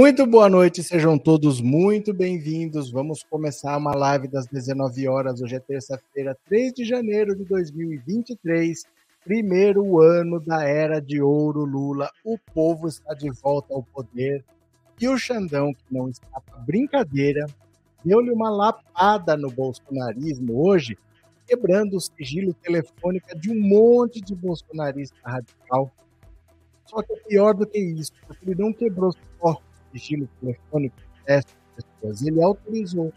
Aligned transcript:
Muito 0.00 0.26
boa 0.26 0.48
noite, 0.48 0.82
sejam 0.82 1.18
todos 1.18 1.60
muito 1.60 2.14
bem-vindos. 2.14 2.90
Vamos 2.90 3.22
começar 3.22 3.76
uma 3.76 3.94
live 3.94 4.28
das 4.28 4.46
19 4.46 5.06
horas. 5.06 5.42
Hoje 5.42 5.56
é 5.56 5.60
terça-feira, 5.60 6.34
3 6.46 6.72
de 6.72 6.86
janeiro 6.86 7.36
de 7.36 7.44
2023, 7.44 8.82
primeiro 9.22 10.00
ano 10.00 10.40
da 10.40 10.64
era 10.64 11.02
de 11.02 11.20
ouro 11.20 11.66
Lula. 11.66 12.10
O 12.24 12.38
povo 12.38 12.88
está 12.88 13.12
de 13.12 13.30
volta 13.42 13.74
ao 13.74 13.82
poder 13.82 14.42
e 14.98 15.06
o 15.06 15.18
Xandão, 15.18 15.74
que 15.74 15.84
não 15.90 16.08
está 16.08 16.40
para 16.40 16.56
brincadeira, 16.60 17.44
deu-lhe 18.02 18.30
uma 18.30 18.48
lapada 18.48 19.36
no 19.36 19.50
bolsonarismo 19.50 20.66
hoje, 20.66 20.96
quebrando 21.46 21.98
o 21.98 22.00
sigilo 22.00 22.54
telefônico 22.54 23.38
de 23.38 23.50
um 23.50 23.60
monte 23.60 24.18
de 24.22 24.34
bolsonarista 24.34 25.18
radical. 25.22 25.92
Só 26.86 27.02
que 27.02 27.12
é 27.12 27.16
pior 27.16 27.52
do 27.52 27.66
que 27.66 27.78
isso, 27.78 28.12
porque 28.26 28.48
ele 28.48 28.62
não 28.62 28.72
quebrou 28.72 29.12
só 29.38 29.60
sigilo 29.92 30.28
telefônico 30.40 30.96
dessas 31.26 31.56
pessoas. 31.74 32.22
Ele 32.22 32.42
autorizou 32.42 33.12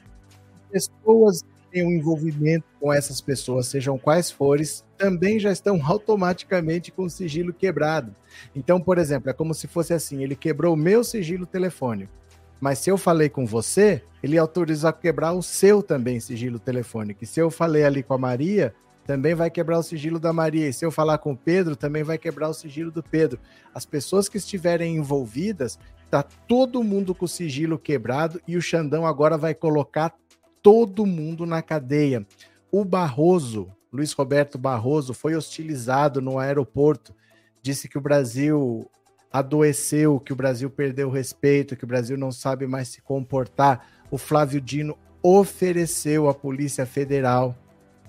pessoas 0.72 1.44
têm 1.74 1.84
um 1.84 1.92
envolvimento 1.92 2.66
com 2.80 2.94
essas 2.94 3.20
pessoas, 3.20 3.66
sejam 3.68 3.98
quais 3.98 4.30
forem, 4.30 4.64
também 4.96 5.40
já 5.40 5.52
estão 5.52 5.84
automaticamente 5.84 6.92
com 6.92 7.04
o 7.04 7.10
sigilo 7.10 7.52
quebrado. 7.52 8.16
Então, 8.56 8.80
por 8.80 9.00
exemplo, 9.00 9.30
é 9.30 9.34
como 9.34 9.54
se 9.54 9.68
fosse 9.68 9.94
assim: 9.94 10.24
ele 10.24 10.36
quebrou 10.36 10.76
o 10.76 10.78
meu 10.78 11.04
sigilo 11.04 11.48
telefônico. 11.48 12.14
Mas 12.62 12.80
se 12.80 12.90
eu 12.90 12.98
falei 12.98 13.28
com 13.28 13.46
você, 13.46 14.02
ele 14.22 14.38
autorizou 14.38 14.90
a 14.90 14.94
quebrar 14.94 15.34
o 15.34 15.42
seu 15.42 15.84
também 15.84 16.20
sigilo 16.20 16.60
telefônico. 16.60 17.24
E 17.24 17.28
se 17.28 17.40
eu 17.40 17.52
falei 17.52 17.84
ali 17.84 18.02
com 18.02 18.14
a 18.14 18.18
Maria, 18.18 18.74
também 19.06 19.36
vai 19.36 19.50
quebrar 19.50 19.80
o 19.80 19.84
sigilo 19.84 20.20
da 20.20 20.32
Maria. 20.32 20.70
E 20.70 20.74
se 20.74 20.86
eu 20.86 20.92
falar 20.92 21.18
com 21.18 21.34
o 21.34 21.38
Pedro, 21.38 21.76
também 21.76 22.04
vai 22.04 22.18
quebrar 22.18 22.50
o 22.50 22.54
sigilo 22.54 22.92
do 22.92 23.04
Pedro. 23.04 23.40
As 23.74 23.86
pessoas 23.86 24.30
que 24.30 24.38
estiverem 24.38 24.96
envolvidas, 24.96 25.78
tá 26.10 26.24
todo 26.24 26.84
mundo 26.84 27.14
com 27.14 27.26
o 27.26 27.28
sigilo 27.28 27.78
quebrado 27.78 28.42
e 28.48 28.56
o 28.56 28.62
Xandão 28.62 29.06
agora 29.06 29.38
vai 29.38 29.54
colocar 29.54 30.16
todo 30.62 31.06
mundo 31.06 31.46
na 31.46 31.62
cadeia. 31.62 32.26
O 32.72 32.86
Barroso, 32.86 33.70
Luiz 33.92 34.14
Roberto 34.14 34.58
Barroso, 34.58 35.14
foi 35.14 35.36
hostilizado 35.36 36.22
no 36.22 36.40
aeroporto. 36.40 37.14
Disse 37.62 37.90
que 37.90 37.98
o 37.98 38.02
Brasil 38.02 38.90
adoeceu, 39.32 40.20
que 40.20 40.32
o 40.32 40.36
Brasil 40.36 40.70
perdeu 40.70 41.10
o 41.10 41.12
respeito, 41.12 41.76
que 41.76 41.84
o 41.84 41.88
Brasil 41.88 42.18
não 42.18 42.32
sabe 42.32 42.68
mais 42.68 42.88
se 42.88 43.02
comportar. 43.02 43.86
O 44.10 44.18
Flávio 44.18 44.62
Dino 44.62 44.98
ofereceu 45.22 46.30
à 46.30 46.34
Polícia 46.34 46.86
Federal 46.86 47.58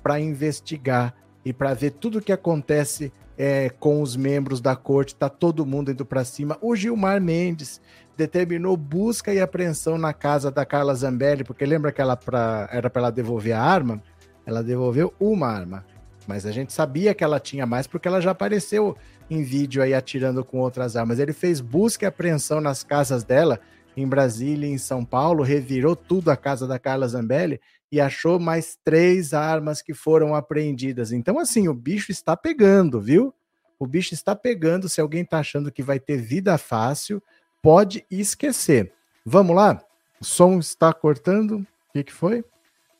para 0.05 0.21
investigar 0.21 1.15
e 1.43 1.51
para 1.51 1.73
ver 1.73 1.93
tudo 1.93 2.19
o 2.19 2.21
que 2.21 2.31
acontece 2.31 3.11
é, 3.39 3.71
com 3.71 4.03
os 4.03 4.17
membros 4.17 4.61
da 4.61 4.77
corte, 4.77 5.17
tá 5.17 5.31
todo 5.31 5.65
mundo 5.65 5.91
indo 5.91 6.05
para 6.05 6.23
cima. 6.27 6.59
O 6.61 6.77
Gilmar 6.77 7.21
Mendes 7.23 7.81
determinou 8.15 8.77
busca 8.77 9.33
e 9.33 9.41
apreensão 9.41 9.97
na 9.97 10.13
casa 10.13 10.51
da 10.51 10.65
Carla 10.67 10.95
Zambelli, 10.95 11.43
porque 11.43 11.65
lembra 11.65 11.91
que 11.91 12.03
ela 12.03 12.17
pra, 12.17 12.69
era 12.71 12.91
para 12.91 13.01
ela 13.01 13.11
devolver 13.11 13.55
a 13.55 13.63
arma? 13.63 14.01
Ela 14.45 14.63
devolveu 14.63 15.13
uma 15.19 15.49
arma, 15.49 15.87
mas 16.29 16.45
a 16.45 16.53
gente 16.53 16.75
sabia 16.75 17.15
que 17.15 17.25
ela 17.25 17.41
tinha 17.41 17.65
mais 17.65 17.87
porque 17.87 18.07
ela 18.07 18.21
já 18.21 18.33
apareceu 18.33 18.95
em 19.31 19.43
vídeo 19.43 19.83
aí 19.83 19.95
atirando 19.95 20.45
com 20.45 20.59
outras 20.59 20.97
armas. 20.97 21.19
Ele 21.19 21.33
fez 21.33 21.63
busca 21.63 22.05
e 22.05 22.09
apreensão 22.09 22.61
nas 22.61 22.85
casas 22.85 23.25
dela, 23.25 23.59
em 23.97 24.07
Brasília 24.07 24.69
em 24.69 24.79
São 24.79 25.05
Paulo, 25.05 25.43
revirou 25.43 25.95
tudo 25.95 26.31
a 26.31 26.37
casa 26.37 26.67
da 26.67 26.79
Carla 26.79 27.09
Zambelli 27.09 27.61
e 27.91 28.01
achou 28.01 28.41
mais 28.41 28.77
três 28.85 29.33
armas 29.33 29.81
que 29.81 29.95
foram 29.95 30.35
apreendidas. 30.35 31.13
Então, 31.13 31.39
assim, 31.39 31.69
o 31.69 31.75
bicho 31.75 32.11
está 32.11 32.37
pegando, 32.37 33.01
viu? 33.01 33.33
O 33.79 33.87
bicho 33.87 34.15
está 34.15 34.35
pegando. 34.35 34.89
Se 34.89 35.01
alguém 35.01 35.23
está 35.23 35.39
achando 35.39 35.71
que 35.71 35.83
vai 35.83 36.01
ter 36.01 36.17
vida 36.17 36.59
fácil, 36.59 37.23
pode 37.63 38.05
esquecer. 38.11 38.93
Vamos 39.25 39.55
lá? 39.55 39.81
O 40.21 40.25
som 40.25 40.59
está 40.59 40.93
cortando. 40.93 41.59
O 41.59 41.93
que, 41.93 42.05
que 42.05 42.13
foi? 42.13 42.45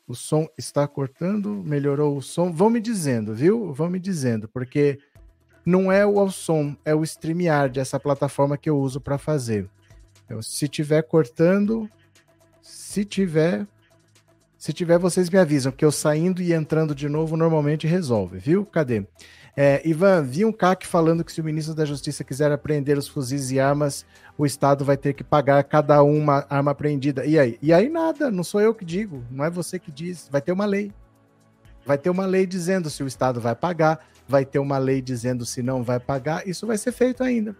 O 0.07 0.15
som 0.15 0.47
está 0.57 0.87
cortando. 0.87 1.61
Melhorou 1.65 2.15
o 2.15 2.21
som. 2.21 2.51
Vão 2.51 2.69
me 2.69 2.79
dizendo, 2.79 3.33
viu? 3.33 3.73
Vão 3.73 3.89
me 3.89 3.99
dizendo, 3.99 4.47
porque 4.47 4.99
não 5.65 5.91
é 5.91 6.05
o 6.05 6.29
som, 6.29 6.75
é 6.85 6.93
o 6.93 7.03
StreamYard, 7.03 7.79
essa 7.79 7.99
plataforma 7.99 8.57
que 8.57 8.69
eu 8.69 8.77
uso 8.77 9.01
para 9.01 9.17
fazer. 9.17 9.67
Eu, 10.29 10.41
se 10.41 10.67
tiver 10.67 11.03
cortando, 11.03 11.89
se 12.61 13.05
tiver, 13.05 13.67
se 14.57 14.73
tiver, 14.73 14.97
vocês 14.97 15.29
me 15.29 15.37
avisam, 15.37 15.71
que 15.71 15.85
eu 15.85 15.91
saindo 15.91 16.41
e 16.41 16.51
entrando 16.51 16.95
de 16.95 17.07
novo 17.07 17.37
normalmente 17.37 17.85
resolve, 17.85 18.39
viu? 18.39 18.65
Cadê? 18.65 19.05
É, 19.55 19.87
Ivan, 19.87 20.23
vi 20.23 20.43
um 20.43 20.51
CAC 20.51 20.85
falando 20.85 21.23
que 21.23 21.31
se 21.31 21.39
o 21.39 21.43
ministro 21.43 21.75
da 21.75 21.85
Justiça 21.85 22.23
quiser 22.23 22.51
apreender 22.51 22.97
os 22.97 23.07
fuzis 23.07 23.51
e 23.51 23.59
armas, 23.59 24.05
o 24.37 24.45
Estado 24.45 24.83
vai 24.83 24.97
ter 24.97 25.13
que 25.13 25.23
pagar 25.23 25.63
cada 25.63 26.01
uma 26.03 26.45
arma 26.49 26.71
apreendida. 26.71 27.25
E 27.25 27.39
aí? 27.39 27.57
E 27.61 27.71
aí 27.71 27.87
nada, 27.87 28.31
não 28.31 28.43
sou 28.43 28.59
eu 28.59 28.73
que 28.73 28.83
digo, 28.83 29.23
não 29.29 29.45
é 29.45 29.49
você 29.49 29.79
que 29.79 29.91
diz, 29.91 30.27
vai 30.29 30.41
ter 30.41 30.51
uma 30.51 30.65
lei. 30.65 30.91
Vai 31.85 31.97
ter 31.97 32.09
uma 32.09 32.25
lei 32.25 32.47
dizendo 32.47 32.89
se 32.89 33.03
o 33.03 33.07
Estado 33.07 33.39
vai 33.39 33.55
pagar, 33.55 33.99
vai 34.27 34.43
ter 34.43 34.57
uma 34.57 34.79
lei 34.79 35.01
dizendo 35.01 35.45
se 35.45 35.61
não 35.61 35.83
vai 35.83 35.99
pagar, 35.99 36.47
isso 36.47 36.65
vai 36.65 36.77
ser 36.77 36.91
feito 36.91 37.23
ainda 37.23 37.55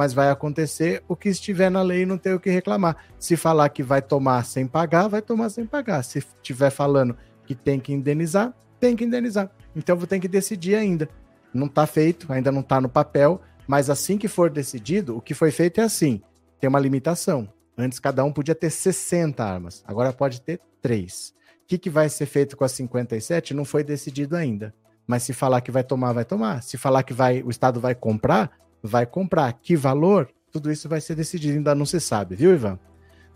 mas 0.00 0.14
vai 0.14 0.30
acontecer 0.30 1.04
o 1.06 1.14
que 1.14 1.28
estiver 1.28 1.70
na 1.70 1.82
lei 1.82 2.06
não 2.06 2.16
tem 2.16 2.32
o 2.32 2.40
que 2.40 2.48
reclamar. 2.48 2.96
Se 3.18 3.36
falar 3.36 3.68
que 3.68 3.82
vai 3.82 4.00
tomar 4.00 4.46
sem 4.46 4.66
pagar, 4.66 5.08
vai 5.08 5.20
tomar 5.20 5.50
sem 5.50 5.66
pagar. 5.66 6.02
Se 6.02 6.20
estiver 6.20 6.70
falando 6.70 7.14
que 7.44 7.54
tem 7.54 7.78
que 7.78 7.92
indenizar, 7.92 8.54
tem 8.80 8.96
que 8.96 9.04
indenizar. 9.04 9.50
Então 9.76 9.98
vou 9.98 10.06
ter 10.06 10.18
que 10.18 10.26
decidir 10.26 10.74
ainda. 10.74 11.06
Não 11.52 11.66
está 11.66 11.86
feito, 11.86 12.32
ainda 12.32 12.50
não 12.50 12.62
está 12.62 12.80
no 12.80 12.88
papel, 12.88 13.42
mas 13.66 13.90
assim 13.90 14.16
que 14.16 14.26
for 14.26 14.48
decidido, 14.48 15.18
o 15.18 15.20
que 15.20 15.34
foi 15.34 15.50
feito 15.50 15.82
é 15.82 15.84
assim: 15.84 16.22
tem 16.58 16.66
uma 16.66 16.80
limitação. 16.80 17.46
Antes 17.76 17.98
cada 17.98 18.24
um 18.24 18.32
podia 18.32 18.54
ter 18.54 18.70
60 18.70 19.44
armas, 19.44 19.84
agora 19.86 20.14
pode 20.14 20.40
ter 20.40 20.62
3. 20.80 21.34
O 21.62 21.66
que, 21.66 21.76
que 21.76 21.90
vai 21.90 22.08
ser 22.08 22.24
feito 22.24 22.56
com 22.56 22.64
as 22.64 22.72
57 22.72 23.52
não 23.52 23.66
foi 23.66 23.84
decidido 23.84 24.34
ainda. 24.34 24.74
Mas 25.06 25.24
se 25.24 25.34
falar 25.34 25.60
que 25.60 25.70
vai 25.70 25.84
tomar, 25.84 26.14
vai 26.14 26.24
tomar. 26.24 26.62
Se 26.62 26.78
falar 26.78 27.02
que 27.02 27.12
vai, 27.12 27.42
o 27.42 27.50
Estado 27.50 27.78
vai 27.78 27.94
comprar, 27.94 28.50
vai 28.82 29.06
comprar, 29.06 29.52
que 29.54 29.76
valor, 29.76 30.28
tudo 30.50 30.70
isso 30.70 30.88
vai 30.88 31.00
ser 31.00 31.14
decidido, 31.14 31.58
ainda 31.58 31.74
não 31.74 31.86
se 31.86 32.00
sabe, 32.00 32.34
viu, 32.34 32.52
Ivan? 32.52 32.78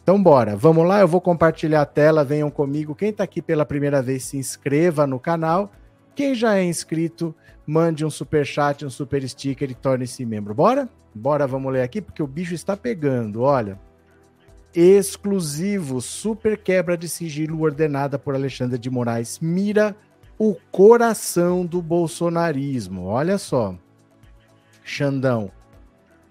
Então, 0.03 0.23
bora, 0.23 0.55
vamos 0.55 0.87
lá, 0.87 1.01
eu 1.01 1.09
vou 1.09 1.21
compartilhar 1.21 1.81
a 1.81 1.87
tela, 1.87 2.25
venham 2.25 2.51
comigo. 2.51 2.95
Quem 2.95 3.09
está 3.09 3.25
aqui 3.25 3.41
pela 3.41 3.65
primeira 3.65 4.03
vez, 4.03 4.25
se 4.25 4.37
inscreva 4.37 5.07
no 5.07 5.19
canal. 5.19 5.73
Quem 6.15 6.35
já 6.35 6.57
é 6.59 6.65
inscrito, 6.65 7.35
mande 7.67 8.05
um 8.05 8.11
super 8.11 8.45
chat, 8.45 8.85
um 8.85 8.91
super 8.91 9.27
sticker 9.27 9.71
e 9.71 9.75
torne-se 9.75 10.27
membro. 10.27 10.55
Bora? 10.55 10.89
Bora, 11.15 11.47
vamos 11.47 11.73
ler 11.73 11.83
aqui, 11.83 12.03
porque 12.03 12.23
o 12.23 12.27
bicho 12.27 12.53
está 12.53 12.77
pegando, 12.77 13.43
olha. 13.43 13.81
Exclusivo, 14.75 16.01
super 16.01 16.59
quebra 16.59 16.99
de 16.99 17.09
sigilo 17.09 17.63
ordenada 17.63 18.19
por 18.19 18.35
Alexandre 18.35 18.77
de 18.77 18.91
Moraes 18.91 19.39
mira 19.41 19.97
o 20.39 20.57
coração 20.71 21.65
do 21.65 21.81
bolsonarismo. 21.81 23.05
Olha 23.05 23.39
só. 23.39 23.77
Xandão. 24.85 25.51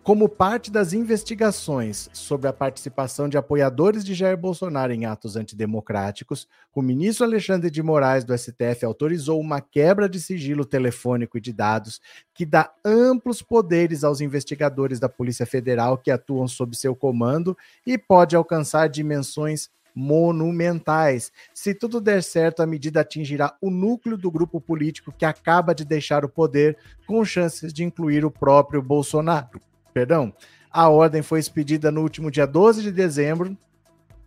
Como 0.04 0.28
parte 0.28 0.70
das 0.70 0.92
investigações 0.92 2.10
sobre 2.12 2.50
a 2.50 2.54
participação 2.54 3.30
de 3.30 3.38
apoiadores 3.38 4.04
de 4.04 4.14
Jair 4.14 4.38
Bolsonaro 4.38 4.92
em 4.92 5.06
atos 5.06 5.38
antidemocráticos, 5.38 6.46
o 6.76 6.82
ministro 6.82 7.26
Alexandre 7.26 7.72
de 7.72 7.82
Moraes 7.82 8.26
do 8.26 8.38
STF 8.38 8.84
autorizou 8.84 9.40
uma 9.40 9.62
quebra 9.62 10.10
de 10.10 10.20
sigilo 10.20 10.66
telefônico 10.66 11.38
e 11.38 11.42
de 11.42 11.54
dados 11.54 12.02
que 12.34 12.46
dá 12.46 12.70
amplos 12.84 13.42
poderes 13.42 14.04
aos 14.04 14.20
investigadores 14.20 15.00
da 15.00 15.08
Polícia 15.08 15.46
Federal 15.46 15.98
que 15.98 16.12
atuam 16.12 16.50
sob 16.50 16.76
seu 16.76 16.94
comando 16.94 17.58
e 17.88 17.98
pode 17.98 18.36
alcançar 18.36 18.90
dimensões 18.90 19.70
monumentais. 19.96 21.32
Se 21.54 21.74
tudo 21.74 22.02
der 22.02 22.24
certo, 22.24 22.62
a 22.62 22.68
medida 22.68 23.02
atingirá 23.02 23.56
o 23.62 23.70
núcleo 23.70 24.18
do 24.18 24.32
grupo 24.32 24.60
político 24.60 25.12
que 25.12 25.26
acaba 25.26 25.74
de 25.74 25.86
deixar 25.86 26.26
o 26.26 26.30
poder, 26.30 26.78
com 27.06 27.24
chances 27.24 27.74
de 27.74 27.84
incluir 27.84 28.26
o 28.26 28.32
próprio 28.32 28.82
Bolsonaro. 28.82 29.60
Perdão. 29.94 30.34
A 30.72 30.90
ordem 30.90 31.22
foi 31.22 31.40
expedida 31.40 31.92
no 31.92 32.02
último 32.02 32.32
dia 32.32 32.48
12 32.48 32.82
de 32.82 32.92
dezembro, 32.92 33.56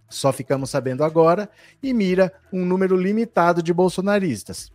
só 0.09 0.33
ficamos 0.33 0.71
sabendo 0.71 1.03
agora, 1.03 1.51
e 1.83 1.93
mira 1.93 2.33
um 2.53 2.65
número 2.65 2.97
limitado 2.97 3.61
de 3.61 3.75
bolsonaristas. 3.75 4.71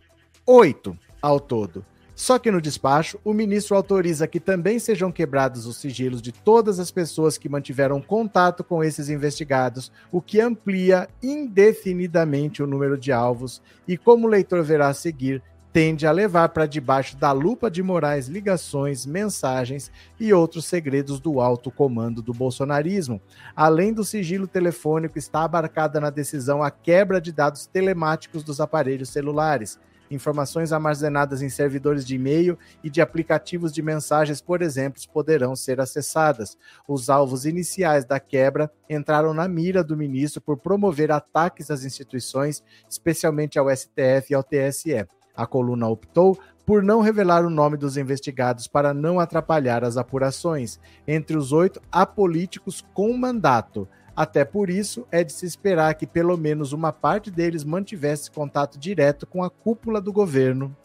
Oito 0.46 0.98
ao 1.22 1.40
todo. 1.40 1.84
Só 2.22 2.38
que 2.38 2.52
no 2.52 2.60
despacho, 2.60 3.18
o 3.24 3.34
ministro 3.34 3.74
autoriza 3.74 4.28
que 4.28 4.38
também 4.38 4.78
sejam 4.78 5.10
quebrados 5.10 5.66
os 5.66 5.78
sigilos 5.78 6.22
de 6.22 6.30
todas 6.30 6.78
as 6.78 6.88
pessoas 6.88 7.36
que 7.36 7.48
mantiveram 7.48 8.00
contato 8.00 8.62
com 8.62 8.84
esses 8.84 9.08
investigados, 9.08 9.90
o 10.12 10.22
que 10.22 10.40
amplia 10.40 11.08
indefinidamente 11.20 12.62
o 12.62 12.66
número 12.68 12.96
de 12.96 13.10
alvos 13.10 13.60
e, 13.88 13.96
como 13.96 14.28
o 14.28 14.30
leitor 14.30 14.62
verá 14.62 14.86
a 14.86 14.94
seguir, 14.94 15.42
tende 15.72 16.06
a 16.06 16.12
levar 16.12 16.50
para 16.50 16.64
debaixo 16.64 17.16
da 17.16 17.32
lupa 17.32 17.68
de 17.68 17.82
Moraes 17.82 18.28
ligações, 18.28 19.04
mensagens 19.04 19.90
e 20.20 20.32
outros 20.32 20.64
segredos 20.64 21.18
do 21.18 21.40
alto 21.40 21.72
comando 21.72 22.22
do 22.22 22.32
bolsonarismo. 22.32 23.20
Além 23.56 23.92
do 23.92 24.04
sigilo 24.04 24.46
telefônico, 24.46 25.18
está 25.18 25.42
abarcada 25.42 26.00
na 26.00 26.08
decisão 26.08 26.62
a 26.62 26.70
quebra 26.70 27.20
de 27.20 27.32
dados 27.32 27.66
telemáticos 27.66 28.44
dos 28.44 28.60
aparelhos 28.60 29.08
celulares 29.08 29.76
informações 30.14 30.72
armazenadas 30.72 31.42
em 31.42 31.48
servidores 31.48 32.04
de 32.04 32.14
e-mail 32.14 32.58
e 32.82 32.90
de 32.90 33.00
aplicativos 33.00 33.72
de 33.72 33.82
mensagens, 33.82 34.40
por 34.40 34.62
exemplo, 34.62 35.00
poderão 35.12 35.56
ser 35.56 35.80
acessadas. 35.80 36.56
Os 36.86 37.10
alvos 37.10 37.44
iniciais 37.44 38.04
da 38.04 38.18
quebra 38.18 38.70
entraram 38.88 39.32
na 39.34 39.48
mira 39.48 39.82
do 39.82 39.96
ministro 39.96 40.40
por 40.40 40.58
promover 40.58 41.10
ataques 41.10 41.70
às 41.70 41.84
instituições, 41.84 42.62
especialmente 42.88 43.58
ao 43.58 43.74
STF 43.74 44.30
e 44.30 44.34
ao 44.34 44.42
TSE. 44.42 45.06
A 45.34 45.46
coluna 45.46 45.88
optou 45.88 46.38
por 46.64 46.82
não 46.82 47.00
revelar 47.00 47.44
o 47.44 47.50
nome 47.50 47.76
dos 47.76 47.96
investigados 47.96 48.66
para 48.66 48.94
não 48.94 49.18
atrapalhar 49.18 49.84
as 49.84 49.96
apurações. 49.96 50.78
Entre 51.06 51.36
os 51.36 51.52
oito, 51.52 51.80
há 51.90 52.06
políticos 52.06 52.84
com 52.94 53.16
mandato. 53.16 53.88
Até 54.14 54.44
por 54.44 54.68
isso, 54.68 55.06
é 55.10 55.24
de 55.24 55.32
se 55.32 55.46
esperar 55.46 55.94
que 55.94 56.06
pelo 56.06 56.36
menos 56.36 56.72
uma 56.72 56.92
parte 56.92 57.30
deles 57.30 57.64
mantivesse 57.64 58.30
contato 58.30 58.78
direto 58.78 59.26
com 59.26 59.42
a 59.42 59.50
cúpula 59.50 60.00
do 60.00 60.12
governo 60.12 60.76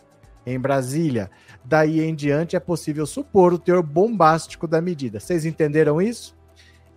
em 0.46 0.58
Brasília. 0.58 1.30
Daí 1.64 2.00
em 2.00 2.16
diante 2.16 2.56
é 2.56 2.60
possível 2.60 3.06
supor 3.06 3.54
o 3.54 3.60
teor 3.60 3.84
bombástico 3.84 4.66
da 4.66 4.82
medida. 4.82 5.20
Vocês 5.20 5.46
entenderam 5.46 6.02
isso? 6.02 6.36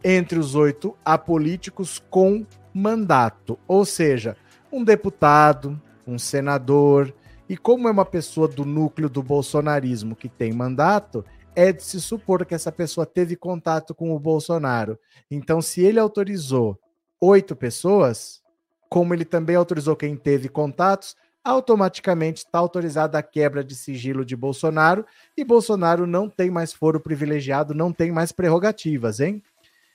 Entre 0.04 0.38
os 0.38 0.54
oito, 0.54 0.96
há 1.04 1.18
políticos 1.18 2.02
com 2.08 2.46
mandato, 2.72 3.58
ou 3.66 3.84
seja, 3.84 4.36
um 4.72 4.84
deputado, 4.84 5.80
um 6.06 6.18
senador, 6.18 7.12
e 7.48 7.56
como 7.56 7.88
é 7.88 7.90
uma 7.90 8.04
pessoa 8.04 8.46
do 8.46 8.64
núcleo 8.64 9.08
do 9.08 9.22
bolsonarismo 9.22 10.14
que 10.14 10.28
tem 10.28 10.52
mandato, 10.52 11.24
é 11.54 11.72
de 11.72 11.82
se 11.82 12.00
supor 12.00 12.44
que 12.44 12.54
essa 12.54 12.70
pessoa 12.70 13.06
teve 13.06 13.36
contato 13.36 13.94
com 13.94 14.14
o 14.14 14.18
Bolsonaro. 14.18 14.98
Então, 15.30 15.60
se 15.60 15.80
ele 15.82 15.98
autorizou 15.98 16.78
oito 17.20 17.54
pessoas, 17.54 18.42
como 18.88 19.14
ele 19.14 19.24
também 19.24 19.56
autorizou 19.56 19.94
quem 19.94 20.16
teve 20.16 20.48
contatos, 20.48 21.16
automaticamente 21.44 22.44
está 22.44 22.58
autorizada 22.58 23.18
a 23.18 23.22
quebra 23.22 23.64
de 23.64 23.74
sigilo 23.74 24.24
de 24.24 24.36
Bolsonaro 24.36 25.06
e 25.36 25.44
Bolsonaro 25.44 26.06
não 26.06 26.28
tem 26.28 26.50
mais 26.50 26.72
foro 26.72 27.00
privilegiado, 27.00 27.74
não 27.74 27.92
tem 27.92 28.12
mais 28.12 28.30
prerrogativas, 28.30 29.20
hein? 29.20 29.42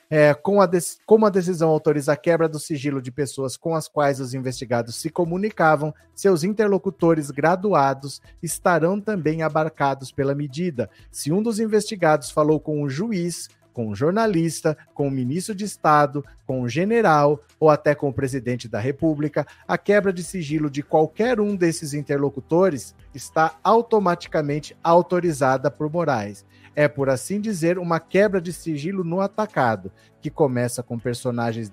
É, 0.09 0.33
com 0.33 0.61
a 0.61 0.69
como 1.05 1.25
a 1.25 1.29
decisão 1.29 1.69
autoriza 1.69 2.13
a 2.13 2.17
quebra 2.17 2.47
do 2.47 2.59
sigilo 2.59 3.01
de 3.01 3.11
pessoas 3.11 3.57
com 3.57 3.75
as 3.75 3.87
quais 3.87 4.19
os 4.19 4.33
investigados 4.33 4.95
se 4.95 5.09
comunicavam, 5.09 5.93
seus 6.13 6.43
interlocutores 6.43 7.31
graduados 7.31 8.21
estarão 8.41 8.99
também 8.99 9.41
abarcados 9.41 10.11
pela 10.11 10.35
medida. 10.35 10.89
Se 11.11 11.31
um 11.31 11.41
dos 11.41 11.59
investigados 11.59 12.31
falou 12.31 12.59
com 12.59 12.83
um 12.83 12.89
juiz, 12.89 13.49
com 13.73 13.89
um 13.89 13.95
jornalista, 13.95 14.77
com 14.93 15.03
o 15.03 15.07
um 15.07 15.11
ministro 15.11 15.53
de 15.53 15.65
Estado, 15.65 16.23
com 16.47 16.61
um 16.61 16.69
general 16.69 17.41
ou 17.59 17.69
até 17.69 17.93
com 17.93 18.07
o 18.07 18.13
presidente 18.13 18.69
da 18.69 18.79
República, 18.79 19.45
a 19.67 19.77
quebra 19.77 20.13
de 20.13 20.23
sigilo 20.23 20.69
de 20.69 20.81
qualquer 20.81 21.41
um 21.41 21.55
desses 21.55 21.93
interlocutores 21.93 22.95
está 23.13 23.57
automaticamente 23.61 24.77
autorizada 24.81 25.69
por 25.69 25.91
Moraes 25.91 26.45
é, 26.75 26.87
por 26.87 27.09
assim 27.09 27.39
dizer, 27.39 27.79
uma 27.79 27.99
quebra 27.99 28.41
de 28.41 28.51
sigilo 28.51 29.03
no 29.03 29.21
atacado, 29.21 29.91
que 30.21 30.29
começa 30.29 30.83
com 30.83 30.99
personagens 30.99 31.71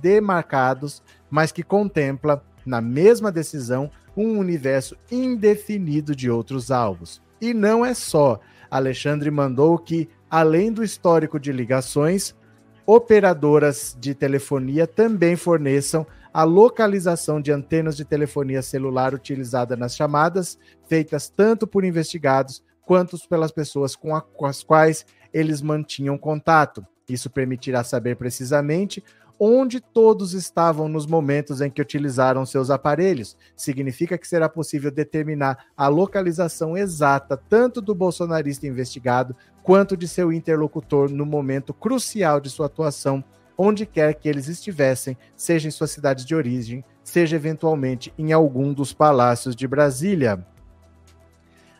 demarcados, 0.00 1.02
mas 1.30 1.52
que 1.52 1.62
contempla, 1.62 2.44
na 2.66 2.80
mesma 2.80 3.30
decisão, 3.30 3.90
um 4.16 4.38
universo 4.38 4.96
indefinido 5.10 6.14
de 6.16 6.30
outros 6.30 6.70
alvos. 6.70 7.22
E 7.40 7.52
não 7.54 7.84
é 7.84 7.94
só. 7.94 8.40
Alexandre 8.70 9.30
mandou 9.30 9.78
que, 9.78 10.08
além 10.30 10.72
do 10.72 10.82
histórico 10.82 11.38
de 11.38 11.52
ligações, 11.52 12.34
operadoras 12.86 13.96
de 13.98 14.14
telefonia 14.14 14.86
também 14.86 15.36
forneçam 15.36 16.06
a 16.32 16.42
localização 16.42 17.40
de 17.40 17.52
antenas 17.52 17.96
de 17.96 18.04
telefonia 18.04 18.60
celular 18.60 19.14
utilizada 19.14 19.76
nas 19.76 19.94
chamadas, 19.94 20.58
feitas 20.88 21.28
tanto 21.28 21.66
por 21.66 21.84
investigados 21.84 22.62
quanto 22.86 23.18
pelas 23.28 23.52
pessoas 23.52 23.96
com, 23.96 24.14
a, 24.14 24.20
com 24.20 24.46
as 24.46 24.62
quais 24.62 25.04
eles 25.32 25.60
mantinham 25.60 26.16
contato. 26.16 26.86
Isso 27.08 27.28
permitirá 27.28 27.84
saber 27.84 28.16
precisamente 28.16 29.02
onde 29.38 29.80
todos 29.80 30.32
estavam 30.32 30.88
nos 30.88 31.06
momentos 31.06 31.60
em 31.60 31.70
que 31.70 31.82
utilizaram 31.82 32.46
seus 32.46 32.70
aparelhos. 32.70 33.36
Significa 33.56 34.16
que 34.16 34.28
será 34.28 34.48
possível 34.48 34.90
determinar 34.90 35.66
a 35.76 35.88
localização 35.88 36.76
exata 36.76 37.36
tanto 37.48 37.80
do 37.80 37.94
bolsonarista 37.94 38.66
investigado 38.66 39.34
quanto 39.62 39.96
de 39.96 40.06
seu 40.06 40.32
interlocutor 40.32 41.10
no 41.10 41.26
momento 41.26 41.74
crucial 41.74 42.40
de 42.40 42.50
sua 42.50 42.66
atuação, 42.66 43.24
onde 43.56 43.86
quer 43.86 44.14
que 44.14 44.28
eles 44.28 44.48
estivessem, 44.48 45.16
seja 45.36 45.68
em 45.68 45.70
sua 45.70 45.86
cidade 45.86 46.24
de 46.24 46.34
origem, 46.34 46.84
seja 47.02 47.36
eventualmente 47.36 48.12
em 48.18 48.32
algum 48.32 48.72
dos 48.72 48.92
palácios 48.92 49.56
de 49.56 49.66
Brasília. 49.66 50.44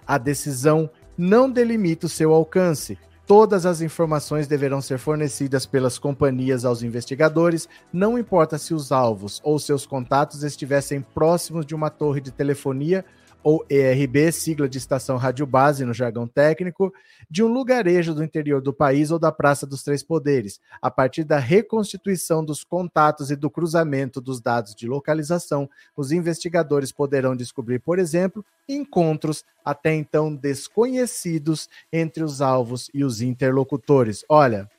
A 0.06 0.18
decisão 0.18 0.90
não 1.16 1.50
delimita 1.50 2.06
o 2.06 2.08
seu 2.08 2.32
alcance. 2.32 2.98
Todas 3.26 3.64
as 3.64 3.80
informações 3.80 4.46
deverão 4.46 4.82
ser 4.82 4.98
fornecidas 4.98 5.64
pelas 5.64 5.98
companhias 5.98 6.64
aos 6.64 6.82
investigadores, 6.82 7.66
não 7.90 8.18
importa 8.18 8.58
se 8.58 8.74
os 8.74 8.92
alvos 8.92 9.40
ou 9.42 9.58
seus 9.58 9.86
contatos 9.86 10.42
estivessem 10.42 11.00
próximos 11.00 11.64
de 11.64 11.74
uma 11.74 11.88
torre 11.88 12.20
de 12.20 12.30
telefonia 12.30 13.02
ou 13.44 13.64
ERB, 13.68 14.32
sigla 14.32 14.66
de 14.66 14.78
estação 14.78 15.18
rádio 15.18 15.46
base 15.46 15.84
no 15.84 15.92
jargão 15.92 16.26
técnico, 16.26 16.92
de 17.30 17.44
um 17.44 17.48
lugarejo 17.48 18.14
do 18.14 18.24
interior 18.24 18.62
do 18.62 18.72
país 18.72 19.10
ou 19.10 19.18
da 19.18 19.30
Praça 19.30 19.66
dos 19.66 19.82
Três 19.82 20.02
Poderes, 20.02 20.58
a 20.80 20.90
partir 20.90 21.24
da 21.24 21.38
reconstituição 21.38 22.42
dos 22.42 22.64
contatos 22.64 23.30
e 23.30 23.36
do 23.36 23.50
cruzamento 23.50 24.20
dos 24.20 24.40
dados 24.40 24.74
de 24.74 24.88
localização, 24.88 25.68
os 25.94 26.10
investigadores 26.10 26.90
poderão 26.90 27.36
descobrir, 27.36 27.78
por 27.80 27.98
exemplo, 27.98 28.42
encontros 28.66 29.44
até 29.62 29.94
então 29.94 30.34
desconhecidos 30.34 31.68
entre 31.92 32.24
os 32.24 32.40
alvos 32.40 32.90
e 32.94 33.04
os 33.04 33.20
interlocutores. 33.20 34.24
Olha, 34.26 34.70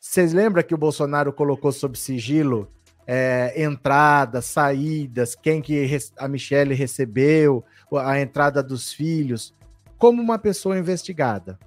vocês 0.00 0.32
lembram 0.32 0.62
que 0.62 0.74
o 0.74 0.78
Bolsonaro 0.78 1.32
colocou 1.32 1.70
sob 1.70 1.96
sigilo 1.96 2.68
é, 3.12 3.60
entradas, 3.60 4.44
saídas, 4.44 5.34
quem 5.34 5.60
que 5.60 5.98
a 6.16 6.28
Michelle 6.28 6.76
recebeu, 6.76 7.64
a 7.92 8.20
entrada 8.20 8.62
dos 8.62 8.92
filhos, 8.92 9.52
como 9.98 10.22
uma 10.22 10.38
pessoa 10.38 10.78
investigada 10.78 11.58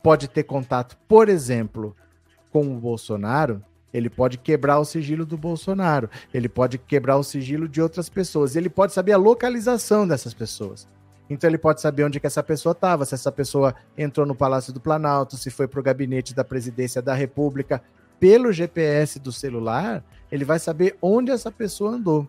pode 0.00 0.28
ter 0.28 0.44
contato, 0.44 0.96
por 1.08 1.28
exemplo, 1.28 1.96
com 2.52 2.72
o 2.72 2.78
Bolsonaro, 2.78 3.60
ele 3.92 4.08
pode 4.08 4.38
quebrar 4.38 4.78
o 4.78 4.84
sigilo 4.84 5.26
do 5.26 5.36
Bolsonaro, 5.36 6.08
ele 6.32 6.48
pode 6.48 6.78
quebrar 6.78 7.16
o 7.16 7.24
sigilo 7.24 7.68
de 7.68 7.82
outras 7.82 8.08
pessoas, 8.08 8.54
ele 8.54 8.68
pode 8.68 8.92
saber 8.92 9.10
a 9.10 9.18
localização 9.18 10.06
dessas 10.06 10.32
pessoas. 10.32 10.86
Então 11.28 11.50
ele 11.50 11.58
pode 11.58 11.80
saber 11.80 12.04
onde 12.04 12.20
que 12.20 12.28
essa 12.28 12.44
pessoa 12.44 12.70
estava, 12.70 13.04
se 13.04 13.14
essa 13.14 13.32
pessoa 13.32 13.74
entrou 13.98 14.24
no 14.24 14.36
Palácio 14.36 14.72
do 14.72 14.80
Planalto, 14.80 15.36
se 15.36 15.50
foi 15.50 15.66
para 15.66 15.80
o 15.80 15.82
gabinete 15.82 16.32
da 16.32 16.44
presidência 16.44 17.02
da 17.02 17.12
República. 17.12 17.82
Pelo 18.20 18.52
GPS 18.52 19.18
do 19.18 19.32
celular, 19.32 20.04
ele 20.30 20.44
vai 20.44 20.58
saber 20.58 20.96
onde 21.00 21.30
essa 21.30 21.50
pessoa 21.50 21.92
andou. 21.92 22.28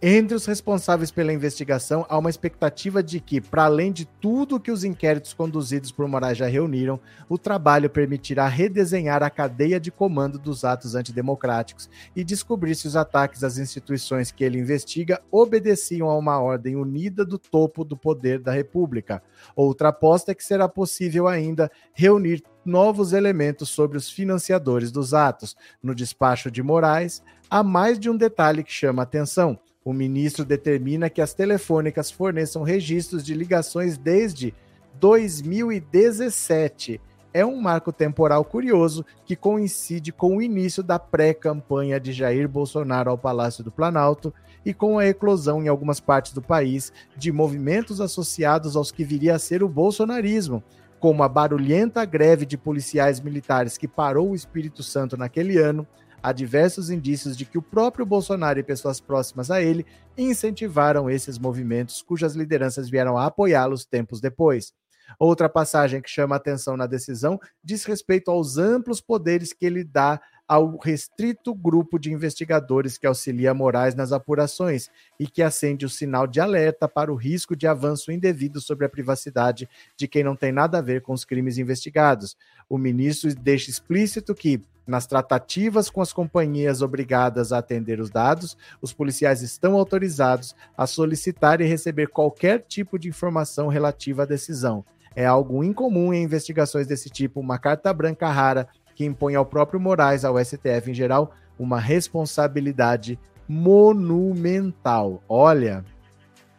Entre 0.00 0.32
os 0.32 0.46
responsáveis 0.46 1.10
pela 1.10 1.32
investigação, 1.32 2.06
há 2.08 2.16
uma 2.16 2.30
expectativa 2.30 3.02
de 3.02 3.18
que, 3.18 3.40
para 3.40 3.64
além 3.64 3.90
de 3.90 4.04
tudo 4.04 4.60
que 4.60 4.70
os 4.70 4.84
inquéritos 4.84 5.34
conduzidos 5.34 5.90
por 5.90 6.06
Moraes 6.06 6.38
já 6.38 6.46
reuniram, 6.46 7.00
o 7.28 7.36
trabalho 7.36 7.90
permitirá 7.90 8.46
redesenhar 8.46 9.24
a 9.24 9.30
cadeia 9.30 9.80
de 9.80 9.90
comando 9.90 10.38
dos 10.38 10.64
atos 10.64 10.94
antidemocráticos 10.94 11.90
e 12.14 12.22
descobrir 12.22 12.76
se 12.76 12.86
os 12.86 12.94
ataques 12.94 13.42
às 13.42 13.58
instituições 13.58 14.30
que 14.30 14.44
ele 14.44 14.60
investiga 14.60 15.20
obedeciam 15.32 16.08
a 16.08 16.16
uma 16.16 16.38
ordem 16.38 16.76
unida 16.76 17.24
do 17.24 17.36
topo 17.36 17.82
do 17.82 17.96
poder 17.96 18.38
da 18.38 18.52
República. 18.52 19.20
Outra 19.56 19.88
aposta 19.88 20.30
é 20.30 20.34
que 20.34 20.44
será 20.44 20.68
possível 20.68 21.26
ainda 21.26 21.68
reunir 21.92 22.40
novos 22.68 23.12
elementos 23.12 23.70
sobre 23.70 23.98
os 23.98 24.08
financiadores 24.08 24.92
dos 24.92 25.14
atos. 25.14 25.56
No 25.82 25.94
despacho 25.94 26.50
de 26.50 26.62
Moraes, 26.62 27.22
há 27.50 27.64
mais 27.64 27.98
de 27.98 28.08
um 28.08 28.16
detalhe 28.16 28.62
que 28.62 28.72
chama 28.72 29.02
atenção 29.02 29.58
o 29.88 29.92
ministro 29.94 30.44
determina 30.44 31.08
que 31.08 31.22
as 31.22 31.32
telefônicas 31.32 32.10
forneçam 32.10 32.62
registros 32.62 33.24
de 33.24 33.32
ligações 33.32 33.96
desde 33.96 34.52
2017. 35.00 37.00
É 37.32 37.46
um 37.46 37.58
marco 37.58 37.90
temporal 37.90 38.44
curioso 38.44 39.02
que 39.24 39.34
coincide 39.34 40.12
com 40.12 40.36
o 40.36 40.42
início 40.42 40.82
da 40.82 40.98
pré-campanha 40.98 41.98
de 41.98 42.12
Jair 42.12 42.46
Bolsonaro 42.46 43.08
ao 43.08 43.16
Palácio 43.16 43.64
do 43.64 43.72
Planalto 43.72 44.30
e 44.62 44.74
com 44.74 44.98
a 44.98 45.06
eclosão 45.06 45.62
em 45.62 45.68
algumas 45.68 46.00
partes 46.00 46.32
do 46.32 46.42
país 46.42 46.92
de 47.16 47.32
movimentos 47.32 47.98
associados 47.98 48.76
aos 48.76 48.92
que 48.92 49.04
viria 49.04 49.36
a 49.36 49.38
ser 49.38 49.62
o 49.62 49.68
bolsonarismo, 49.70 50.62
como 50.98 51.22
a 51.22 51.28
barulhenta 51.28 52.04
greve 52.04 52.44
de 52.44 52.58
policiais 52.58 53.20
militares 53.20 53.78
que 53.78 53.88
parou 53.88 54.30
o 54.30 54.34
Espírito 54.34 54.82
Santo 54.82 55.16
naquele 55.16 55.58
ano, 55.58 55.86
há 56.22 56.32
diversos 56.32 56.90
indícios 56.90 57.36
de 57.36 57.44
que 57.44 57.58
o 57.58 57.62
próprio 57.62 58.04
Bolsonaro 58.04 58.58
e 58.58 58.62
pessoas 58.64 59.00
próximas 59.00 59.50
a 59.50 59.62
ele 59.62 59.86
incentivaram 60.16 61.08
esses 61.08 61.38
movimentos, 61.38 62.02
cujas 62.02 62.34
lideranças 62.34 62.90
vieram 62.90 63.16
a 63.16 63.26
apoiá-los 63.26 63.84
tempos 63.84 64.20
depois. 64.20 64.72
Outra 65.18 65.48
passagem 65.48 66.02
que 66.02 66.10
chama 66.10 66.36
atenção 66.36 66.76
na 66.76 66.86
decisão 66.86 67.38
diz 67.62 67.84
respeito 67.84 68.30
aos 68.30 68.58
amplos 68.58 69.00
poderes 69.00 69.52
que 69.52 69.64
ele 69.64 69.84
dá 69.84 70.20
ao 70.48 70.78
restrito 70.78 71.54
grupo 71.54 71.98
de 71.98 72.10
investigadores 72.10 72.96
que 72.96 73.06
auxilia 73.06 73.52
Moraes 73.52 73.94
nas 73.94 74.12
apurações 74.12 74.88
e 75.20 75.26
que 75.26 75.42
acende 75.42 75.84
o 75.84 75.90
sinal 75.90 76.26
de 76.26 76.40
alerta 76.40 76.88
para 76.88 77.12
o 77.12 77.16
risco 77.16 77.54
de 77.54 77.66
avanço 77.66 78.10
indevido 78.10 78.58
sobre 78.58 78.86
a 78.86 78.88
privacidade 78.88 79.68
de 79.94 80.08
quem 80.08 80.24
não 80.24 80.34
tem 80.34 80.50
nada 80.50 80.78
a 80.78 80.82
ver 80.82 81.02
com 81.02 81.12
os 81.12 81.24
crimes 81.24 81.58
investigados. 81.58 82.34
O 82.66 82.78
ministro 82.78 83.34
deixa 83.34 83.70
explícito 83.70 84.34
que, 84.34 84.62
nas 84.86 85.06
tratativas 85.06 85.90
com 85.90 86.00
as 86.00 86.14
companhias 86.14 86.80
obrigadas 86.80 87.52
a 87.52 87.58
atender 87.58 88.00
os 88.00 88.08
dados, 88.08 88.56
os 88.80 88.90
policiais 88.90 89.42
estão 89.42 89.74
autorizados 89.74 90.56
a 90.74 90.86
solicitar 90.86 91.60
e 91.60 91.66
receber 91.66 92.08
qualquer 92.08 92.64
tipo 92.66 92.98
de 92.98 93.06
informação 93.06 93.68
relativa 93.68 94.22
à 94.22 94.26
decisão. 94.26 94.82
É 95.14 95.26
algo 95.26 95.64
incomum 95.64 96.12
em 96.12 96.22
investigações 96.22 96.86
desse 96.86 97.10
tipo, 97.10 97.40
uma 97.40 97.58
carta 97.58 97.92
branca 97.92 98.30
rara 98.30 98.68
que 98.94 99.04
impõe 99.04 99.34
ao 99.34 99.46
próprio 99.46 99.80
Moraes, 99.80 100.24
ao 100.24 100.42
STF 100.42 100.90
em 100.90 100.94
geral, 100.94 101.32
uma 101.58 101.78
responsabilidade 101.78 103.18
monumental. 103.48 105.22
Olha, 105.28 105.84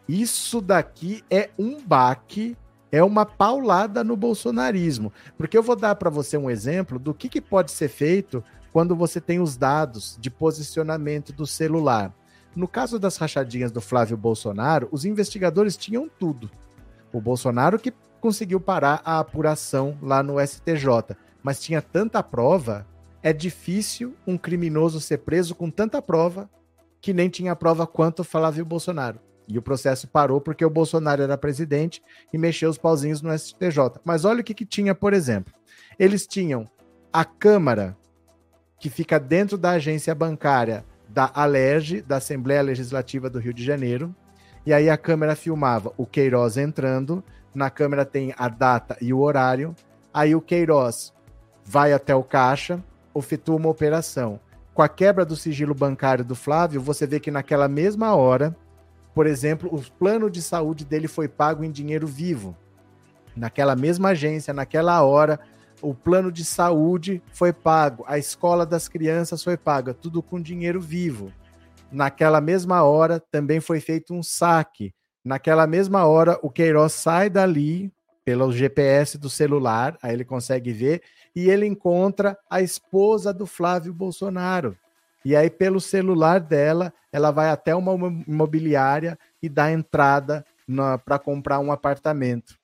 isso 0.08 0.60
daqui 0.60 1.22
é 1.30 1.50
um 1.58 1.80
baque, 1.80 2.56
é 2.90 3.02
uma 3.02 3.24
paulada 3.24 4.02
no 4.02 4.16
bolsonarismo. 4.16 5.12
Porque 5.38 5.56
eu 5.56 5.62
vou 5.62 5.76
dar 5.76 5.94
para 5.94 6.10
você 6.10 6.36
um 6.36 6.50
exemplo 6.50 6.98
do 6.98 7.14
que, 7.14 7.28
que 7.28 7.40
pode 7.40 7.70
ser 7.70 7.88
feito 7.88 8.42
quando 8.72 8.96
você 8.96 9.20
tem 9.20 9.40
os 9.40 9.56
dados 9.56 10.16
de 10.20 10.30
posicionamento 10.30 11.32
do 11.32 11.46
celular. 11.46 12.12
No 12.54 12.66
caso 12.66 12.98
das 12.98 13.16
rachadinhas 13.16 13.70
do 13.70 13.80
Flávio 13.80 14.16
Bolsonaro, 14.16 14.88
os 14.90 15.04
investigadores 15.04 15.76
tinham 15.76 16.10
tudo. 16.18 16.50
O 17.12 17.20
Bolsonaro 17.20 17.78
que 17.78 17.92
conseguiu 18.20 18.60
parar 18.60 19.00
a 19.04 19.18
apuração 19.18 19.98
lá 20.00 20.22
no 20.22 20.38
STJ 20.38 21.16
mas 21.42 21.60
tinha 21.60 21.80
tanta 21.80 22.22
prova, 22.22 22.86
é 23.22 23.32
difícil 23.32 24.14
um 24.26 24.36
criminoso 24.36 25.00
ser 25.00 25.18
preso 25.18 25.54
com 25.54 25.70
tanta 25.70 26.00
prova 26.00 26.48
que 27.00 27.12
nem 27.12 27.28
tinha 27.28 27.56
prova 27.56 27.86
quanto 27.86 28.22
falava 28.22 28.60
o 28.60 28.64
Bolsonaro. 28.64 29.18
E 29.48 29.58
o 29.58 29.62
processo 29.62 30.06
parou 30.06 30.40
porque 30.40 30.64
o 30.64 30.70
Bolsonaro 30.70 31.22
era 31.22 31.36
presidente 31.36 32.02
e 32.32 32.38
mexeu 32.38 32.70
os 32.70 32.78
pauzinhos 32.78 33.20
no 33.20 33.36
STJ. 33.36 34.00
Mas 34.04 34.24
olha 34.24 34.42
o 34.42 34.44
que, 34.44 34.54
que 34.54 34.66
tinha, 34.66 34.94
por 34.94 35.12
exemplo. 35.12 35.52
Eles 35.98 36.26
tinham 36.26 36.68
a 37.12 37.24
Câmara, 37.24 37.96
que 38.78 38.88
fica 38.88 39.18
dentro 39.18 39.58
da 39.58 39.72
agência 39.72 40.14
bancária 40.14 40.84
da 41.08 41.30
Alerj, 41.34 42.02
da 42.02 42.18
Assembleia 42.18 42.62
Legislativa 42.62 43.28
do 43.28 43.40
Rio 43.40 43.52
de 43.52 43.64
Janeiro. 43.64 44.14
E 44.64 44.72
aí 44.72 44.88
a 44.88 44.96
câmera 44.96 45.34
filmava 45.34 45.92
o 45.96 46.06
Queiroz 46.06 46.56
entrando, 46.56 47.24
na 47.54 47.70
câmera 47.70 48.04
tem 48.04 48.34
a 48.36 48.48
data 48.48 48.96
e 49.00 49.12
o 49.12 49.20
horário. 49.20 49.74
Aí 50.12 50.34
o 50.34 50.40
Queiroz 50.40 51.12
vai 51.64 51.92
até 51.92 52.14
o 52.14 52.22
caixa, 52.22 52.82
efetua 53.14 53.56
uma 53.56 53.68
operação. 53.68 54.40
Com 54.74 54.82
a 54.82 54.88
quebra 54.88 55.24
do 55.24 55.36
sigilo 55.36 55.74
bancário 55.74 56.24
do 56.24 56.34
Flávio, 56.34 56.80
você 56.80 57.06
vê 57.06 57.20
que 57.20 57.30
naquela 57.30 57.68
mesma 57.68 58.14
hora, 58.14 58.56
por 59.14 59.26
exemplo, 59.26 59.68
o 59.72 59.82
plano 59.98 60.30
de 60.30 60.40
saúde 60.40 60.84
dele 60.84 61.08
foi 61.08 61.28
pago 61.28 61.64
em 61.64 61.70
dinheiro 61.70 62.06
vivo. 62.06 62.56
Naquela 63.36 63.76
mesma 63.76 64.10
agência, 64.10 64.54
naquela 64.54 65.02
hora, 65.02 65.38
o 65.82 65.94
plano 65.94 66.30
de 66.30 66.44
saúde 66.44 67.22
foi 67.32 67.52
pago, 67.52 68.04
a 68.06 68.18
escola 68.18 68.66
das 68.66 68.88
crianças 68.88 69.42
foi 69.42 69.56
paga, 69.56 69.94
tudo 69.94 70.22
com 70.22 70.40
dinheiro 70.40 70.80
vivo. 70.80 71.32
Naquela 71.90 72.40
mesma 72.40 72.82
hora, 72.82 73.20
também 73.30 73.60
foi 73.60 73.80
feito 73.80 74.14
um 74.14 74.22
saque. 74.22 74.94
Naquela 75.24 75.66
mesma 75.66 76.06
hora, 76.06 76.38
o 76.42 76.50
Queiroz 76.50 76.92
sai 76.92 77.28
dali 77.28 77.92
pelo 78.24 78.52
GPS 78.52 79.18
do 79.18 79.28
celular, 79.28 79.98
aí 80.02 80.14
ele 80.14 80.24
consegue 80.24 80.72
ver 80.72 81.02
e 81.34 81.50
ele 81.50 81.66
encontra 81.66 82.38
a 82.48 82.60
esposa 82.60 83.32
do 83.32 83.46
Flávio 83.46 83.92
Bolsonaro. 83.92 84.76
E 85.24 85.36
aí, 85.36 85.50
pelo 85.50 85.80
celular 85.80 86.40
dela, 86.40 86.92
ela 87.12 87.30
vai 87.30 87.50
até 87.50 87.74
uma 87.74 87.92
imobiliária 88.26 89.18
e 89.42 89.48
dá 89.48 89.70
entrada 89.70 90.44
para 91.04 91.18
comprar 91.18 91.58
um 91.60 91.70
apartamento. 91.70 92.59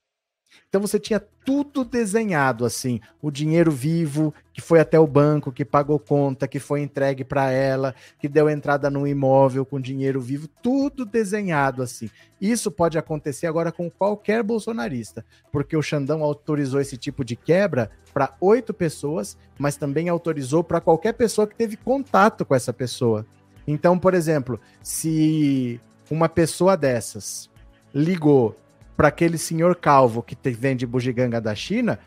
Então 0.68 0.80
você 0.80 0.98
tinha 0.98 1.20
tudo 1.44 1.84
desenhado 1.84 2.64
assim, 2.64 3.00
o 3.22 3.30
dinheiro 3.30 3.70
vivo 3.70 4.34
que 4.52 4.60
foi 4.60 4.80
até 4.80 4.98
o 4.98 5.06
banco, 5.06 5.52
que 5.52 5.64
pagou 5.64 5.98
conta, 5.98 6.48
que 6.48 6.58
foi 6.58 6.80
entregue 6.80 7.24
para 7.24 7.50
ela, 7.50 7.94
que 8.18 8.28
deu 8.28 8.48
entrada 8.50 8.90
no 8.90 9.06
imóvel 9.06 9.64
com 9.64 9.80
dinheiro 9.80 10.20
vivo, 10.20 10.48
tudo 10.62 11.04
desenhado 11.04 11.82
assim. 11.82 12.10
Isso 12.40 12.70
pode 12.70 12.98
acontecer 12.98 13.46
agora 13.46 13.70
com 13.70 13.90
qualquer 13.90 14.42
bolsonarista, 14.42 15.24
porque 15.52 15.76
o 15.76 15.82
Xandão 15.82 16.22
autorizou 16.22 16.80
esse 16.80 16.96
tipo 16.96 17.24
de 17.24 17.36
quebra 17.36 17.90
para 18.12 18.34
oito 18.40 18.72
pessoas, 18.74 19.36
mas 19.58 19.76
também 19.76 20.08
autorizou 20.08 20.64
para 20.64 20.80
qualquer 20.80 21.12
pessoa 21.12 21.46
que 21.46 21.54
teve 21.54 21.76
contato 21.76 22.44
com 22.44 22.54
essa 22.54 22.72
pessoa. 22.72 23.26
Então, 23.66 23.98
por 23.98 24.14
exemplo, 24.14 24.60
se 24.82 25.80
uma 26.10 26.28
pessoa 26.28 26.76
dessas 26.76 27.50
ligou 27.92 28.56
para 28.96 29.08
aquele 29.08 29.36
senhor 29.36 29.76
calvo 29.76 30.22
que 30.22 30.34
te, 30.34 30.50
vende 30.50 30.86
bugiganga 30.86 31.40
da 31.40 31.54
China, 31.54 31.98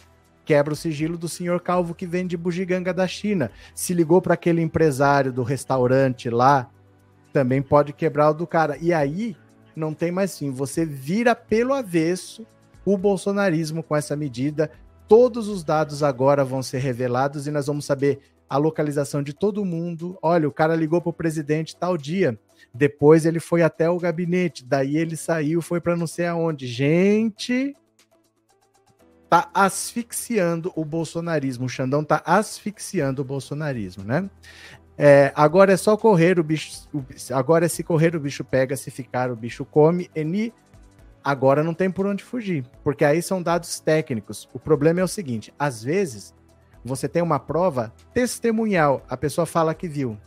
quebra 0.44 0.74
o 0.74 0.76
sigilo 0.76 1.18
do 1.18 1.30
senhor 1.30 1.62
calvo 1.62 1.94
que 1.94 2.08
vende 2.08 2.36
bugiganga 2.36 2.94
da 2.94 3.08
China. 3.08 3.52
Se 3.76 3.94
ligou 3.94 4.22
para 4.22 4.34
aquele 4.34 4.62
empresário 4.62 5.32
do 5.32 5.44
restaurante 5.44 6.30
lá, 6.30 6.70
também 7.32 7.62
pode 7.62 7.94
quebrar 7.94 8.32
o 8.32 8.34
do 8.34 8.48
cara. 8.48 8.76
E 8.82 8.92
aí 8.92 9.38
não 9.76 9.94
tem 9.94 10.12
mais 10.12 10.38
fim. 10.38 10.52
Você 10.52 10.86
vira 10.86 11.36
pelo 11.36 11.74
avesso 11.74 12.48
o 12.84 12.98
bolsonarismo 12.98 13.84
com 13.84 13.96
essa 13.96 14.16
medida. 14.16 14.72
Todos 15.08 15.48
os 15.48 15.64
dados 15.64 16.02
agora 16.02 16.44
vão 16.44 16.64
ser 16.64 16.80
revelados 16.80 17.46
e 17.46 17.52
nós 17.52 17.68
vamos 17.68 17.86
saber 17.86 18.20
a 18.50 18.58
localização 18.58 19.22
de 19.22 19.34
todo 19.34 19.64
mundo. 19.64 20.18
Olha, 20.22 20.48
o 20.48 20.52
cara 20.52 20.76
ligou 20.76 21.00
para 21.00 21.12
o 21.12 21.14
presidente 21.14 21.76
tal 21.76 21.96
dia. 21.96 22.38
Depois 22.74 23.26
ele 23.26 23.40
foi 23.40 23.62
até 23.62 23.90
o 23.90 23.98
gabinete, 23.98 24.64
daí 24.64 24.98
ele 24.98 25.16
saiu, 25.16 25.62
foi 25.62 25.82
para 25.82 25.96
não 25.96 26.08
sei 26.08 26.28
aonde. 26.28 26.68
Gente, 26.68 27.76
tá 29.30 29.50
asfixiando 29.54 30.72
o 30.76 30.84
bolsonarismo. 30.84 31.66
O 31.66 31.70
Xandão 31.70 32.04
tá 32.04 32.22
asfixiando 32.26 33.22
o 33.22 33.26
bolsonarismo, 33.26 34.04
né? 34.04 34.30
É, 34.98 35.32
agora 35.36 35.72
é 35.72 35.78
só 35.78 35.96
correr, 35.96 36.40
o 36.40 36.44
bicho. 36.44 36.88
Agora 37.32 37.66
é 37.66 37.70
se 37.70 37.84
correr, 37.84 38.16
o 38.16 38.20
bicho 38.20 38.44
pega, 38.44 38.76
se 38.76 38.92
ficar, 38.92 39.32
o 39.32 39.36
bicho 39.36 39.64
come. 39.64 40.10
E 40.16 40.54
agora 41.24 41.64
não 41.64 41.74
tem 41.74 41.90
por 41.90 42.06
onde 42.06 42.24
fugir, 42.24 42.66
porque 42.84 43.06
aí 43.06 43.22
são 43.22 43.42
dados 43.42 43.80
técnicos. 43.80 44.50
O 44.54 44.60
problema 44.60 45.00
é 45.00 45.04
o 45.04 45.08
seguinte: 45.08 45.54
às 45.58 45.82
vezes 45.84 46.34
você 46.84 47.08
tem 47.08 47.22
uma 47.22 47.40
prova 47.40 47.94
testemunhal, 48.14 49.04
a 49.08 49.16
pessoa 49.16 49.46
fala 49.46 49.74
que 49.74 49.88
viu 49.88 50.18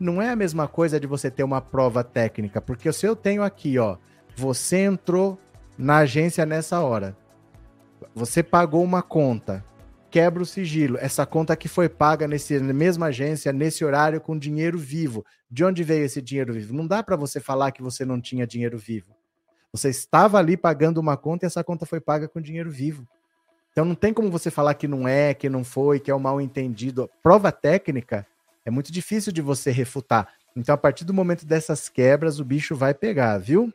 não 0.00 0.20
é 0.20 0.30
a 0.30 0.36
mesma 0.36 0.66
coisa 0.66 0.98
de 0.98 1.06
você 1.06 1.30
ter 1.30 1.44
uma 1.44 1.60
prova 1.60 2.02
técnica, 2.02 2.60
porque 2.60 2.90
se 2.90 3.06
eu 3.06 3.14
tenho 3.14 3.42
aqui, 3.42 3.78
ó, 3.78 3.98
você 4.34 4.78
entrou 4.78 5.38
na 5.76 5.98
agência 5.98 6.46
nessa 6.46 6.80
hora, 6.80 7.14
você 8.14 8.42
pagou 8.42 8.82
uma 8.82 9.02
conta, 9.02 9.62
quebra 10.10 10.42
o 10.42 10.46
sigilo, 10.46 10.96
essa 10.98 11.26
conta 11.26 11.54
que 11.54 11.68
foi 11.68 11.88
paga 11.88 12.26
nesse, 12.26 12.58
na 12.58 12.72
mesma 12.72 13.06
agência, 13.06 13.52
nesse 13.52 13.84
horário, 13.84 14.20
com 14.20 14.38
dinheiro 14.38 14.78
vivo. 14.78 15.24
De 15.50 15.64
onde 15.64 15.84
veio 15.84 16.04
esse 16.04 16.22
dinheiro 16.22 16.54
vivo? 16.54 16.74
Não 16.74 16.86
dá 16.86 17.02
para 17.02 17.16
você 17.16 17.38
falar 17.38 17.70
que 17.72 17.82
você 17.82 18.04
não 18.04 18.20
tinha 18.20 18.46
dinheiro 18.46 18.78
vivo. 18.78 19.14
Você 19.72 19.90
estava 19.90 20.38
ali 20.38 20.56
pagando 20.56 20.98
uma 20.98 21.16
conta 21.16 21.44
e 21.44 21.48
essa 21.48 21.62
conta 21.62 21.84
foi 21.84 22.00
paga 22.00 22.26
com 22.26 22.40
dinheiro 22.40 22.70
vivo. 22.70 23.06
Então 23.70 23.84
não 23.84 23.94
tem 23.94 24.12
como 24.12 24.30
você 24.30 24.50
falar 24.50 24.74
que 24.74 24.88
não 24.88 25.06
é, 25.06 25.34
que 25.34 25.48
não 25.48 25.62
foi, 25.62 26.00
que 26.00 26.10
é 26.10 26.14
um 26.14 26.18
mal 26.18 26.40
entendido. 26.40 27.08
Prova 27.22 27.52
técnica 27.52 28.26
é 28.64 28.70
muito 28.70 28.92
difícil 28.92 29.32
de 29.32 29.40
você 29.40 29.70
refutar. 29.70 30.28
Então, 30.56 30.74
a 30.74 30.78
partir 30.78 31.04
do 31.04 31.14
momento 31.14 31.46
dessas 31.46 31.88
quebras, 31.88 32.38
o 32.40 32.44
bicho 32.44 32.74
vai 32.74 32.92
pegar, 32.92 33.38
viu? 33.38 33.72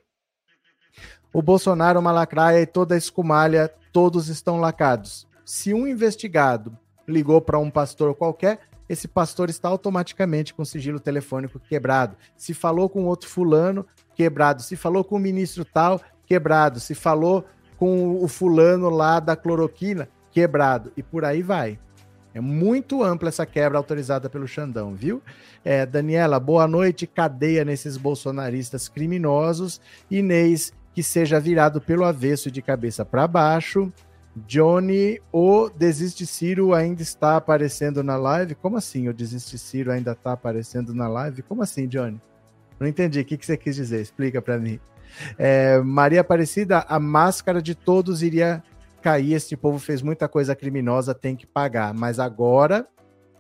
O 1.34 1.42
Bolsonaro, 1.42 2.00
uma 2.00 2.12
lacraia 2.12 2.62
e 2.62 2.66
toda 2.66 2.96
a 2.96 2.98
escumalha, 2.98 3.74
todos 3.92 4.30
estão 4.30 4.60
lacados. 4.60 5.28
Se 5.44 5.74
um 5.74 5.88
investigado 5.88 6.78
ligou 7.08 7.42
para 7.42 7.60
um 7.60 7.70
pastor 7.70 8.16
qualquer, 8.16 8.60
esse 8.88 9.08
pastor 9.08 9.50
está 9.50 9.68
automaticamente 9.68 10.54
com 10.54 10.64
sigilo 10.64 11.00
telefônico 11.00 11.60
quebrado. 11.60 12.16
Se 12.38 12.54
falou 12.54 12.88
com 12.88 13.06
outro 13.06 13.28
fulano, 13.28 13.86
quebrado. 14.14 14.62
Se 14.62 14.76
falou 14.76 15.04
com 15.04 15.16
o 15.16 15.20
ministro 15.20 15.66
tal, 15.66 16.00
quebrado. 16.26 16.80
Se 16.80 16.94
falou 16.94 17.46
com 17.78 18.24
o 18.24 18.28
fulano 18.28 18.90
lá 18.90 19.20
da 19.20 19.36
cloroquina, 19.36 20.08
quebrado. 20.32 20.92
E 20.96 21.02
por 21.02 21.26
aí 21.26 21.42
vai. 21.42 21.80
É 22.36 22.42
muito 22.42 23.02
ampla 23.02 23.30
essa 23.30 23.46
quebra 23.46 23.78
autorizada 23.78 24.30
pelo 24.30 24.46
Xandão, 24.46 24.94
viu? 24.94 25.22
É, 25.64 25.86
Daniela, 25.86 26.38
boa 26.38 26.68
noite. 26.68 27.08
Cadeia 27.08 27.64
nesses 27.64 27.96
bolsonaristas 27.96 28.90
criminosos. 28.90 29.80
Inês, 30.12 30.74
que 30.94 31.02
seja 31.02 31.40
virado 31.40 31.80
pelo 31.80 32.04
avesso 32.04 32.52
de 32.52 32.62
cabeça 32.62 33.06
para 33.06 33.26
baixo. 33.26 33.90
Johnny, 34.46 35.22
o 35.32 35.70
Desiste 35.70 36.26
Ciro 36.26 36.74
ainda 36.74 37.02
está 37.02 37.38
aparecendo 37.38 38.04
na 38.04 38.18
live? 38.18 38.54
Como 38.56 38.76
assim 38.76 39.08
o 39.08 39.14
Desiste 39.14 39.58
Ciro 39.58 39.90
ainda 39.90 40.12
está 40.12 40.34
aparecendo 40.34 40.94
na 40.94 41.08
live? 41.08 41.42
Como 41.42 41.64
assim, 41.64 41.88
Johnny? 41.88 42.20
Não 42.78 42.86
entendi. 42.86 43.22
O 43.22 43.26
que, 43.26 43.40
você 43.42 43.56
quis 43.56 43.78
dizer? 43.78 44.02
Explica 44.02 44.42
para 44.42 44.60
mim. 44.60 44.78
É, 45.38 45.80
Maria 45.80 46.20
Aparecida, 46.20 46.86
a 46.90 47.00
máscara 47.00 47.62
de 47.62 47.76
todos 47.76 48.22
iria 48.22 48.62
cair, 49.06 49.34
esse 49.34 49.56
povo 49.56 49.78
fez 49.78 50.02
muita 50.02 50.28
coisa 50.28 50.56
criminosa, 50.56 51.14
tem 51.14 51.36
que 51.36 51.46
pagar. 51.46 51.94
Mas 51.94 52.20
agora, 52.20 52.88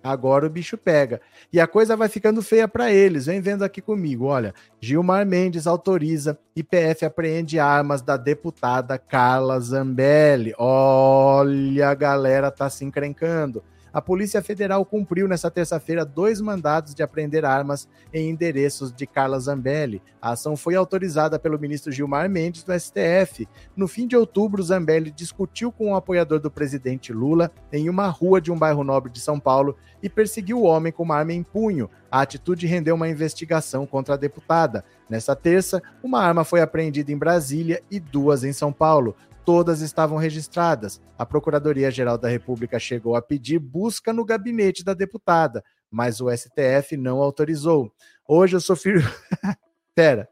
agora 0.03 0.45
o 0.45 0.49
bicho 0.49 0.77
pega. 0.77 1.19
E 1.51 1.59
a 1.59 1.65
coisa 1.65 1.97
vai 1.97 2.07
ficando 2.07 2.43
feia 2.43 2.67
para 2.67 2.91
eles. 2.91 3.25
Vem 3.25 3.41
vendo 3.41 3.63
aqui 3.63 3.81
comigo, 3.81 4.25
olha. 4.25 4.53
Gilmar 4.79 5.25
Mendes 5.25 5.65
autoriza, 5.65 6.37
IPF 6.55 7.03
apreende 7.03 7.57
armas 7.57 8.03
da 8.03 8.15
deputada 8.15 8.99
Carla 8.99 9.59
Zambelli. 9.59 10.53
Olha, 10.55 11.89
a 11.89 11.95
galera 11.95 12.51
tá 12.51 12.69
se 12.69 12.85
encrencando 12.85 13.63
a 13.95 14.01
Polícia 14.01 14.41
Federal 14.41 14.83
cumpriu 14.83 15.25
nesta 15.25 15.49
terça-feira 15.49 16.03
dois 16.03 16.41
mandados 16.41 16.93
de 16.93 17.01
apreender 17.01 17.45
armas 17.45 17.87
em 18.13 18.29
endereços 18.29 18.91
de 18.91 19.07
Carla 19.07 19.39
Zambelli. 19.39 20.01
A 20.21 20.31
ação 20.31 20.57
foi 20.57 20.75
autorizada 20.75 21.39
pelo 21.39 21.57
ministro 21.57 21.93
Gilmar 21.93 22.29
Mendes 22.29 22.61
do 22.61 22.77
STF. 22.77 23.47
No 23.73 23.87
fim 23.87 24.05
de 24.05 24.17
outubro, 24.17 24.61
Zambelli 24.61 25.11
discutiu 25.11 25.71
com 25.71 25.91
um 25.91 25.95
apoiador 25.95 26.41
do 26.41 26.51
presidente 26.51 27.13
Lula 27.13 27.49
em 27.71 27.89
uma 27.89 28.09
rua 28.09 28.41
de 28.41 28.51
um 28.51 28.59
bairro 28.59 28.83
nobre 28.83 29.09
de 29.09 29.21
São 29.21 29.39
Paulo 29.39 29.77
e 30.03 30.09
perseguiu 30.09 30.59
o 30.59 30.65
homem 30.65 30.91
com 30.91 31.03
uma 31.03 31.15
arma 31.15 31.31
em 31.31 31.41
punho. 31.41 31.89
A 32.11 32.19
atitude 32.19 32.67
rendeu 32.67 32.95
uma 32.95 33.07
investigação 33.07 33.85
contra 33.85 34.15
a 34.15 34.17
deputada. 34.17 34.83
Nesta 35.09 35.37
terça, 35.37 35.81
uma 36.03 36.19
arma 36.19 36.43
foi 36.43 36.59
apreendida 36.59 37.13
em 37.13 37.17
Brasília 37.17 37.81
e 37.89 37.97
duas 37.97 38.43
em 38.43 38.51
São 38.51 38.73
Paulo 38.73 39.15
todas 39.45 39.81
estavam 39.81 40.17
registradas. 40.17 41.01
A 41.17 41.25
Procuradoria-Geral 41.25 42.17
da 42.17 42.27
República 42.27 42.79
chegou 42.79 43.15
a 43.15 43.21
pedir 43.21 43.59
busca 43.59 44.11
no 44.11 44.25
gabinete 44.25 44.83
da 44.83 44.93
deputada, 44.93 45.63
mas 45.89 46.19
o 46.19 46.29
STF 46.35 46.97
não 46.97 47.21
autorizou. 47.21 47.91
Hoje 48.27 48.55
eu 48.55 48.61
sofri. 48.61 48.95
pera, 49.95 50.27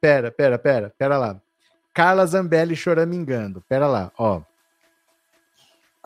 pera, 0.00 0.30
pera, 0.30 0.58
pera, 0.58 0.94
pera 0.96 1.18
lá. 1.18 1.40
Carla 1.94 2.26
Zambelli 2.26 2.76
choramingando. 2.76 3.64
Pera 3.68 3.88
lá, 3.88 4.12
ó. 4.16 4.42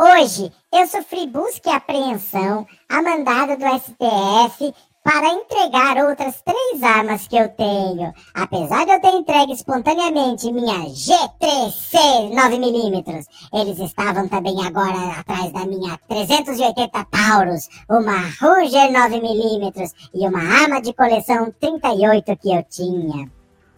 Hoje 0.00 0.50
eu 0.73 0.87
sofri 0.87 1.26
busca 1.26 1.71
e 1.71 1.73
apreensão 1.73 2.67
a 2.88 3.02
mandado 3.02 3.57
do 3.57 3.79
STF 3.79 4.75
para 5.02 5.32
entregar 5.32 5.97
outras 6.04 6.40
três 6.42 6.82
armas 6.82 7.26
que 7.26 7.37
eu 7.37 7.49
tenho. 7.49 8.12
Apesar 8.35 8.85
de 8.85 8.92
eu 8.92 9.00
ter 9.00 9.11
entregue 9.11 9.52
espontaneamente 9.52 10.52
minha 10.52 10.87
G3C 10.87 12.30
9mm, 12.32 13.26
eles 13.52 13.78
estavam 13.78 14.28
também 14.28 14.64
agora 14.64 15.18
atrás 15.18 15.52
da 15.52 15.66
minha 15.66 15.99
380 16.09 17.04
Taurus, 17.06 17.68
uma 17.88 18.18
Ruger 18.40 18.90
9mm 18.92 19.90
e 20.14 20.26
uma 20.26 20.40
arma 20.40 20.80
de 20.80 20.92
coleção 20.92 21.52
38 21.61 22.37
que 22.37 22.54
eu 22.54 22.64
tinha. 22.68 23.30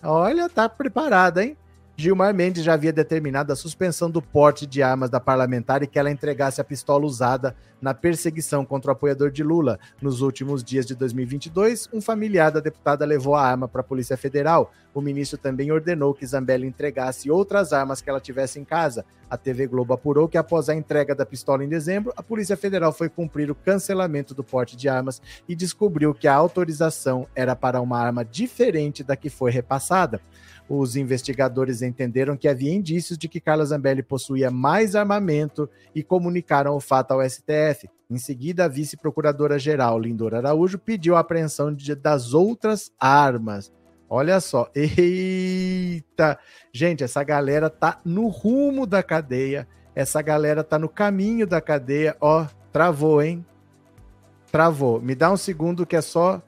Olha, 0.02 0.48
tá 0.50 0.68
preparada, 0.68 1.42
hein? 1.42 1.56
Gilmar 1.96 2.34
Mendes 2.34 2.64
já 2.64 2.74
havia 2.74 2.92
determinado 2.92 3.52
a 3.52 3.56
suspensão 3.56 4.10
do 4.10 4.20
porte 4.20 4.66
de 4.66 4.82
armas 4.82 5.08
da 5.08 5.20
parlamentar 5.20 5.80
e 5.80 5.86
que 5.86 5.96
ela 5.96 6.10
entregasse 6.10 6.60
a 6.60 6.64
pistola 6.64 7.06
usada 7.06 7.54
na 7.80 7.94
perseguição 7.94 8.64
contra 8.64 8.90
o 8.90 8.92
apoiador 8.92 9.30
de 9.30 9.44
Lula. 9.44 9.78
Nos 10.02 10.20
últimos 10.20 10.64
dias 10.64 10.86
de 10.86 10.96
2022, 10.96 11.88
um 11.92 12.00
familiar 12.00 12.50
da 12.50 12.58
deputada 12.58 13.06
levou 13.06 13.36
a 13.36 13.46
arma 13.46 13.68
para 13.68 13.80
a 13.80 13.84
Polícia 13.84 14.16
Federal. 14.16 14.72
O 14.92 15.00
ministro 15.00 15.38
também 15.38 15.70
ordenou 15.70 16.12
que 16.12 16.26
Zambelli 16.26 16.66
entregasse 16.66 17.30
outras 17.30 17.72
armas 17.72 18.00
que 18.00 18.10
ela 18.10 18.20
tivesse 18.20 18.59
em 18.59 18.64
casa. 18.64 19.04
A 19.30 19.37
TV 19.37 19.68
Globo 19.68 19.94
apurou 19.94 20.28
que 20.28 20.38
após 20.38 20.68
a 20.68 20.74
entrega 20.74 21.14
da 21.14 21.24
pistola 21.24 21.64
em 21.64 21.68
dezembro, 21.68 22.12
a 22.16 22.22
Polícia 22.24 22.57
Federal 22.57 22.92
foi 22.92 23.09
cumprir 23.09 23.52
o 23.52 23.54
cancelamento 23.54 24.35
do 24.35 24.42
porte 24.42 24.76
de 24.76 24.88
armas 24.88 25.22
e 25.48 25.54
descobriu 25.54 26.12
que 26.12 26.26
a 26.26 26.35
autorização 26.35 27.28
era 27.37 27.54
para 27.54 27.80
uma 27.80 28.00
arma 28.00 28.24
diferente 28.24 29.04
da 29.04 29.14
que 29.14 29.30
foi 29.30 29.52
repassada. 29.52 30.20
Os 30.68 30.96
investigadores 30.96 31.83
entenderam 31.83 32.37
que 32.37 32.48
havia 32.48 32.72
indícios 32.72 33.18
de 33.18 33.29
que 33.29 33.40
Carla 33.40 33.66
Zambelli 33.66 34.03
possuía 34.03 34.50
mais 34.50 34.96
armamento 34.96 35.68
e 35.94 36.03
comunicaram 36.03 36.74
o 36.74 36.81
fato 36.81 37.12
ao 37.12 37.29
STF. 37.29 37.88
Em 38.11 38.16
seguida, 38.16 38.64
a 38.64 38.68
vice-procuradora-geral 38.68 39.98
Lindor 39.98 40.35
Araújo 40.35 40.79
pediu 40.79 41.16
a 41.16 41.20
apreensão 41.20 41.74
de, 41.74 41.94
das 41.94 42.33
outras 42.33 42.90
armas. 42.98 43.70
Olha 44.09 44.40
só, 44.40 44.70
eita! 44.74 46.38
Gente, 46.72 47.05
essa 47.05 47.22
galera 47.22 47.68
tá 47.68 48.00
no 48.05 48.29
rumo 48.29 48.87
da 48.87 49.03
cadeia, 49.03 49.68
essa 49.94 50.22
galera 50.22 50.64
tá 50.64 50.79
no 50.79 50.88
caminho 50.88 51.46
da 51.46 51.61
cadeia. 51.61 52.16
Ó, 52.20 52.46
travou, 52.72 53.22
hein? 53.22 53.44
Travou. 54.50 55.00
Me 55.00 55.14
dá 55.14 55.31
um 55.31 55.37
segundo 55.37 55.85
que 55.85 55.96
é 55.96 56.00
só. 56.00 56.42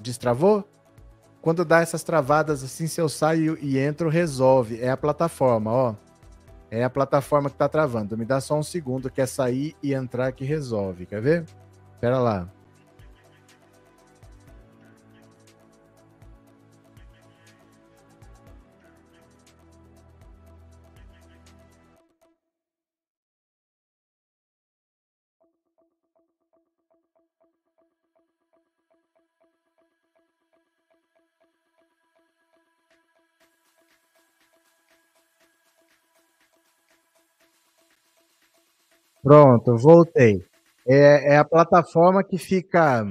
Destravou? 0.00 0.68
Quando 1.44 1.62
dá 1.62 1.82
essas 1.82 2.02
travadas 2.02 2.64
assim, 2.64 2.86
se 2.86 2.98
eu 2.98 3.06
saio 3.06 3.58
e 3.60 3.76
entro, 3.76 4.08
resolve. 4.08 4.80
É 4.80 4.88
a 4.88 4.96
plataforma, 4.96 5.70
ó. 5.70 5.94
É 6.70 6.82
a 6.82 6.88
plataforma 6.88 7.50
que 7.50 7.56
tá 7.56 7.68
travando. 7.68 8.16
Me 8.16 8.24
dá 8.24 8.40
só 8.40 8.58
um 8.58 8.62
segundo, 8.62 9.10
que 9.10 9.20
é 9.20 9.26
sair 9.26 9.76
e 9.82 9.92
entrar 9.92 10.32
que 10.32 10.42
resolve. 10.42 11.04
Quer 11.04 11.20
ver? 11.20 11.44
Espera 11.92 12.18
lá. 12.18 12.48
Pronto, 39.24 39.74
voltei. 39.78 40.44
É, 40.86 41.32
é, 41.32 41.38
a 41.38 41.44
plataforma 41.46 42.22
que 42.22 42.36
fica. 42.36 43.06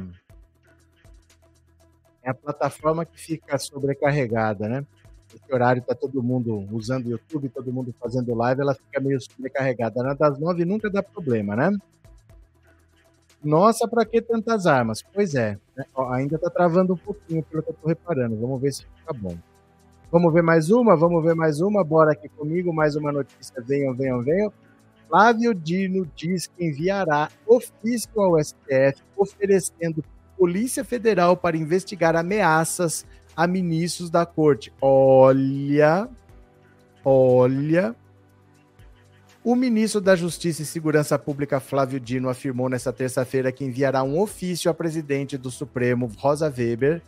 É 2.22 2.30
a 2.30 2.34
plataforma 2.36 3.04
que 3.04 3.20
fica 3.20 3.58
sobrecarregada, 3.58 4.70
né? 4.70 4.86
Esse 5.34 5.52
horário 5.52 5.82
tá 5.82 5.96
todo 5.96 6.22
mundo 6.22 6.68
usando 6.72 7.08
o 7.08 7.10
YouTube, 7.10 7.50
todo 7.50 7.74
mundo 7.74 7.92
fazendo 8.00 8.36
live, 8.36 8.62
ela 8.62 8.76
fica 8.76 9.02
meio 9.02 9.20
sobrecarregada. 9.20 10.04
Na 10.04 10.14
das 10.14 10.38
nove 10.38 10.64
nunca 10.64 10.88
dá 10.88 11.02
problema, 11.02 11.56
né? 11.56 11.76
Nossa, 13.44 13.88
para 13.88 14.06
que 14.06 14.22
tantas 14.22 14.68
armas? 14.68 15.02
Pois 15.02 15.34
é, 15.34 15.58
né? 15.76 15.84
Ó, 15.96 16.12
ainda 16.12 16.38
tá 16.38 16.52
travando 16.52 16.94
um 16.94 16.98
pouquinho, 16.98 17.42
pelo 17.42 17.64
que 17.64 17.72
eu 17.72 17.76
tô 17.82 17.88
reparando. 17.88 18.38
Vamos 18.40 18.62
ver 18.62 18.72
se 18.72 18.86
fica 18.86 19.14
bom. 19.14 19.36
Vamos 20.12 20.32
ver 20.32 20.44
mais 20.44 20.70
uma? 20.70 20.96
Vamos 20.96 21.24
ver 21.24 21.34
mais 21.34 21.60
uma? 21.60 21.84
Bora 21.84 22.12
aqui 22.12 22.30
comigo, 22.30 22.72
mais 22.72 22.96
uma 22.96 23.12
notícia. 23.12 23.60
Venham, 23.66 23.96
venham, 23.96 24.22
venham. 24.22 24.54
Flávio 25.14 25.54
Dino 25.54 26.10
diz 26.16 26.48
que 26.48 26.66
enviará 26.66 27.30
ofício 27.46 28.20
ao 28.20 28.44
STF 28.44 29.00
oferecendo 29.16 30.04
Polícia 30.36 30.84
Federal 30.84 31.38
para 31.38 31.56
investigar 31.56 32.16
ameaças 32.16 33.06
a 33.36 33.46
ministros 33.46 34.10
da 34.10 34.26
corte. 34.26 34.74
Olha, 34.82 36.10
olha. 37.06 37.96
O 39.44 39.56
ministro 39.56 40.02
da 40.02 40.16
Justiça 40.16 40.64
e 40.64 40.66
Segurança 40.66 41.20
Pública, 41.20 41.60
Flávio 41.60 42.00
Dino, 42.00 42.28
afirmou 42.28 42.68
nesta 42.68 42.92
terça-feira 42.92 43.52
que 43.52 43.64
enviará 43.64 44.02
um 44.02 44.20
ofício 44.20 44.72
à 44.72 44.74
presidente 44.74 45.38
do 45.38 45.52
Supremo, 45.52 46.12
Rosa 46.18 46.48
Weber, 46.48 47.04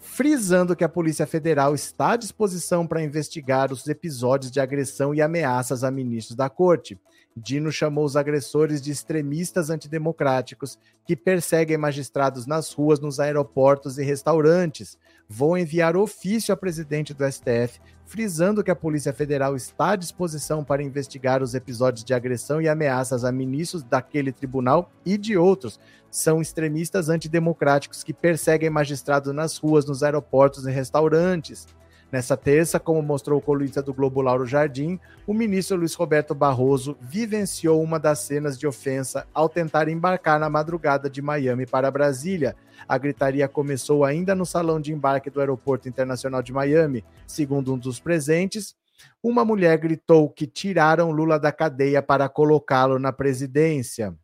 frisando 0.00 0.74
que 0.74 0.84
a 0.84 0.88
Polícia 0.88 1.26
Federal 1.26 1.74
está 1.74 2.12
à 2.12 2.16
disposição 2.16 2.86
para 2.86 3.02
investigar 3.02 3.70
os 3.70 3.86
episódios 3.88 4.50
de 4.50 4.58
agressão 4.58 5.14
e 5.14 5.20
ameaças 5.20 5.84
a 5.84 5.90
ministros 5.90 6.34
da 6.34 6.48
corte. 6.48 6.98
Dino 7.36 7.72
chamou 7.72 8.04
os 8.04 8.16
agressores 8.16 8.82
de 8.82 8.90
extremistas 8.90 9.70
antidemocráticos 9.70 10.78
que 11.06 11.16
perseguem 11.16 11.78
magistrados 11.78 12.46
nas 12.46 12.72
ruas, 12.72 13.00
nos 13.00 13.18
aeroportos 13.18 13.98
e 13.98 14.04
restaurantes. 14.04 14.98
Vou 15.28 15.56
enviar 15.56 15.96
ofício 15.96 16.52
ao 16.52 16.58
presidente 16.58 17.14
do 17.14 17.24
STF, 17.24 17.80
frisando 18.04 18.62
que 18.62 18.70
a 18.70 18.76
Polícia 18.76 19.12
Federal 19.12 19.56
está 19.56 19.92
à 19.92 19.96
disposição 19.96 20.62
para 20.62 20.82
investigar 20.82 21.42
os 21.42 21.54
episódios 21.54 22.04
de 22.04 22.12
agressão 22.12 22.60
e 22.60 22.68
ameaças 22.68 23.24
a 23.24 23.32
ministros 23.32 23.82
daquele 23.82 24.30
tribunal 24.30 24.92
e 25.04 25.16
de 25.16 25.36
outros. 25.36 25.80
São 26.10 26.42
extremistas 26.42 27.08
antidemocráticos 27.08 28.04
que 28.04 28.12
perseguem 28.12 28.68
magistrados 28.68 29.32
nas 29.32 29.56
ruas, 29.56 29.86
nos 29.86 30.02
aeroportos 30.02 30.66
e 30.66 30.70
restaurantes. 30.70 31.66
Nessa 32.12 32.36
terça, 32.36 32.78
como 32.78 33.00
mostrou 33.00 33.38
o 33.38 33.42
colunista 33.42 33.80
do 33.82 33.94
Globo 33.94 34.20
Lauro 34.20 34.44
Jardim, 34.44 35.00
o 35.26 35.32
ministro 35.32 35.78
Luiz 35.78 35.94
Roberto 35.94 36.34
Barroso 36.34 36.94
vivenciou 37.00 37.82
uma 37.82 37.98
das 37.98 38.18
cenas 38.18 38.58
de 38.58 38.66
ofensa 38.66 39.26
ao 39.32 39.48
tentar 39.48 39.88
embarcar 39.88 40.38
na 40.38 40.50
madrugada 40.50 41.08
de 41.08 41.22
Miami 41.22 41.64
para 41.64 41.90
Brasília. 41.90 42.54
A 42.86 42.98
gritaria 42.98 43.48
começou 43.48 44.04
ainda 44.04 44.34
no 44.34 44.44
salão 44.44 44.78
de 44.78 44.92
embarque 44.92 45.30
do 45.30 45.40
Aeroporto 45.40 45.88
Internacional 45.88 46.42
de 46.42 46.52
Miami. 46.52 47.02
Segundo 47.26 47.72
um 47.72 47.78
dos 47.78 47.98
presentes, 47.98 48.76
uma 49.22 49.42
mulher 49.42 49.78
gritou 49.78 50.28
que 50.28 50.46
tiraram 50.46 51.12
Lula 51.12 51.40
da 51.40 51.50
cadeia 51.50 52.02
para 52.02 52.28
colocá-lo 52.28 52.98
na 52.98 53.10
presidência. 53.10 54.14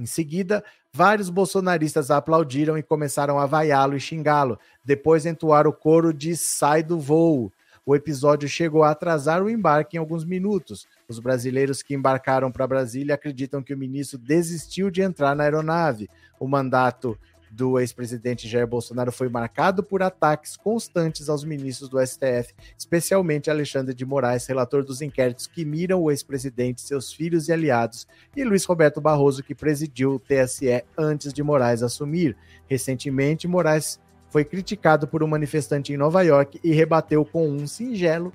Em 0.00 0.06
seguida, 0.06 0.64
vários 0.90 1.28
bolsonaristas 1.28 2.10
aplaudiram 2.10 2.78
e 2.78 2.82
começaram 2.82 3.38
a 3.38 3.44
vaiá-lo 3.44 3.94
e 3.94 4.00
xingá-lo. 4.00 4.58
Depois 4.82 5.26
entoaram 5.26 5.68
o 5.68 5.74
coro 5.74 6.14
de 6.14 6.34
sai 6.34 6.82
do 6.82 6.98
voo. 6.98 7.52
O 7.84 7.94
episódio 7.94 8.48
chegou 8.48 8.82
a 8.82 8.92
atrasar 8.92 9.42
o 9.42 9.50
embarque 9.50 9.98
em 9.98 10.00
alguns 10.00 10.24
minutos. 10.24 10.86
Os 11.06 11.18
brasileiros 11.18 11.82
que 11.82 11.94
embarcaram 11.94 12.50
para 12.50 12.66
Brasília 12.66 13.14
acreditam 13.14 13.62
que 13.62 13.74
o 13.74 13.76
ministro 13.76 14.18
desistiu 14.18 14.90
de 14.90 15.02
entrar 15.02 15.36
na 15.36 15.44
aeronave. 15.44 16.08
O 16.38 16.48
mandato 16.48 17.18
do 17.50 17.78
ex-presidente 17.80 18.48
Jair 18.48 18.66
Bolsonaro 18.66 19.10
foi 19.10 19.28
marcado 19.28 19.82
por 19.82 20.02
ataques 20.02 20.56
constantes 20.56 21.28
aos 21.28 21.42
ministros 21.42 21.88
do 21.88 21.98
STF, 22.04 22.54
especialmente 22.78 23.50
Alexandre 23.50 23.92
de 23.92 24.06
Moraes, 24.06 24.46
relator 24.46 24.84
dos 24.84 25.02
inquéritos 25.02 25.46
que 25.46 25.64
miram 25.64 26.02
o 26.02 26.10
ex-presidente, 26.10 26.80
seus 26.80 27.12
filhos 27.12 27.48
e 27.48 27.52
aliados, 27.52 28.06
e 28.36 28.44
Luiz 28.44 28.64
Roberto 28.64 29.00
Barroso, 29.00 29.42
que 29.42 29.54
presidiu 29.54 30.14
o 30.14 30.20
TSE 30.20 30.84
antes 30.96 31.32
de 31.32 31.42
Moraes 31.42 31.82
assumir. 31.82 32.36
Recentemente, 32.68 33.48
Moraes 33.48 33.98
foi 34.30 34.44
criticado 34.44 35.08
por 35.08 35.22
um 35.22 35.26
manifestante 35.26 35.92
em 35.92 35.96
Nova 35.96 36.22
York 36.22 36.60
e 36.62 36.72
rebateu 36.72 37.24
com 37.24 37.48
um 37.50 37.66
singelo: 37.66 38.32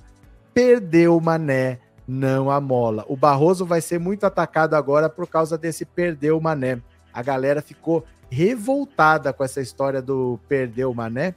perdeu 0.54 1.19
mané, 1.21 1.80
não 2.08 2.51
a 2.51 2.60
mola. 2.60 3.06
O 3.08 3.15
Barroso 3.15 3.65
vai 3.65 3.82
ser 3.82 3.99
muito 3.99 4.25
atacado 4.25 4.75
agora 4.75 5.10
por 5.10 5.28
causa 5.28 5.58
desse 5.58 5.86
perdeu 5.86 6.39
mané. 6.39 6.82
A 7.13 7.23
galera 7.23 7.62
ficou 7.62 8.04
revoltada 8.30 9.32
com 9.32 9.44
essa 9.44 9.62
história 9.62 10.02
do 10.02 10.40
perder 10.48 10.86
o 10.86 10.94
Mané. 10.94 11.36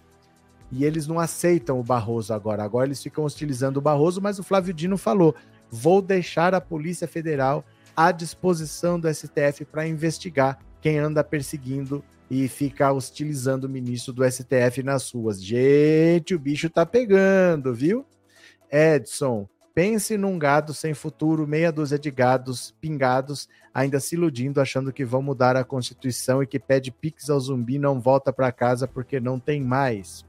E 0.71 0.85
eles 0.85 1.07
não 1.07 1.19
aceitam 1.19 1.81
o 1.81 1.83
Barroso 1.83 2.35
agora. 2.35 2.63
Agora 2.63 2.87
eles 2.87 3.03
ficam 3.03 3.25
hostilizando 3.25 3.79
o 3.79 3.83
Barroso, 3.83 4.21
mas 4.21 4.39
o 4.39 4.43
Flávio 4.43 4.75
Dino 4.75 4.99
falou: 4.99 5.35
vou 5.71 6.03
deixar 6.03 6.55
a 6.55 6.61
Polícia 6.61 7.09
Federal 7.09 7.65
à 7.97 8.13
disposição 8.13 9.01
do 9.01 9.13
STF 9.13 9.65
para 9.65 9.89
investigar 9.89 10.59
quem 10.81 10.99
anda 10.99 11.25
perseguindo 11.25 12.05
e 12.31 12.47
fica 12.47 12.93
hostilizando 12.93 13.67
o 13.67 13.71
ministro 13.71 14.13
do 14.13 14.31
STF 14.31 14.83
nas 14.83 15.11
ruas. 15.11 15.43
Gente, 15.43 16.35
o 16.35 16.39
bicho 16.39 16.69
tá 16.69 16.85
pegando, 16.85 17.75
viu? 17.75 18.05
Edson, 18.71 19.49
Pense 19.79 20.19
num 20.19 20.37
gado 20.37 20.75
sem 20.75 20.93
futuro, 20.93 21.47
meia 21.47 21.71
dúzia 21.71 21.97
de 21.97 22.11
gados 22.11 22.75
pingados, 22.81 23.49
ainda 23.73 24.01
se 24.01 24.17
iludindo, 24.17 24.61
achando 24.61 24.93
que 24.93 25.05
vão 25.05 25.23
mudar 25.23 25.57
a 25.57 25.63
Constituição 25.63 26.43
e 26.43 26.49
que 26.49 26.59
pede 26.59 26.91
pix 26.91 27.31
ao 27.31 27.39
zumbi 27.39 27.79
não 27.79 28.01
volta 28.01 28.33
para 28.33 28.51
casa 28.51 28.89
porque 28.89 29.21
não 29.21 29.39
tem 29.39 29.63
mais. 29.63 30.27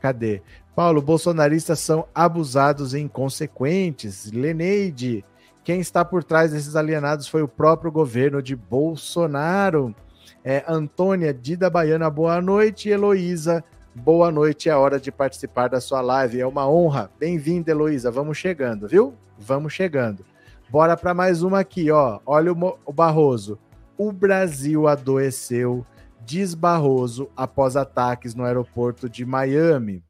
Cadê? 0.00 0.42
Paulo, 0.74 1.00
bolsonaristas 1.00 1.78
são 1.78 2.08
abusados 2.12 2.92
e 2.92 2.98
inconsequentes. 2.98 4.32
Leneide, 4.32 5.24
quem 5.62 5.78
está 5.78 6.04
por 6.04 6.24
trás 6.24 6.50
desses 6.50 6.74
alienados 6.74 7.28
foi 7.28 7.42
o 7.42 7.48
próprio 7.48 7.92
governo 7.92 8.42
de 8.42 8.56
Bolsonaro. 8.56 9.94
É, 10.42 10.64
Antônia 10.66 11.32
Dida 11.32 11.70
Baiana, 11.70 12.10
boa 12.10 12.42
noite. 12.42 12.88
Heloísa, 12.88 13.62
Boa 13.94 14.30
noite, 14.30 14.68
é 14.68 14.76
hora 14.76 15.00
de 15.00 15.10
participar 15.10 15.68
da 15.68 15.80
sua 15.80 16.00
live. 16.00 16.40
É 16.40 16.46
uma 16.46 16.68
honra. 16.68 17.10
Bem-vinda, 17.18 17.72
Heloísa. 17.72 18.08
Vamos 18.08 18.38
chegando, 18.38 18.86
viu? 18.86 19.14
Vamos 19.36 19.72
chegando. 19.72 20.24
Bora 20.70 20.96
para 20.96 21.12
mais 21.12 21.42
uma 21.42 21.58
aqui, 21.58 21.90
ó. 21.90 22.20
Olha 22.24 22.52
o, 22.52 22.78
o 22.86 22.92
Barroso. 22.92 23.58
O 23.98 24.12
Brasil 24.12 24.86
adoeceu, 24.86 25.84
diz 26.24 26.54
Barroso, 26.54 27.28
após 27.36 27.76
ataques 27.76 28.32
no 28.32 28.44
aeroporto 28.44 29.08
de 29.08 29.26
Miami 29.26 30.04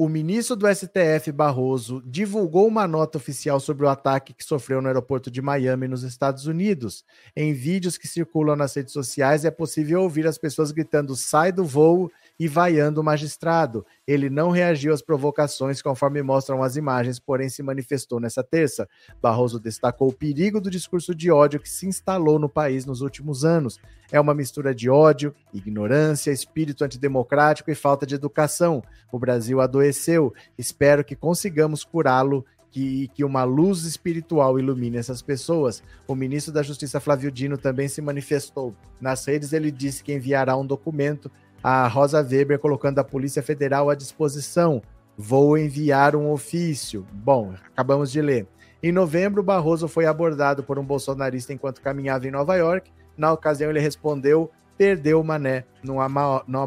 o 0.00 0.08
ministro 0.08 0.54
do 0.54 0.72
STF, 0.72 1.32
Barroso, 1.32 2.00
divulgou 2.06 2.68
uma 2.68 2.86
nota 2.86 3.18
oficial 3.18 3.58
sobre 3.58 3.84
o 3.84 3.88
ataque 3.88 4.32
que 4.32 4.44
sofreu 4.44 4.80
no 4.80 4.86
aeroporto 4.86 5.28
de 5.28 5.42
Miami, 5.42 5.88
nos 5.88 6.04
Estados 6.04 6.46
Unidos. 6.46 7.04
Em 7.34 7.52
vídeos 7.52 7.98
que 7.98 8.06
circulam 8.06 8.54
nas 8.54 8.72
redes 8.76 8.92
sociais, 8.92 9.44
é 9.44 9.50
possível 9.50 10.00
ouvir 10.00 10.24
as 10.28 10.38
pessoas 10.38 10.70
gritando: 10.70 11.16
sai 11.16 11.50
do 11.50 11.64
voo 11.64 12.08
e 12.38 12.46
vaiando 12.46 13.00
o 13.00 13.04
magistrado. 13.04 13.84
Ele 14.06 14.30
não 14.30 14.50
reagiu 14.50 14.92
às 14.92 15.02
provocações, 15.02 15.82
conforme 15.82 16.22
mostram 16.22 16.62
as 16.62 16.76
imagens, 16.76 17.18
porém 17.18 17.48
se 17.48 17.62
manifestou 17.62 18.20
nessa 18.20 18.44
terça. 18.44 18.88
Barroso 19.20 19.58
destacou 19.58 20.08
o 20.08 20.12
perigo 20.12 20.60
do 20.60 20.70
discurso 20.70 21.14
de 21.14 21.30
ódio 21.30 21.60
que 21.60 21.68
se 21.68 21.86
instalou 21.86 22.38
no 22.38 22.48
país 22.48 22.86
nos 22.86 23.00
últimos 23.00 23.44
anos. 23.44 23.78
É 24.12 24.20
uma 24.20 24.34
mistura 24.34 24.74
de 24.74 24.88
ódio, 24.88 25.34
ignorância, 25.52 26.30
espírito 26.30 26.84
antidemocrático 26.84 27.70
e 27.70 27.74
falta 27.74 28.06
de 28.06 28.14
educação. 28.14 28.82
O 29.12 29.18
Brasil 29.18 29.60
adoeceu. 29.60 30.32
Espero 30.56 31.04
que 31.04 31.16
consigamos 31.16 31.84
curá-lo 31.84 32.44
que, 32.70 33.08
que, 33.08 33.24
uma 33.24 33.44
luz 33.44 33.84
espiritual 33.84 34.58
ilumine 34.58 34.98
essas 34.98 35.22
pessoas. 35.22 35.82
O 36.06 36.14
ministro 36.14 36.52
da 36.52 36.62
Justiça, 36.62 37.00
Flávio 37.00 37.30
Dino, 37.30 37.56
também 37.56 37.88
se 37.88 38.00
manifestou. 38.00 38.74
Nas 39.00 39.24
redes, 39.24 39.52
ele 39.52 39.70
disse 39.70 40.04
que 40.04 40.12
enviará 40.12 40.56
um 40.56 40.66
documento 40.66 41.30
a 41.62 41.86
Rosa 41.88 42.20
Weber 42.22 42.58
colocando 42.58 42.98
a 42.98 43.04
Polícia 43.04 43.42
Federal 43.42 43.90
à 43.90 43.94
disposição. 43.94 44.82
Vou 45.16 45.58
enviar 45.58 46.14
um 46.14 46.30
ofício. 46.30 47.06
Bom, 47.12 47.54
acabamos 47.72 48.10
de 48.12 48.22
ler. 48.22 48.46
Em 48.82 48.92
novembro, 48.92 49.42
Barroso 49.42 49.88
foi 49.88 50.06
abordado 50.06 50.62
por 50.62 50.78
um 50.78 50.84
bolsonarista 50.84 51.52
enquanto 51.52 51.80
caminhava 51.80 52.28
em 52.28 52.30
Nova 52.30 52.54
York. 52.54 52.92
Na 53.16 53.32
ocasião, 53.32 53.70
ele 53.70 53.80
respondeu: 53.80 54.50
perdeu 54.76 55.20
o 55.20 55.24
mané 55.24 55.64
numa, 55.82 56.08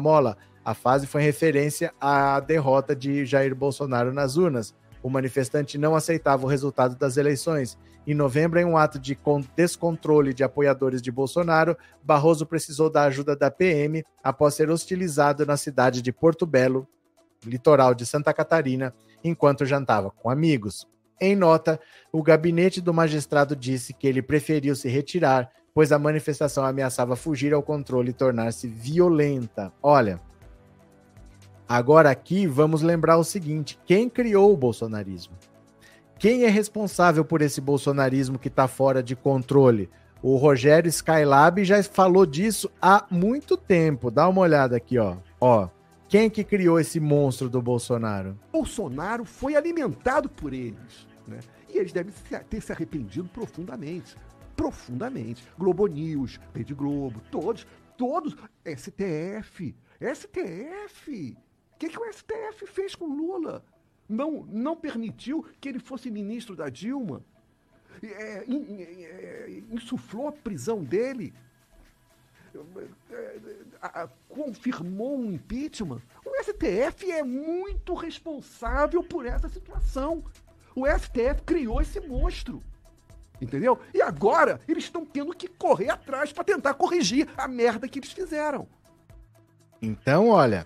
mola. 0.00 0.36
A 0.64 0.74
fase 0.74 1.06
foi 1.06 1.22
referência 1.22 1.92
à 1.98 2.38
derrota 2.38 2.94
de 2.94 3.24
Jair 3.24 3.54
Bolsonaro 3.54 4.12
nas 4.12 4.36
urnas. 4.36 4.74
O 5.02 5.10
manifestante 5.10 5.76
não 5.76 5.94
aceitava 5.94 6.44
o 6.44 6.48
resultado 6.48 6.96
das 6.96 7.16
eleições. 7.16 7.76
Em 8.06 8.14
novembro, 8.14 8.58
em 8.58 8.64
um 8.64 8.76
ato 8.76 8.98
de 8.98 9.18
descontrole 9.56 10.32
de 10.32 10.44
apoiadores 10.44 11.02
de 11.02 11.10
Bolsonaro, 11.10 11.76
Barroso 12.02 12.46
precisou 12.46 12.88
da 12.88 13.02
ajuda 13.04 13.34
da 13.34 13.50
PM 13.50 14.04
após 14.22 14.54
ser 14.54 14.70
hostilizado 14.70 15.44
na 15.44 15.56
cidade 15.56 16.02
de 16.02 16.12
Porto 16.12 16.46
Belo, 16.46 16.86
litoral 17.44 17.94
de 17.94 18.06
Santa 18.06 18.32
Catarina, 18.32 18.94
enquanto 19.24 19.66
jantava 19.66 20.10
com 20.10 20.30
amigos. 20.30 20.86
Em 21.20 21.36
nota, 21.36 21.80
o 22.10 22.22
gabinete 22.22 22.80
do 22.80 22.92
magistrado 22.92 23.54
disse 23.54 23.92
que 23.92 24.06
ele 24.06 24.22
preferiu 24.22 24.74
se 24.74 24.88
retirar, 24.88 25.50
pois 25.72 25.92
a 25.92 25.98
manifestação 25.98 26.64
ameaçava 26.64 27.14
fugir 27.14 27.54
ao 27.54 27.62
controle 27.62 28.10
e 28.10 28.14
tornar-se 28.14 28.66
violenta. 28.66 29.72
Olha, 29.80 30.20
Agora 31.72 32.10
aqui 32.10 32.46
vamos 32.46 32.82
lembrar 32.82 33.16
o 33.16 33.24
seguinte: 33.24 33.80
quem 33.86 34.06
criou 34.06 34.52
o 34.52 34.56
bolsonarismo? 34.58 35.34
Quem 36.18 36.44
é 36.44 36.50
responsável 36.50 37.24
por 37.24 37.40
esse 37.40 37.62
bolsonarismo 37.62 38.38
que 38.38 38.48
está 38.48 38.68
fora 38.68 39.02
de 39.02 39.16
controle? 39.16 39.88
O 40.22 40.36
Rogério 40.36 40.90
Skylab 40.90 41.64
já 41.64 41.82
falou 41.82 42.26
disso 42.26 42.70
há 42.78 43.06
muito 43.10 43.56
tempo. 43.56 44.10
Dá 44.10 44.28
uma 44.28 44.42
olhada 44.42 44.76
aqui, 44.76 44.98
ó. 44.98 45.16
Ó, 45.40 45.70
quem 46.10 46.28
que 46.28 46.44
criou 46.44 46.78
esse 46.78 47.00
monstro 47.00 47.48
do 47.48 47.62
Bolsonaro? 47.62 48.38
Bolsonaro 48.52 49.24
foi 49.24 49.56
alimentado 49.56 50.28
por 50.28 50.52
eles, 50.52 51.08
né? 51.26 51.38
E 51.72 51.78
eles 51.78 51.90
devem 51.90 52.12
ter 52.50 52.60
se 52.60 52.70
arrependido 52.70 53.30
profundamente. 53.30 54.14
Profundamente. 54.54 55.42
Globo 55.58 55.86
News, 55.86 56.38
Rede 56.54 56.74
Globo, 56.74 57.18
todos, 57.30 57.66
todos. 57.96 58.36
STF. 58.62 59.74
STF 60.02 61.34
que, 61.82 61.88
que 61.88 61.98
o 61.98 62.12
STF 62.12 62.66
fez 62.66 62.94
com 62.94 63.06
Lula? 63.06 63.64
Não, 64.08 64.44
não 64.48 64.76
permitiu 64.76 65.44
que 65.60 65.68
ele 65.68 65.78
fosse 65.78 66.10
ministro 66.10 66.54
da 66.54 66.68
Dilma? 66.68 67.24
É, 68.02 68.44
é, 68.46 69.62
insuflou 69.70 70.28
a 70.28 70.32
prisão 70.32 70.84
dele? 70.84 71.34
É, 73.10 74.08
confirmou 74.28 75.18
um 75.18 75.32
impeachment? 75.32 76.02
O 76.24 76.42
STF 76.42 77.10
é 77.10 77.22
muito 77.22 77.94
responsável 77.94 79.02
por 79.02 79.26
essa 79.26 79.48
situação. 79.48 80.22
O 80.76 80.86
STF 80.86 81.42
criou 81.44 81.80
esse 81.80 82.00
monstro. 82.00 82.62
Entendeu? 83.40 83.80
E 83.92 84.00
agora 84.00 84.60
eles 84.68 84.84
estão 84.84 85.04
tendo 85.04 85.34
que 85.34 85.48
correr 85.48 85.90
atrás 85.90 86.32
para 86.32 86.44
tentar 86.44 86.74
corrigir 86.74 87.28
a 87.36 87.48
merda 87.48 87.88
que 87.88 87.98
eles 87.98 88.12
fizeram. 88.12 88.68
Então, 89.80 90.28
olha, 90.28 90.64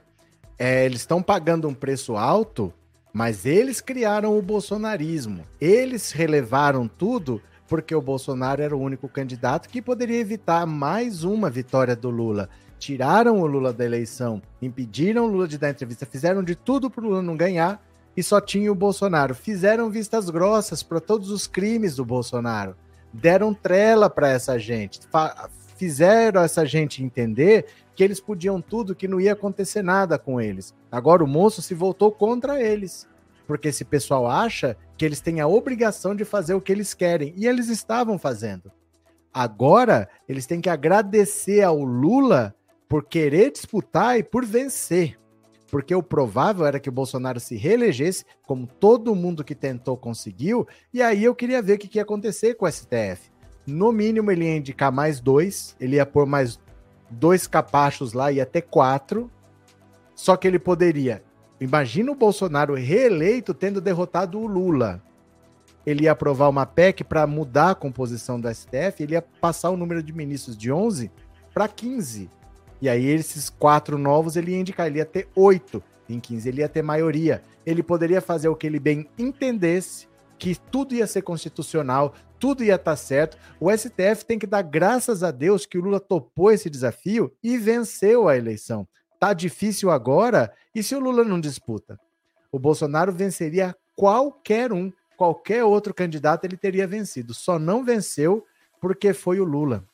é, 0.59 0.85
eles 0.85 1.01
estão 1.01 1.23
pagando 1.23 1.69
um 1.69 1.75
preço 1.75 2.17
alto, 2.17 2.73
mas 3.13 3.45
eles 3.47 3.81
criaram 3.81 4.39
o 4.39 4.43
bolsonarismo. 4.43 5.45
Eles 5.61 6.13
relevaram 6.13 6.89
tudo 6.89 7.41
porque 7.69 7.95
o 7.95 8.01
Bolsonaro 8.01 8.63
era 8.63 8.77
o 8.77 8.81
único 8.81 9.09
candidato 9.09 9.69
que 9.69 9.83
poderia 9.83 10.19
evitar 10.19 10.67
mais 10.67 11.25
uma 11.25 11.51
vitória 11.51 11.97
do 11.97 12.11
Lula. 12.11 12.49
Tiraram 12.79 13.41
o 13.41 13.47
Lula 13.47 13.73
da 13.73 13.85
eleição, 13.85 14.41
impediram 14.61 15.25
o 15.25 15.29
Lula 15.29 15.49
de 15.49 15.59
dar 15.59 15.71
entrevista, 15.71 16.07
fizeram 16.07 16.43
de 16.43 16.55
tudo 16.55 16.91
para 16.91 17.05
o 17.05 17.09
Lula 17.09 17.23
não 17.23 17.37
ganhar 17.37 17.83
e 18.17 18.23
só 18.23 18.41
tinha 18.41 18.71
o 18.71 18.75
Bolsonaro. 18.75 19.35
Fizeram 19.35 19.91
vistas 19.91 20.31
grossas 20.31 20.83
para 20.83 21.01
todos 21.01 21.31
os 21.31 21.47
crimes 21.47 21.97
do 21.97 22.05
Bolsonaro. 22.05 22.77
Deram 23.13 23.53
trela 23.53 24.09
para 24.09 24.31
essa 24.31 24.59
gente. 24.59 25.01
Fizeram 25.77 26.43
essa 26.43 26.65
gente 26.65 27.03
entender 27.03 27.67
que 27.97 28.05
eles 28.05 28.21
podiam 28.21 28.61
tudo, 28.61 28.95
que 28.95 29.09
não 29.09 29.19
ia 29.21 29.33
acontecer 29.33 29.83
nada 29.83 30.19
com 30.19 30.41
eles. 30.41 30.75
Agora 30.93 31.25
o 31.25 31.27
monstro 31.27 31.63
se 31.63 31.75
voltou 31.75 32.13
contra 32.13 32.63
eles, 32.63 33.09
porque 33.47 33.69
esse 33.69 33.85
pessoal 33.85 34.27
acha 34.29 34.77
que 34.99 35.05
eles 35.05 35.21
têm 35.21 35.41
a 35.41 35.49
obrigação 35.49 36.15
de 36.15 36.25
fazer 36.25 36.55
o 36.55 36.61
que 36.61 36.71
eles 36.71 36.93
querem, 36.93 37.33
e 37.37 37.47
eles 37.47 37.69
estavam 37.69 38.19
fazendo. 38.19 38.71
Agora, 39.33 40.09
eles 40.29 40.47
têm 40.47 40.61
que 40.61 40.69
agradecer 40.69 41.63
ao 41.63 41.83
Lula 41.83 42.55
por 42.89 43.05
querer 43.05 43.51
disputar 43.51 44.19
e 44.19 44.23
por 44.23 44.45
vencer. 44.45 45.19
porque 45.71 45.95
o 45.95 46.03
provável 46.03 46.65
era 46.65 46.79
que 46.79 46.89
o 46.89 46.93
Bolsonaro 46.93 47.41
se 47.41 47.57
reelegesse, 47.57 48.25
como 48.47 48.67
todo 48.67 49.15
mundo 49.15 49.45
que 49.45 49.55
tentou 49.55 49.97
conseguiu, 49.97 50.67
e 50.93 51.03
aí 51.03 51.25
eu 51.25 51.35
queria 51.35 51.61
ver 51.61 51.75
o 51.75 51.79
que 51.79 51.99
ia 51.99 52.03
acontecer 52.03 52.55
com 52.55 52.67
o 52.67 52.71
STF. 52.71 53.31
No 53.67 53.91
mínimo, 53.93 54.31
ele 54.31 54.45
ia 54.45 54.57
indicar 54.57 54.93
mais 54.93 55.21
dois, 55.21 55.75
ele 55.81 55.97
ia 55.97 56.07
pôr 56.07 56.25
mais 56.25 56.61
dois 57.11 57.47
capachos 57.47 58.13
lá, 58.13 58.33
ia 58.33 58.47
ter 58.47 58.63
quatro, 58.63 59.31
só 60.15 60.37
que 60.37 60.47
ele 60.47 60.59
poderia. 60.59 61.23
Imagina 61.61 62.13
o 62.13 62.15
Bolsonaro 62.15 62.75
reeleito 62.75 63.55
tendo 63.55 63.81
derrotado 63.81 64.39
o 64.39 64.47
Lula. 64.47 65.03
Ele 65.87 66.05
ia 66.05 66.13
aprovar 66.13 66.49
uma 66.49 66.67
PEC 66.67 67.05
para 67.05 67.27
mudar 67.27 67.71
a 67.71 67.75
composição 67.75 68.41
do 68.41 68.53
STF, 68.53 69.03
ele 69.03 69.15
ia 69.15 69.23
passar 69.23 69.71
o 69.71 69.77
número 69.77 70.03
de 70.03 70.13
ministros 70.13 70.57
de 70.57 70.71
11 70.73 71.11
para 71.55 71.69
15. 71.69 72.29
E 72.83 72.89
aí, 72.89 73.07
esses 73.07 73.49
quatro 73.49 73.97
novos 73.97 74.37
ele 74.37 74.51
ia 74.51 74.61
indicar, 74.61 74.87
ele 74.87 74.99
ia 74.99 75.07
ter 75.07 75.29
oito. 75.35 75.83
Em 76.09 76.21
15 76.21 76.49
ele 76.49 76.61
ia 76.61 76.69
ter 76.69 76.83
maioria. 76.83 77.43
Ele 77.65 77.83
poderia 77.83 78.21
fazer 78.21 78.49
o 78.49 78.55
que 78.55 78.67
ele 78.67 78.79
bem 78.79 79.09
entendesse, 79.19 80.09
que 80.39 80.55
tudo 80.71 80.95
ia 80.95 81.07
ser 81.07 81.23
constitucional, 81.23 82.15
tudo 82.39 82.65
ia 82.65 82.77
estar 82.77 82.93
tá 82.93 82.97
certo. 82.97 83.37
O 83.61 83.71
STF 83.71 84.25
tem 84.27 84.39
que 84.39 84.47
dar 84.47 84.63
graças 84.63 85.23
a 85.23 85.31
Deus 85.31 85.67
que 85.67 85.79
o 85.79 85.83
Lula 85.83 86.01
topou 86.01 86.51
esse 86.51 86.71
desafio 86.71 87.33
e 87.43 87.57
venceu 87.59 88.29
a 88.29 88.37
eleição. 88.37 88.87
Tá 89.19 89.33
difícil 89.33 89.91
agora, 89.91 90.53
e 90.75 90.83
se 90.83 90.95
o 90.95 91.01
Lula 91.01 91.25
não 91.25 91.41
disputa? 91.41 91.99
O 92.53 92.59
Bolsonaro 92.59 93.13
venceria 93.13 93.75
qualquer 93.95 94.73
um, 94.73 94.93
qualquer 95.17 95.65
outro 95.65 95.95
candidato 95.95 96.45
ele 96.45 96.57
teria 96.57 96.87
vencido. 96.87 97.33
Só 97.33 97.59
não 97.59 97.85
venceu 97.85 98.45
porque 98.81 99.13
foi 99.13 99.41
o 99.41 99.45
Lula 99.45 99.85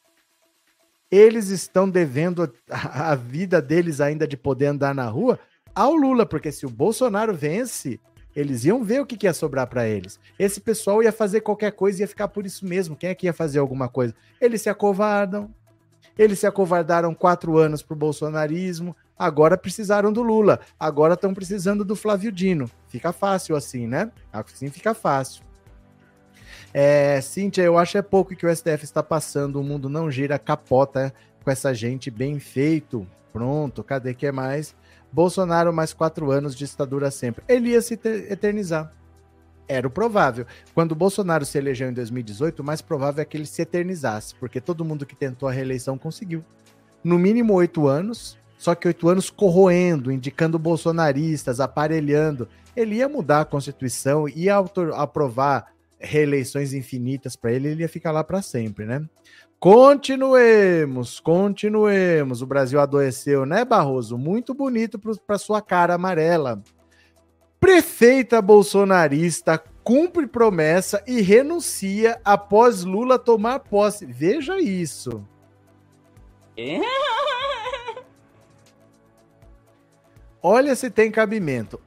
eles 1.12 1.50
estão 1.50 1.90
devendo 1.90 2.50
a, 2.70 3.12
a 3.12 3.14
vida 3.14 3.60
deles 3.60 4.00
ainda 4.00 4.26
de 4.26 4.34
poder 4.34 4.66
andar 4.66 4.94
na 4.94 5.06
rua 5.06 5.38
ao 5.74 5.94
Lula, 5.94 6.24
porque 6.24 6.50
se 6.50 6.64
o 6.64 6.70
Bolsonaro 6.70 7.34
vence, 7.34 8.00
eles 8.34 8.64
iam 8.64 8.82
ver 8.82 9.00
o 9.00 9.06
que, 9.06 9.16
que 9.16 9.26
ia 9.26 9.34
sobrar 9.34 9.66
para 9.66 9.86
eles. 9.86 10.18
Esse 10.38 10.60
pessoal 10.60 11.02
ia 11.02 11.12
fazer 11.12 11.40
qualquer 11.42 11.72
coisa 11.72 11.98
e 11.98 12.02
ia 12.02 12.08
ficar 12.08 12.28
por 12.28 12.46
isso 12.46 12.66
mesmo. 12.66 12.96
Quem 12.96 13.10
é 13.10 13.14
que 13.14 13.26
ia 13.26 13.32
fazer 13.32 13.58
alguma 13.58 13.88
coisa? 13.88 14.14
Eles 14.40 14.62
se 14.62 14.70
acovardam. 14.70 15.50
Eles 16.18 16.38
se 16.38 16.46
acovardaram 16.46 17.14
quatro 17.14 17.56
anos 17.56 17.82
para 17.82 17.94
o 17.94 17.96
bolsonarismo. 17.96 18.96
Agora 19.18 19.56
precisaram 19.56 20.12
do 20.12 20.22
Lula. 20.22 20.60
Agora 20.78 21.14
estão 21.14 21.32
precisando 21.32 21.84
do 21.84 21.96
Flávio 21.96 22.32
Dino. 22.32 22.70
Fica 22.88 23.12
fácil 23.12 23.56
assim, 23.56 23.86
né? 23.86 24.10
Assim 24.32 24.68
fica 24.70 24.94
fácil. 24.94 25.42
É, 26.74 27.20
Cíntia, 27.20 27.62
eu 27.62 27.76
acho 27.76 27.98
é 27.98 28.02
pouco 28.02 28.34
que 28.34 28.46
o 28.46 28.54
STF 28.54 28.82
está 28.82 29.02
passando, 29.02 29.60
o 29.60 29.64
mundo 29.64 29.90
não 29.90 30.10
gira, 30.10 30.38
capota 30.38 31.12
com 31.44 31.50
essa 31.50 31.74
gente 31.74 32.10
bem 32.10 32.38
feito. 32.38 33.06
Pronto, 33.32 33.82
cadê 33.82 34.14
que 34.14 34.26
é 34.26 34.32
mais? 34.32 34.74
Bolsonaro 35.12 35.72
mais 35.72 35.92
quatro 35.92 36.30
anos 36.30 36.54
de 36.54 36.66
ditadura 36.66 37.10
sempre. 37.10 37.44
Ele 37.48 37.70
ia 37.70 37.82
se 37.82 37.94
eternizar. 37.94 38.90
Era 39.68 39.86
o 39.86 39.90
provável. 39.90 40.46
Quando 40.74 40.94
Bolsonaro 40.94 41.44
se 41.44 41.56
elegeu 41.58 41.88
em 41.88 41.92
2018, 41.92 42.60
o 42.60 42.64
mais 42.64 42.80
provável 42.82 43.22
é 43.22 43.24
que 43.24 43.36
ele 43.36 43.46
se 43.46 43.62
eternizasse, 43.62 44.34
porque 44.34 44.60
todo 44.60 44.84
mundo 44.84 45.06
que 45.06 45.14
tentou 45.14 45.48
a 45.48 45.52
reeleição 45.52 45.96
conseguiu. 45.96 46.44
No 47.04 47.18
mínimo 47.18 47.54
oito 47.54 47.86
anos, 47.86 48.38
só 48.58 48.74
que 48.74 48.86
oito 48.86 49.08
anos 49.08 49.28
corroendo, 49.28 50.12
indicando 50.12 50.58
bolsonaristas, 50.58 51.58
aparelhando. 51.58 52.48
Ele 52.76 52.96
ia 52.96 53.08
mudar 53.08 53.40
a 53.40 53.44
Constituição, 53.44 54.28
ia 54.28 54.56
aprovar 54.94 55.72
reeleições 55.98 56.72
infinitas 56.72 57.36
para 57.36 57.52
ele, 57.52 57.68
ele 57.68 57.82
ia 57.82 57.88
ficar 57.88 58.12
lá 58.12 58.22
para 58.24 58.42
sempre, 58.42 58.84
né? 58.84 59.04
Continuemos, 59.62 61.20
continuemos. 61.20 62.42
O 62.42 62.46
Brasil 62.46 62.80
adoeceu, 62.80 63.46
né, 63.46 63.64
Barroso? 63.64 64.18
Muito 64.18 64.52
bonito 64.52 64.98
para 65.24 65.38
sua 65.38 65.62
cara 65.62 65.94
amarela. 65.94 66.60
Prefeita 67.60 68.42
bolsonarista 68.42 69.62
cumpre 69.84 70.26
promessa 70.26 71.00
e 71.06 71.20
renuncia 71.20 72.20
após 72.24 72.82
Lula 72.82 73.20
tomar 73.20 73.60
posse. 73.60 74.04
Veja 74.04 74.58
isso. 74.60 75.24
Olha 80.42 80.74
se 80.74 80.90
tem 80.90 81.08
cabimento. 81.08 81.80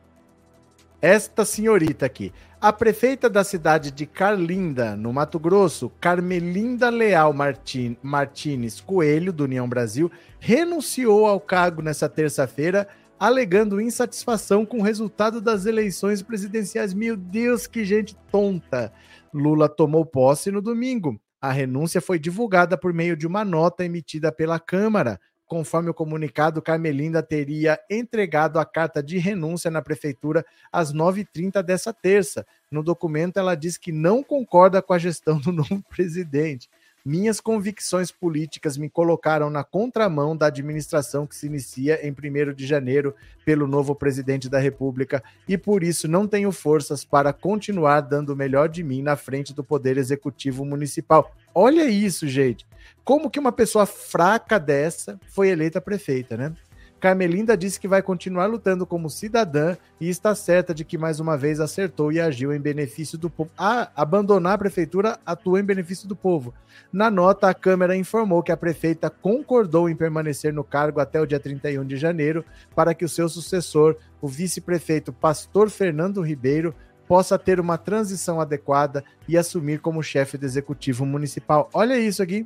Esta 1.02 1.46
senhorita 1.46 2.06
aqui. 2.06 2.32
A 2.60 2.74
prefeita 2.74 3.30
da 3.30 3.44
cidade 3.44 3.92
de 3.92 4.06
Carlinda, 4.06 4.96
no 4.96 5.14
Mato 5.14 5.38
Grosso, 5.38 5.92
Carmelinda 6.02 6.90
Leal 6.90 7.32
Martin, 7.34 7.96
Martins 8.02 8.82
Coelho, 8.82 9.32
do 9.32 9.44
União 9.44 9.68
Brasil, 9.70 10.12
renunciou 10.40 11.28
ao 11.28 11.40
cargo 11.40 11.82
nessa 11.82 12.10
terça-feira, 12.10 12.88
alegando 13.20 13.80
insatisfação 13.80 14.66
com 14.66 14.80
o 14.80 14.84
resultado 14.84 15.40
das 15.40 15.66
eleições 15.66 16.22
presidenciais. 16.22 16.94
Meu 16.94 17.16
Deus, 17.16 17.68
que 17.68 17.86
gente 17.86 18.16
tonta! 18.32 18.92
Lula 19.34 19.70
tomou 19.70 20.06
posse 20.06 20.50
no 20.50 20.62
domingo. 20.62 21.20
A 21.42 21.52
renúncia 21.52 22.02
foi 22.02 22.18
divulgada 22.18 22.78
por 22.78 22.94
meio 22.94 23.16
de 23.16 23.28
uma 23.28 23.46
nota 23.46 23.86
emitida 23.86 24.32
pela 24.32 24.60
Câmara. 24.60 25.20
Conforme 25.46 25.92
o 25.92 25.94
comunicado, 25.94 26.62
Carmelinda 26.62 27.22
teria 27.22 27.80
entregado 27.90 28.60
a 28.60 28.66
carta 28.66 29.02
de 29.04 29.18
renúncia 29.20 29.70
na 29.70 29.82
prefeitura 29.82 30.44
às 30.72 30.92
9h30 30.92 31.62
dessa 31.62 31.94
terça. 31.94 32.46
No 32.70 32.82
documento, 32.82 33.38
ela 33.38 33.56
diz 33.56 33.78
que 33.78 33.92
não 33.92 34.24
concorda 34.24 34.82
com 34.82 34.94
a 34.94 34.98
gestão 34.98 35.40
do 35.40 35.52
novo 35.54 35.84
presidente. 35.88 36.70
Minhas 37.06 37.40
convicções 37.40 38.12
políticas 38.12 38.78
me 38.78 38.90
colocaram 38.90 39.48
na 39.52 39.64
contramão 39.64 40.36
da 40.36 40.48
administração 40.48 41.28
que 41.28 41.36
se 41.36 41.46
inicia 41.46 42.00
em 42.04 42.10
1 42.10 42.52
de 42.56 42.66
janeiro 42.66 43.14
pelo 43.46 43.68
novo 43.68 43.94
presidente 43.94 44.50
da 44.50 44.58
República 44.58 45.24
e 45.48 45.56
por 45.56 45.84
isso 45.84 46.08
não 46.08 46.28
tenho 46.28 46.52
forças 46.52 47.06
para 47.06 47.32
continuar 47.32 48.02
dando 48.02 48.34
o 48.34 48.36
melhor 48.36 48.68
de 48.70 48.82
mim 48.82 49.04
na 49.04 49.16
frente 49.16 49.54
do 49.54 49.64
Poder 49.64 50.00
Executivo 50.00 50.66
Municipal. 50.66 51.32
Olha 51.54 51.88
isso, 51.88 52.28
gente. 52.28 52.66
Como 53.04 53.30
que 53.30 53.40
uma 53.40 53.52
pessoa 53.52 53.86
fraca 53.86 54.60
dessa 54.60 55.20
foi 55.28 55.50
eleita 55.50 55.80
prefeita, 55.80 56.36
né? 56.36 56.56
Carmelinda 57.00 57.58
disse 57.58 57.80
que 57.80 57.88
vai 57.88 58.02
continuar 58.02 58.48
lutando 58.48 58.86
como 58.86 59.10
cidadã 59.10 59.76
e 60.00 60.10
está 60.10 60.34
certa 60.34 60.74
de 60.74 60.84
que 60.84 60.98
mais 60.98 61.20
uma 61.20 61.38
vez 61.38 61.60
acertou 61.60 62.12
e 62.12 62.20
agiu 62.20 62.54
em 62.54 62.60
benefício 62.60 63.18
do 63.18 63.30
povo. 63.30 63.52
Ah, 63.58 63.92
abandonar 63.96 64.54
a 64.54 64.58
prefeitura 64.58 65.20
atua 65.26 65.60
em 65.60 65.64
benefício 65.64 66.08
do 66.08 66.16
povo. 66.16 66.54
Na 66.92 67.12
nota, 67.12 67.50
a 67.50 67.54
Câmara 67.54 67.96
informou 67.96 68.42
que 68.42 68.52
a 68.52 68.58
prefeita 68.58 69.10
concordou 69.10 69.90
em 69.90 69.96
permanecer 69.96 70.54
no 70.54 70.64
cargo 70.64 71.00
até 71.00 71.20
o 71.22 71.26
dia 71.26 71.40
31 71.40 71.86
de 71.86 71.98
janeiro 71.98 72.44
para 72.74 72.94
que 72.94 73.06
o 73.06 73.10
seu 73.10 73.30
sucessor, 73.30 73.98
o 74.22 74.28
vice-prefeito 74.28 75.14
Pastor 75.14 75.70
Fernando 75.70 76.22
Ribeiro, 76.22 76.74
possa 77.08 77.38
ter 77.38 77.60
uma 77.60 77.78
transição 77.78 78.42
adequada 78.42 79.04
e 79.28 79.38
assumir 79.38 79.80
como 79.80 80.02
chefe 80.02 80.38
do 80.38 80.46
executivo 80.46 81.06
municipal. 81.06 81.70
Olha 81.74 82.00
isso 82.00 82.24
aqui. 82.24 82.46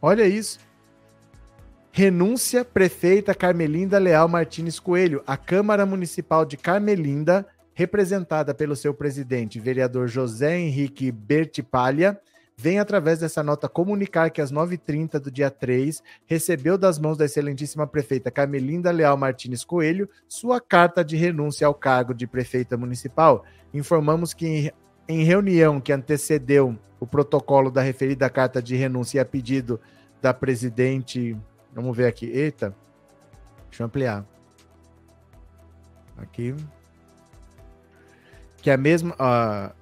Olha 0.00 0.26
isso. 0.26 0.58
Renúncia 1.94 2.64
prefeita 2.64 3.34
Carmelinda 3.34 3.98
Leal 3.98 4.26
Martins 4.26 4.80
Coelho. 4.80 5.22
A 5.26 5.36
Câmara 5.36 5.84
Municipal 5.84 6.46
de 6.46 6.56
Carmelinda, 6.56 7.46
representada 7.74 8.54
pelo 8.54 8.74
seu 8.74 8.94
presidente, 8.94 9.60
vereador 9.60 10.08
José 10.08 10.58
Henrique 10.58 11.12
Bertipalha, 11.12 12.18
vem 12.56 12.78
através 12.78 13.18
dessa 13.18 13.42
nota 13.42 13.68
comunicar 13.68 14.30
que 14.30 14.40
às 14.40 14.50
9h30 14.50 15.18
do 15.18 15.30
dia 15.30 15.50
3 15.50 16.02
recebeu 16.24 16.78
das 16.78 16.98
mãos 16.98 17.18
da 17.18 17.26
excelentíssima 17.26 17.86
prefeita 17.86 18.30
Carmelinda 18.30 18.90
Leal 18.90 19.18
Martins 19.18 19.62
Coelho 19.62 20.08
sua 20.26 20.62
carta 20.62 21.04
de 21.04 21.14
renúncia 21.18 21.66
ao 21.66 21.74
cargo 21.74 22.14
de 22.14 22.26
prefeita 22.26 22.74
municipal. 22.74 23.44
Informamos 23.74 24.32
que 24.32 24.46
em, 24.46 24.72
em 25.06 25.24
reunião 25.24 25.78
que 25.78 25.92
antecedeu 25.92 26.74
o 26.98 27.06
protocolo 27.06 27.70
da 27.70 27.82
referida 27.82 28.30
carta 28.30 28.62
de 28.62 28.76
renúncia 28.76 29.20
a 29.20 29.26
pedido 29.26 29.78
da 30.22 30.32
presidente 30.32 31.36
Vamos 31.72 31.96
ver 31.96 32.06
aqui. 32.06 32.26
Eita. 32.26 32.74
Deixa 33.68 33.82
eu 33.82 33.86
ampliar. 33.86 34.24
Aqui. 36.18 36.54
Que 38.58 38.70
é 38.70 38.74
a 38.74 38.76
mesma. 38.76 39.14
Uh, 39.14 39.74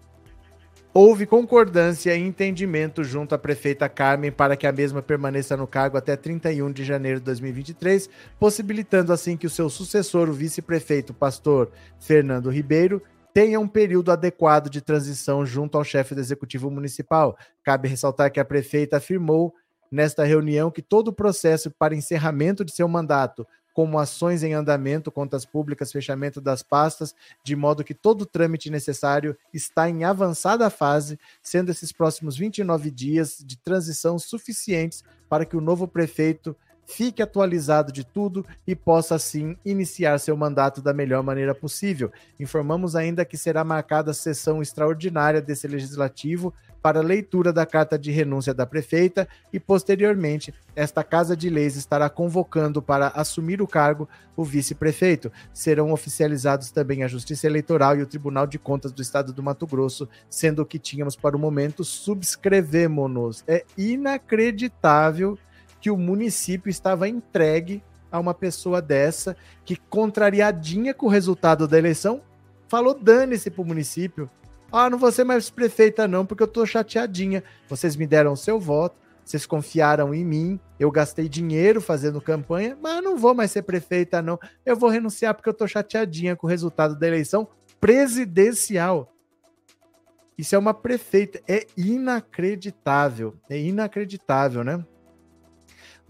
houve 0.95 1.27
concordância 1.27 2.15
e 2.15 2.21
entendimento 2.21 3.03
junto 3.05 3.35
à 3.35 3.39
prefeita 3.39 3.89
Carmen 3.89 4.31
para 4.31 4.57
que 4.57 4.67
a 4.67 4.73
mesma 4.73 5.03
permaneça 5.03 5.57
no 5.57 5.67
cargo 5.67 5.97
até 5.97 6.17
31 6.17 6.73
de 6.73 6.85
janeiro 6.85 7.19
de 7.19 7.27
2023, 7.27 8.09
possibilitando 8.39 9.13
assim 9.13 9.37
que 9.37 9.47
o 9.47 9.51
seu 9.51 9.69
sucessor, 9.69 10.29
o 10.29 10.33
vice-prefeito 10.33 11.13
pastor 11.13 11.71
Fernando 11.99 12.51
Ribeiro, 12.51 13.03
tenha 13.33 13.61
um 13.61 13.69
período 13.69 14.11
adequado 14.11 14.69
de 14.69 14.81
transição 14.81 15.47
junto 15.47 15.79
ao 15.79 15.85
chefe 15.85 16.15
do 16.15 16.21
executivo 16.21 16.71
municipal. 16.71 17.37
Cabe 17.63 17.89
ressaltar 17.89 18.31
que 18.31 18.41
a 18.41 18.45
prefeita 18.45 18.97
afirmou 18.97 19.55
nesta 19.91 20.25
reunião 20.25 20.71
que 20.71 20.83
todo 20.83 21.09
o 21.09 21.13
processo 21.13 21.71
para 21.71 21.95
encerramento 21.95 22.65
de 22.65 22.73
seu 22.73 22.89
mandato, 22.89 23.47
como 23.73 23.99
ações 23.99 24.43
em 24.43 24.53
andamento, 24.53 25.11
contas 25.11 25.45
públicas, 25.45 25.93
fechamento 25.93 26.41
das 26.41 26.63
pastas, 26.63 27.15
de 27.45 27.55
modo 27.57 27.85
que 27.85 27.95
todo 27.95 28.23
o 28.23 28.27
trâmite 28.27 28.71
necessário 28.71 29.37
está 29.53 29.89
em 29.89 30.05
avançada 30.05 30.69
fase, 30.71 31.19
sendo 31.43 31.71
esses 31.71 31.93
próximos 31.93 32.37
29 32.37 32.91
dias 32.91 33.43
de 33.45 33.57
transição 33.57 34.19
suficientes 34.19 35.03
para 35.29 35.45
que 35.45 35.57
o 35.57 35.61
novo 35.61 35.87
prefeito 35.87 36.57
fique 36.91 37.23
atualizado 37.23 37.93
de 37.93 38.05
tudo 38.05 38.45
e 38.67 38.75
possa, 38.75 39.15
assim, 39.15 39.57
iniciar 39.65 40.19
seu 40.19 40.37
mandato 40.37 40.83
da 40.83 40.93
melhor 40.93 41.23
maneira 41.23 41.55
possível. 41.55 42.11
Informamos 42.39 42.97
ainda 42.97 43.25
que 43.25 43.37
será 43.37 43.63
marcada 43.63 44.11
a 44.11 44.15
sessão 44.15 44.61
extraordinária 44.61 45.41
desse 45.41 45.69
legislativo 45.69 46.53
para 46.83 47.01
leitura 47.01 47.53
da 47.53 47.67
carta 47.67 47.99
de 47.99 48.11
renúncia 48.11 48.55
da 48.55 48.67
prefeita 48.67 49.29
e, 49.53 49.61
posteriormente, 49.61 50.53
esta 50.75 51.05
Casa 51.05 51.37
de 51.37 51.49
Leis 51.51 51.77
estará 51.77 52.09
convocando 52.09 52.81
para 52.83 53.09
assumir 53.09 53.61
o 53.61 53.69
cargo 53.69 54.09
o 54.35 54.43
vice-prefeito. 54.43 55.31
Serão 55.53 55.93
oficializados 55.93 56.71
também 56.71 57.05
a 57.05 57.09
Justiça 57.09 57.47
Eleitoral 57.47 57.97
e 57.99 58.03
o 58.03 58.07
Tribunal 58.07 58.47
de 58.47 58.59
Contas 58.59 58.93
do 58.93 59.03
Estado 59.03 59.33
do 59.33 59.43
Mato 59.43 59.67
Grosso, 59.67 60.09
sendo 60.29 60.63
o 60.63 60.67
que 60.67 60.79
tínhamos 60.79 61.15
para 61.15 61.37
o 61.37 61.41
momento, 61.41 61.85
subscrevemos-nos. 61.85 63.45
É 63.47 63.65
inacreditável 63.77 65.39
que 65.81 65.91
o 65.91 65.97
município 65.97 66.71
estava 66.71 67.09
entregue 67.09 67.83
a 68.11 68.19
uma 68.19 68.35
pessoa 68.35 68.83
dessa 68.83 69.37
que, 69.65 69.77
contrariadinha 69.77 70.93
com 70.93 71.07
o 71.07 71.11
resultado 71.11 71.67
da 71.67 71.79
eleição, 71.79 72.21
falou 72.69 72.95
dane-se 72.95 73.51
para 73.51 73.63
o 73.63 73.67
município 73.67 74.29
ah, 74.73 74.89
não 74.89 74.99
vou 74.99 75.11
ser 75.11 75.25
mais 75.25 75.51
prefeita, 75.51 76.07
não, 76.07 76.25
porque 76.25 76.43
eu 76.43 76.49
tô 76.49 76.65
chateadinha. 76.65 77.43
Vocês 77.69 77.97
me 77.97 78.07
deram 78.07 78.33
o 78.33 78.37
seu 78.37 78.61
voto, 78.61 78.97
vocês 79.25 79.45
confiaram 79.45 80.15
em 80.15 80.25
mim, 80.25 80.61
eu 80.79 80.91
gastei 80.91 81.29
dinheiro 81.29 81.81
fazendo 81.81 82.21
campanha, 82.21 82.79
mas 82.81 83.03
não 83.03 83.17
vou 83.17 83.35
mais 83.35 83.51
ser 83.51 83.63
prefeita, 83.63 84.23
não. 84.23 84.39
Eu 84.65 84.77
vou 84.77 84.89
renunciar 84.89 85.35
porque 85.35 85.49
eu 85.49 85.55
tô 85.55 85.67
chateadinha 85.67 86.37
com 86.37 86.47
o 86.47 86.51
resultado 86.51 86.97
da 86.97 87.07
eleição 87.07 87.49
presidencial. 87.81 89.13
Isso 90.39 90.55
é 90.55 90.59
uma 90.59 90.73
prefeita. 90.73 91.41
É 91.49 91.67
inacreditável. 91.77 93.35
É 93.49 93.59
inacreditável, 93.59 94.63
né? 94.63 94.85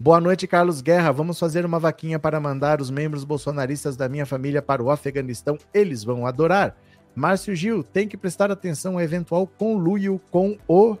Boa 0.03 0.19
noite, 0.19 0.47
Carlos 0.47 0.81
Guerra. 0.81 1.11
Vamos 1.11 1.37
fazer 1.37 1.63
uma 1.63 1.77
vaquinha 1.77 2.17
para 2.17 2.39
mandar 2.39 2.81
os 2.81 2.89
membros 2.89 3.23
bolsonaristas 3.23 3.95
da 3.95 4.09
minha 4.09 4.25
família 4.25 4.59
para 4.59 4.81
o 4.81 4.89
Afeganistão. 4.89 5.59
Eles 5.71 6.03
vão 6.03 6.25
adorar. 6.25 6.75
Márcio 7.13 7.55
Gil, 7.55 7.83
tem 7.83 8.07
que 8.07 8.17
prestar 8.17 8.49
atenção 8.49 8.93
ao 8.93 9.01
eventual 9.01 9.45
conluio 9.45 10.19
com 10.31 10.57
o 10.67 10.97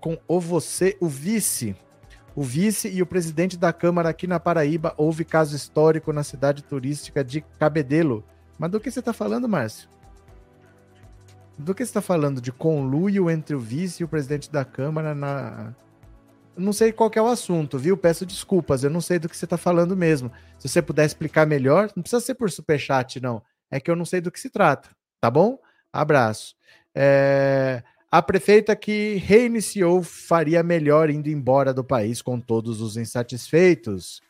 com 0.00 0.18
o 0.26 0.40
você, 0.40 0.96
o 0.98 1.06
vice. 1.06 1.76
O 2.34 2.42
vice 2.42 2.88
e 2.88 3.02
o 3.02 3.06
presidente 3.06 3.56
da 3.56 3.72
Câmara 3.72 4.08
aqui 4.08 4.26
na 4.26 4.40
Paraíba 4.40 4.92
houve 4.96 5.24
caso 5.24 5.54
histórico 5.54 6.12
na 6.12 6.24
cidade 6.24 6.64
turística 6.64 7.22
de 7.22 7.40
Cabedelo. 7.56 8.24
Mas 8.58 8.72
do 8.72 8.80
que 8.80 8.90
você 8.90 8.98
está 8.98 9.12
falando, 9.12 9.48
Márcio? 9.48 9.88
Do 11.56 11.72
que 11.72 11.84
você 11.84 11.90
está 11.90 12.02
falando? 12.02 12.40
De 12.40 12.50
conluio 12.50 13.30
entre 13.30 13.54
o 13.54 13.60
vice 13.60 14.02
e 14.02 14.04
o 14.04 14.08
presidente 14.08 14.50
da 14.50 14.64
Câmara 14.64 15.14
na. 15.14 15.72
Não 16.60 16.72
sei 16.72 16.92
qual 16.92 17.10
é 17.14 17.22
o 17.22 17.26
assunto, 17.26 17.78
viu? 17.78 17.96
Peço 17.96 18.24
desculpas, 18.24 18.84
eu 18.84 18.90
não 18.90 19.00
sei 19.00 19.18
do 19.18 19.28
que 19.28 19.36
você 19.36 19.46
está 19.46 19.56
falando 19.56 19.96
mesmo. 19.96 20.30
Se 20.58 20.68
você 20.68 20.80
puder 20.80 21.06
explicar 21.06 21.46
melhor, 21.46 21.90
não 21.96 22.02
precisa 22.02 22.20
ser 22.20 22.34
por 22.34 22.50
superchat, 22.50 23.20
não 23.20 23.42
é 23.70 23.78
que 23.78 23.90
eu 23.90 23.96
não 23.96 24.04
sei 24.04 24.20
do 24.20 24.30
que 24.30 24.40
se 24.40 24.50
trata, 24.50 24.90
tá 25.20 25.30
bom? 25.30 25.58
Abraço. 25.92 26.56
É, 26.94 27.82
a 28.10 28.20
prefeita 28.20 28.74
que 28.74 29.14
reiniciou 29.14 30.02
faria 30.02 30.62
melhor 30.62 31.08
indo 31.08 31.28
embora 31.28 31.72
do 31.72 31.84
país 31.84 32.20
com 32.20 32.40
todos 32.40 32.80
os 32.80 32.96
insatisfeitos. 32.96 34.20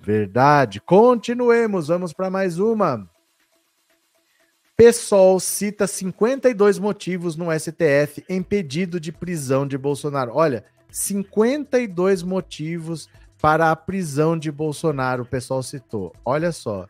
Verdade. 0.00 0.80
Continuemos, 0.80 1.88
vamos 1.88 2.12
para 2.12 2.30
mais 2.30 2.58
uma. 2.58 3.08
PSOL 4.76 5.40
cita 5.40 5.86
52 5.86 6.78
motivos 6.78 7.36
no 7.36 7.46
STF 7.52 8.24
em 8.28 8.42
pedido 8.42 9.00
de 9.00 9.10
prisão 9.10 9.66
de 9.66 9.76
Bolsonaro. 9.76 10.32
Olha, 10.34 10.64
52 10.90 12.22
motivos 12.22 13.08
para 13.40 13.70
a 13.70 13.76
prisão 13.76 14.38
de 14.38 14.50
Bolsonaro, 14.50 15.22
o 15.22 15.26
pessoal 15.26 15.62
citou. 15.62 16.12
Olha 16.24 16.50
só. 16.52 16.86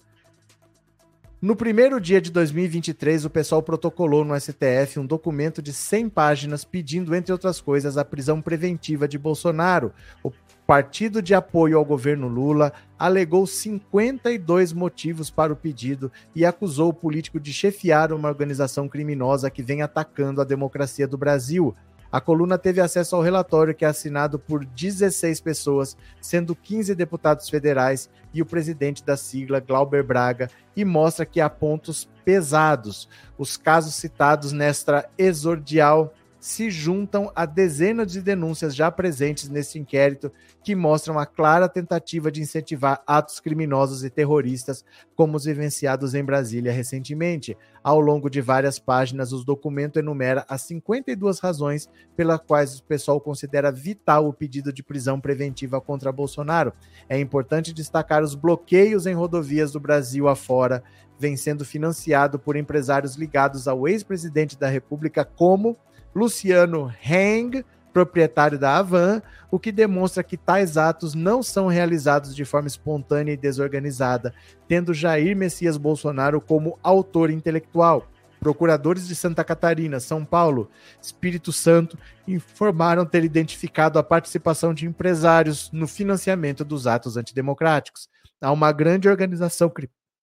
No 1.40 1.54
primeiro 1.54 2.00
dia 2.00 2.20
de 2.20 2.32
2023, 2.32 3.24
o 3.24 3.30
pessoal 3.30 3.62
protocolou 3.62 4.24
no 4.24 4.38
STF 4.38 4.98
um 4.98 5.06
documento 5.06 5.62
de 5.62 5.72
100 5.72 6.08
páginas 6.08 6.64
pedindo, 6.64 7.14
entre 7.14 7.30
outras 7.30 7.60
coisas, 7.60 7.96
a 7.96 8.04
prisão 8.04 8.42
preventiva 8.42 9.06
de 9.06 9.16
Bolsonaro. 9.16 9.92
O 10.20 10.32
partido 10.66 11.22
de 11.22 11.34
apoio 11.34 11.78
ao 11.78 11.84
governo 11.84 12.26
Lula 12.26 12.72
alegou 12.98 13.46
52 13.46 14.72
motivos 14.72 15.30
para 15.30 15.52
o 15.52 15.56
pedido 15.56 16.10
e 16.34 16.44
acusou 16.44 16.88
o 16.88 16.94
político 16.94 17.38
de 17.38 17.52
chefiar 17.52 18.12
uma 18.12 18.28
organização 18.28 18.88
criminosa 18.88 19.48
que 19.48 19.62
vem 19.62 19.80
atacando 19.80 20.40
a 20.40 20.44
democracia 20.44 21.06
do 21.06 21.16
Brasil. 21.16 21.72
A 22.10 22.20
coluna 22.20 22.56
teve 22.56 22.80
acesso 22.80 23.14
ao 23.14 23.22
relatório 23.22 23.74
que 23.74 23.84
é 23.84 23.88
assinado 23.88 24.38
por 24.38 24.64
16 24.64 25.40
pessoas, 25.40 25.96
sendo 26.20 26.56
15 26.56 26.94
deputados 26.94 27.50
federais 27.50 28.08
e 28.32 28.40
o 28.40 28.46
presidente 28.46 29.04
da 29.04 29.16
sigla, 29.16 29.60
Glauber 29.60 30.02
Braga, 30.02 30.50
e 30.74 30.84
mostra 30.84 31.26
que 31.26 31.40
há 31.40 31.50
pontos 31.50 32.08
pesados. 32.24 33.08
Os 33.36 33.56
casos 33.58 33.94
citados 33.94 34.52
nesta 34.52 35.08
exordial 35.18 36.14
se 36.40 36.70
juntam 36.70 37.32
a 37.34 37.44
dezenas 37.44 38.12
de 38.12 38.22
denúncias 38.22 38.74
já 38.74 38.90
presentes 38.90 39.48
nesse 39.48 39.78
inquérito 39.78 40.32
que 40.62 40.74
mostram 40.74 41.18
a 41.18 41.26
clara 41.26 41.68
tentativa 41.68 42.30
de 42.30 42.40
incentivar 42.40 43.02
atos 43.06 43.40
criminosos 43.40 44.04
e 44.04 44.10
terroristas, 44.10 44.84
como 45.16 45.36
os 45.36 45.44
vivenciados 45.44 46.14
em 46.14 46.22
Brasília 46.22 46.72
recentemente. 46.72 47.56
Ao 47.82 47.98
longo 48.00 48.28
de 48.30 48.40
várias 48.40 48.78
páginas, 48.78 49.32
o 49.32 49.44
documento 49.44 49.98
enumera 49.98 50.44
as 50.48 50.62
52 50.62 51.40
razões 51.40 51.88
pelas 52.16 52.40
quais 52.40 52.78
o 52.78 52.84
pessoal 52.84 53.20
considera 53.20 53.72
vital 53.72 54.28
o 54.28 54.32
pedido 54.32 54.72
de 54.72 54.82
prisão 54.82 55.20
preventiva 55.20 55.80
contra 55.80 56.12
Bolsonaro. 56.12 56.72
É 57.08 57.18
importante 57.18 57.72
destacar 57.72 58.22
os 58.22 58.34
bloqueios 58.34 59.06
em 59.06 59.14
rodovias 59.14 59.72
do 59.72 59.80
Brasil 59.80 60.28
afora, 60.28 60.82
vem 61.18 61.36
sendo 61.36 61.64
financiado 61.64 62.38
por 62.38 62.56
empresários 62.56 63.16
ligados 63.16 63.66
ao 63.66 63.88
ex-presidente 63.88 64.56
da 64.56 64.68
República, 64.68 65.24
como 65.24 65.76
Luciano 66.14 66.92
Heng, 67.02 67.64
proprietário 67.92 68.58
da 68.58 68.76
Avan, 68.76 69.22
o 69.50 69.58
que 69.58 69.72
demonstra 69.72 70.22
que 70.22 70.36
tais 70.36 70.76
atos 70.76 71.14
não 71.14 71.42
são 71.42 71.66
realizados 71.66 72.34
de 72.34 72.44
forma 72.44 72.68
espontânea 72.68 73.32
e 73.32 73.36
desorganizada, 73.36 74.32
tendo 74.68 74.94
Jair 74.94 75.36
Messias 75.36 75.76
Bolsonaro 75.76 76.40
como 76.40 76.78
autor 76.82 77.30
intelectual. 77.30 78.06
Procuradores 78.40 79.08
de 79.08 79.16
Santa 79.16 79.42
Catarina, 79.42 79.98
São 79.98 80.24
Paulo, 80.24 80.70
Espírito 81.02 81.52
Santo 81.52 81.98
informaram 82.26 83.04
ter 83.04 83.24
identificado 83.24 83.98
a 83.98 84.02
participação 84.02 84.72
de 84.72 84.86
empresários 84.86 85.70
no 85.72 85.88
financiamento 85.88 86.64
dos 86.64 86.86
atos 86.86 87.16
antidemocráticos. 87.16 88.08
Há 88.40 88.52
uma 88.52 88.70
grande 88.70 89.08
organização 89.08 89.68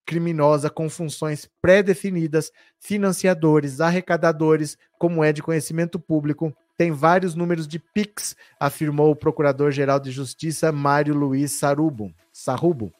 criminosa 0.06 0.70
com 0.70 0.90
funções 0.90 1.50
pré-definidas, 1.62 2.52
financiadores, 2.80 3.82
arrecadadores, 3.82 4.78
como 5.00 5.24
é 5.24 5.34
de 5.34 5.42
conhecimento 5.42 6.00
público, 6.00 6.56
tem 6.78 6.92
vários 6.92 7.36
números 7.36 7.68
de 7.68 7.80
PIX, 7.80 8.36
afirmou 8.60 9.12
o 9.12 9.16
Procurador-Geral 9.16 10.00
de 10.00 10.12
Justiça 10.12 10.72
Mário 10.72 11.16
Luiz 11.16 11.54
Sarubo. 11.54 12.14
Sarrubo. 12.32 12.94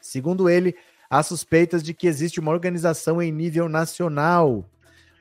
Segundo 0.00 0.48
ele, 0.48 0.74
há 1.08 1.22
suspeitas 1.22 1.82
de 1.82 1.92
que 1.94 2.06
existe 2.06 2.40
uma 2.40 2.50
organização 2.50 3.22
em 3.22 3.30
nível 3.30 3.68
nacional 3.68 4.68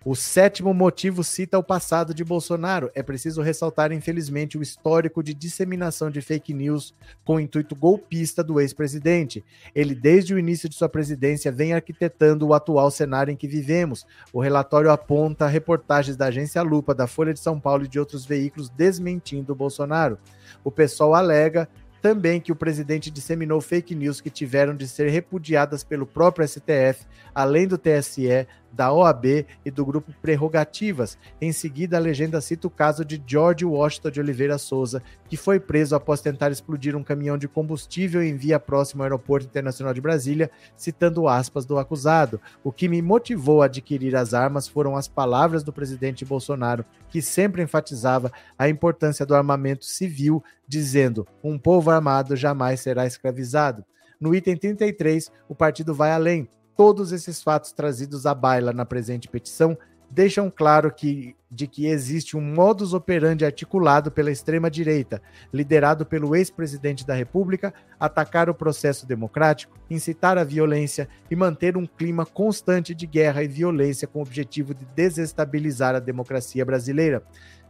o 0.05 0.15
sétimo 0.15 0.73
motivo 0.73 1.23
cita 1.23 1.57
o 1.57 1.63
passado 1.63 2.13
de 2.13 2.25
Bolsonaro. 2.25 2.91
É 2.93 3.01
preciso 3.01 3.41
ressaltar, 3.41 3.93
infelizmente, 3.93 4.57
o 4.57 4.61
histórico 4.61 5.23
de 5.23 5.33
disseminação 5.33 6.11
de 6.11 6.19
fake 6.21 6.53
news 6.53 6.93
com 7.23 7.39
intuito 7.39 7.73
golpista 7.73 8.43
do 8.43 8.59
ex-presidente. 8.59 9.43
Ele, 9.73 9.95
desde 9.95 10.33
o 10.33 10.39
início 10.39 10.67
de 10.67 10.75
sua 10.75 10.89
presidência, 10.89 11.51
vem 11.53 11.73
arquitetando 11.73 12.45
o 12.45 12.53
atual 12.53 12.91
cenário 12.91 13.31
em 13.31 13.37
que 13.37 13.47
vivemos. 13.47 14.05
O 14.33 14.41
relatório 14.41 14.91
aponta 14.91 15.47
reportagens 15.47 16.17
da 16.17 16.25
agência 16.25 16.61
Lupa, 16.61 16.93
da 16.93 17.07
Folha 17.07 17.33
de 17.33 17.39
São 17.39 17.57
Paulo 17.57 17.85
e 17.85 17.87
de 17.87 17.97
outros 17.97 18.25
veículos 18.25 18.69
desmentindo 18.69 19.53
o 19.53 19.55
Bolsonaro. 19.55 20.17
O 20.65 20.71
pessoal 20.71 21.15
alega 21.15 21.69
também 22.03 22.41
que 22.41 22.51
o 22.51 22.55
presidente 22.55 23.09
disseminou 23.09 23.61
fake 23.61 23.95
news 23.95 24.19
que 24.19 24.29
tiveram 24.29 24.75
de 24.75 24.85
ser 24.89 25.07
repudiadas 25.07 25.85
pelo 25.85 26.05
próprio 26.05 26.45
STF, 26.45 27.05
além 27.33 27.65
do 27.65 27.77
TSE, 27.77 28.45
da 28.73 28.91
OAB 28.91 29.45
e 29.63 29.71
do 29.71 29.85
grupo 29.85 30.11
Prerrogativas. 30.21 31.17
Em 31.39 31.51
seguida, 31.51 31.97
a 31.97 31.99
legenda 31.99 32.41
cita 32.41 32.67
o 32.67 32.71
caso 32.71 33.05
de 33.05 33.21
George 33.25 33.63
Washington 33.63 34.09
de 34.09 34.19
Oliveira 34.19 34.57
Souza, 34.57 35.01
que 35.29 35.37
foi 35.37 35.59
preso 35.59 35.95
após 35.95 36.21
tentar 36.21 36.51
explodir 36.51 36.95
um 36.95 37.03
caminhão 37.03 37.37
de 37.37 37.47
combustível 37.47 38.23
em 38.23 38.35
via 38.35 38.59
próximo 38.59 39.01
ao 39.01 39.05
Aeroporto 39.05 39.45
Internacional 39.45 39.93
de 39.93 40.01
Brasília, 40.01 40.49
citando 40.75 41.27
aspas 41.27 41.65
do 41.65 41.77
acusado. 41.77 42.41
O 42.63 42.71
que 42.71 42.89
me 42.89 43.01
motivou 43.01 43.61
a 43.61 43.65
adquirir 43.65 44.15
as 44.15 44.33
armas 44.33 44.67
foram 44.67 44.95
as 44.95 45.07
palavras 45.07 45.63
do 45.63 45.71
presidente 45.71 46.25
Bolsonaro, 46.25 46.83
que 47.09 47.21
sempre 47.21 47.61
enfatizava 47.61 48.31
a 48.57 48.67
importância 48.67 49.25
do 49.25 49.35
armamento 49.35 49.85
civil, 49.85 50.43
dizendo: 50.67 51.27
um 51.43 51.57
povo 51.59 51.91
armado 51.91 52.35
jamais 52.35 52.79
será 52.79 53.05
escravizado. 53.05 53.85
No 54.19 54.33
item 54.33 54.55
33, 54.55 55.31
o 55.49 55.55
partido 55.55 55.93
vai 55.93 56.11
além 56.11 56.47
todos 56.75 57.11
esses 57.11 57.41
fatos 57.41 57.71
trazidos 57.71 58.25
à 58.25 58.33
baila 58.33 58.73
na 58.73 58.85
presente 58.85 59.27
petição 59.27 59.77
deixam 60.13 60.51
claro 60.55 60.93
que, 60.93 61.35
de 61.49 61.65
que 61.65 61.87
existe 61.87 62.37
um 62.37 62.41
modus 62.41 62.93
operandi 62.93 63.43
articulado 63.43 64.11
pela 64.11 64.29
extrema-direita, 64.31 65.19
liderado 65.51 66.05
pelo 66.05 66.35
ex-presidente 66.35 67.05
da 67.05 67.15
República, 67.15 67.73
atacar 67.99 68.47
o 68.47 68.53
processo 68.53 69.07
democrático, 69.07 69.75
incitar 69.89 70.37
a 70.37 70.43
violência 70.43 71.09
e 71.31 71.35
manter 71.35 71.75
um 71.75 71.87
clima 71.87 72.27
constante 72.27 72.93
de 72.93 73.07
guerra 73.07 73.43
e 73.43 73.47
violência 73.47 74.07
com 74.07 74.19
o 74.19 74.21
objetivo 74.21 74.73
de 74.75 74.85
desestabilizar 74.95 75.95
a 75.95 75.99
democracia 75.99 76.63
brasileira. 76.63 77.23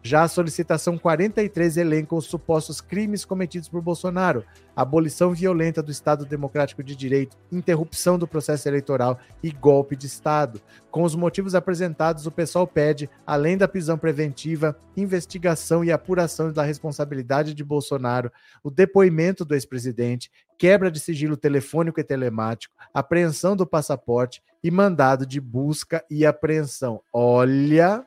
Já 0.06 0.24
a 0.24 0.28
solicitação 0.28 0.98
43 0.98 1.78
elenca 1.78 2.14
os 2.14 2.26
supostos 2.26 2.82
crimes 2.82 3.24
cometidos 3.24 3.70
por 3.70 3.82
Bolsonaro: 3.82 4.44
abolição 4.76 5.34
violenta 5.34 5.82
do 5.82 5.92
Estado 5.94 6.26
Democrático 6.26 6.84
de 6.84 6.94
Direito, 6.94 7.38
interrupção 7.50 8.20
do 8.20 8.28
processo 8.28 8.68
eleitoral 8.68 9.18
e 9.42 9.50
golpe 9.50 9.96
de 9.96 10.06
Estado. 10.06 10.62
Com 10.92 11.04
os 11.04 11.16
motivos 11.16 11.56
apresentados, 11.56 12.28
o 12.28 12.32
pessoal 12.32 12.68
pede, 12.68 13.10
além 13.26 13.58
da 13.58 13.66
prisão 13.66 13.98
preventiva, 13.98 14.78
investigação 14.98 15.86
e 15.86 15.92
apuração 15.92 16.52
da 16.52 16.64
responsabilidade 16.64 17.54
de 17.54 17.64
Bolsonaro, 17.64 18.30
o 18.62 18.70
depoimento 18.70 19.46
do 19.46 19.56
ex-presidente, 19.56 20.30
quebra 20.58 20.92
de 20.92 21.00
sigilo 21.00 21.38
telefônico 21.38 22.02
e 22.02 22.04
telemático, 22.04 22.76
apreensão 22.94 23.56
do 23.56 23.66
passaporte 23.66 24.44
e 24.62 24.70
mandado 24.70 25.26
de 25.26 25.40
busca 25.40 26.04
e 26.12 26.26
apreensão. 26.26 27.02
Olha 27.14 28.06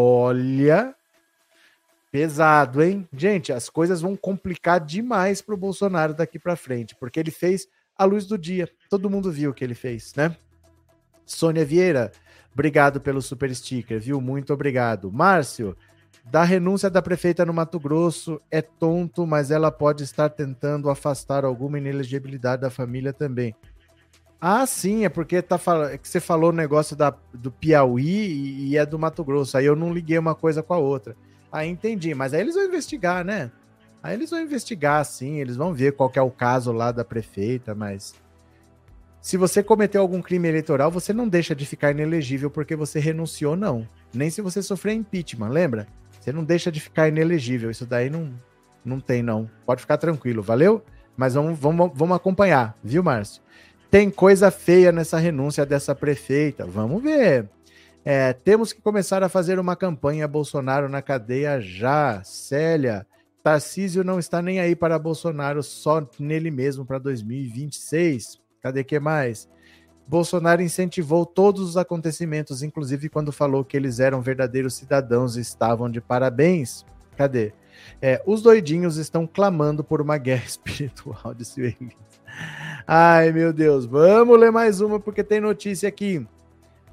Olha, 0.00 0.94
pesado, 2.12 2.80
hein? 2.80 3.08
Gente, 3.12 3.52
as 3.52 3.68
coisas 3.68 4.00
vão 4.00 4.14
complicar 4.14 4.78
demais 4.78 5.42
para 5.42 5.56
o 5.56 5.58
Bolsonaro 5.58 6.14
daqui 6.14 6.38
para 6.38 6.54
frente, 6.54 6.94
porque 6.94 7.18
ele 7.18 7.32
fez 7.32 7.66
a 7.96 8.04
luz 8.04 8.24
do 8.24 8.38
dia. 8.38 8.68
Todo 8.88 9.10
mundo 9.10 9.32
viu 9.32 9.50
o 9.50 9.52
que 9.52 9.64
ele 9.64 9.74
fez, 9.74 10.14
né? 10.14 10.36
Sônia 11.26 11.64
Vieira, 11.64 12.12
obrigado 12.52 13.00
pelo 13.00 13.20
super 13.20 13.52
sticker, 13.52 14.00
viu? 14.00 14.20
Muito 14.20 14.54
obrigado. 14.54 15.10
Márcio, 15.10 15.76
da 16.26 16.44
renúncia 16.44 16.88
da 16.88 17.02
prefeita 17.02 17.44
no 17.44 17.52
Mato 17.52 17.80
Grosso 17.80 18.40
é 18.52 18.62
tonto, 18.62 19.26
mas 19.26 19.50
ela 19.50 19.72
pode 19.72 20.04
estar 20.04 20.28
tentando 20.28 20.88
afastar 20.90 21.44
alguma 21.44 21.76
inelegibilidade 21.76 22.62
da 22.62 22.70
família 22.70 23.12
também. 23.12 23.52
Ah, 24.40 24.64
sim, 24.66 25.04
é 25.04 25.08
porque 25.08 25.42
tá 25.42 25.60
é 25.90 25.98
que 25.98 26.08
você 26.08 26.20
falou 26.20 26.50
o 26.50 26.54
negócio 26.54 26.94
da, 26.94 27.12
do 27.34 27.50
Piauí 27.50 28.04
e, 28.04 28.68
e, 28.68 28.76
é 28.76 28.86
do 28.86 28.98
Mato 28.98 29.24
Grosso. 29.24 29.56
Aí 29.58 29.66
eu 29.66 29.74
não 29.74 29.92
liguei 29.92 30.16
uma 30.16 30.34
coisa 30.34 30.62
com 30.62 30.74
a 30.74 30.78
outra. 30.78 31.16
Aí 31.50 31.68
entendi, 31.68 32.14
mas 32.14 32.32
aí 32.32 32.40
eles 32.40 32.54
vão 32.54 32.64
investigar, 32.64 33.24
né? 33.24 33.50
Aí 34.02 34.14
eles 34.14 34.30
vão 34.30 34.40
investigar, 34.40 35.04
sim, 35.04 35.40
eles 35.40 35.56
vão 35.56 35.74
ver 35.74 35.92
qual 35.94 36.10
é 36.14 36.22
o 36.22 36.30
caso 36.30 36.70
lá 36.70 36.92
da 36.92 37.04
prefeita, 37.04 37.74
mas 37.74 38.14
se 39.20 39.36
você 39.36 39.62
cometeu 39.62 40.00
algum 40.00 40.22
crime 40.22 40.48
eleitoral, 40.48 40.90
você 40.90 41.12
não 41.12 41.28
deixa 41.28 41.54
de 41.54 41.66
ficar 41.66 41.90
inelegível 41.90 42.50
porque 42.50 42.76
você 42.76 43.00
renunciou, 43.00 43.56
não. 43.56 43.88
Nem 44.14 44.30
se 44.30 44.40
você 44.40 44.62
sofrer 44.62 44.94
impeachment, 44.94 45.48
lembra? 45.48 45.88
Você 46.20 46.32
não 46.32 46.44
deixa 46.44 46.70
de 46.70 46.80
ficar 46.80 47.08
inelegível. 47.08 47.70
Isso 47.70 47.84
daí 47.84 48.08
não, 48.08 48.32
não 48.84 49.00
tem, 49.00 49.22
não. 49.22 49.50
Pode 49.66 49.80
ficar 49.80 49.96
tranquilo, 49.98 50.42
valeu? 50.42 50.82
Mas 51.16 51.34
vamos, 51.34 51.58
vamos, 51.58 51.90
vamos 51.94 52.16
acompanhar, 52.16 52.78
viu, 52.82 53.02
Márcio? 53.02 53.42
Tem 53.90 54.10
coisa 54.10 54.50
feia 54.50 54.92
nessa 54.92 55.18
renúncia 55.18 55.64
dessa 55.64 55.94
prefeita. 55.94 56.66
Vamos 56.66 57.02
ver. 57.02 57.48
É, 58.04 58.32
temos 58.32 58.72
que 58.72 58.82
começar 58.82 59.22
a 59.22 59.28
fazer 59.28 59.58
uma 59.58 59.74
campanha 59.74 60.28
Bolsonaro 60.28 60.88
na 60.88 61.00
cadeia 61.00 61.60
já. 61.60 62.22
Célia, 62.22 63.06
Tarcísio 63.42 64.04
não 64.04 64.18
está 64.18 64.42
nem 64.42 64.60
aí 64.60 64.76
para 64.76 64.98
Bolsonaro, 64.98 65.62
só 65.62 66.06
nele 66.18 66.50
mesmo 66.50 66.84
para 66.84 66.98
2026. 66.98 68.38
Cadê 68.60 68.84
que 68.84 69.00
mais? 69.00 69.48
Bolsonaro 70.06 70.62
incentivou 70.62 71.24
todos 71.24 71.62
os 71.62 71.76
acontecimentos, 71.76 72.62
inclusive 72.62 73.08
quando 73.08 73.32
falou 73.32 73.64
que 73.64 73.76
eles 73.76 74.00
eram 74.00 74.20
verdadeiros 74.20 74.74
cidadãos 74.74 75.36
e 75.36 75.40
estavam 75.40 75.90
de 75.90 76.00
parabéns. 76.00 76.84
Cadê? 77.16 77.52
É, 78.02 78.22
os 78.26 78.42
doidinhos 78.42 78.96
estão 78.96 79.26
clamando 79.26 79.82
por 79.82 80.00
uma 80.00 80.18
guerra 80.18 80.44
espiritual, 80.48 81.34
disse 81.34 81.62
o. 81.62 81.74
Ai, 82.90 83.32
meu 83.32 83.52
Deus. 83.52 83.84
Vamos 83.84 84.40
ler 84.40 84.50
mais 84.50 84.80
uma, 84.80 84.98
porque 84.98 85.22
tem 85.22 85.42
notícia 85.42 85.86
aqui. 85.86 86.26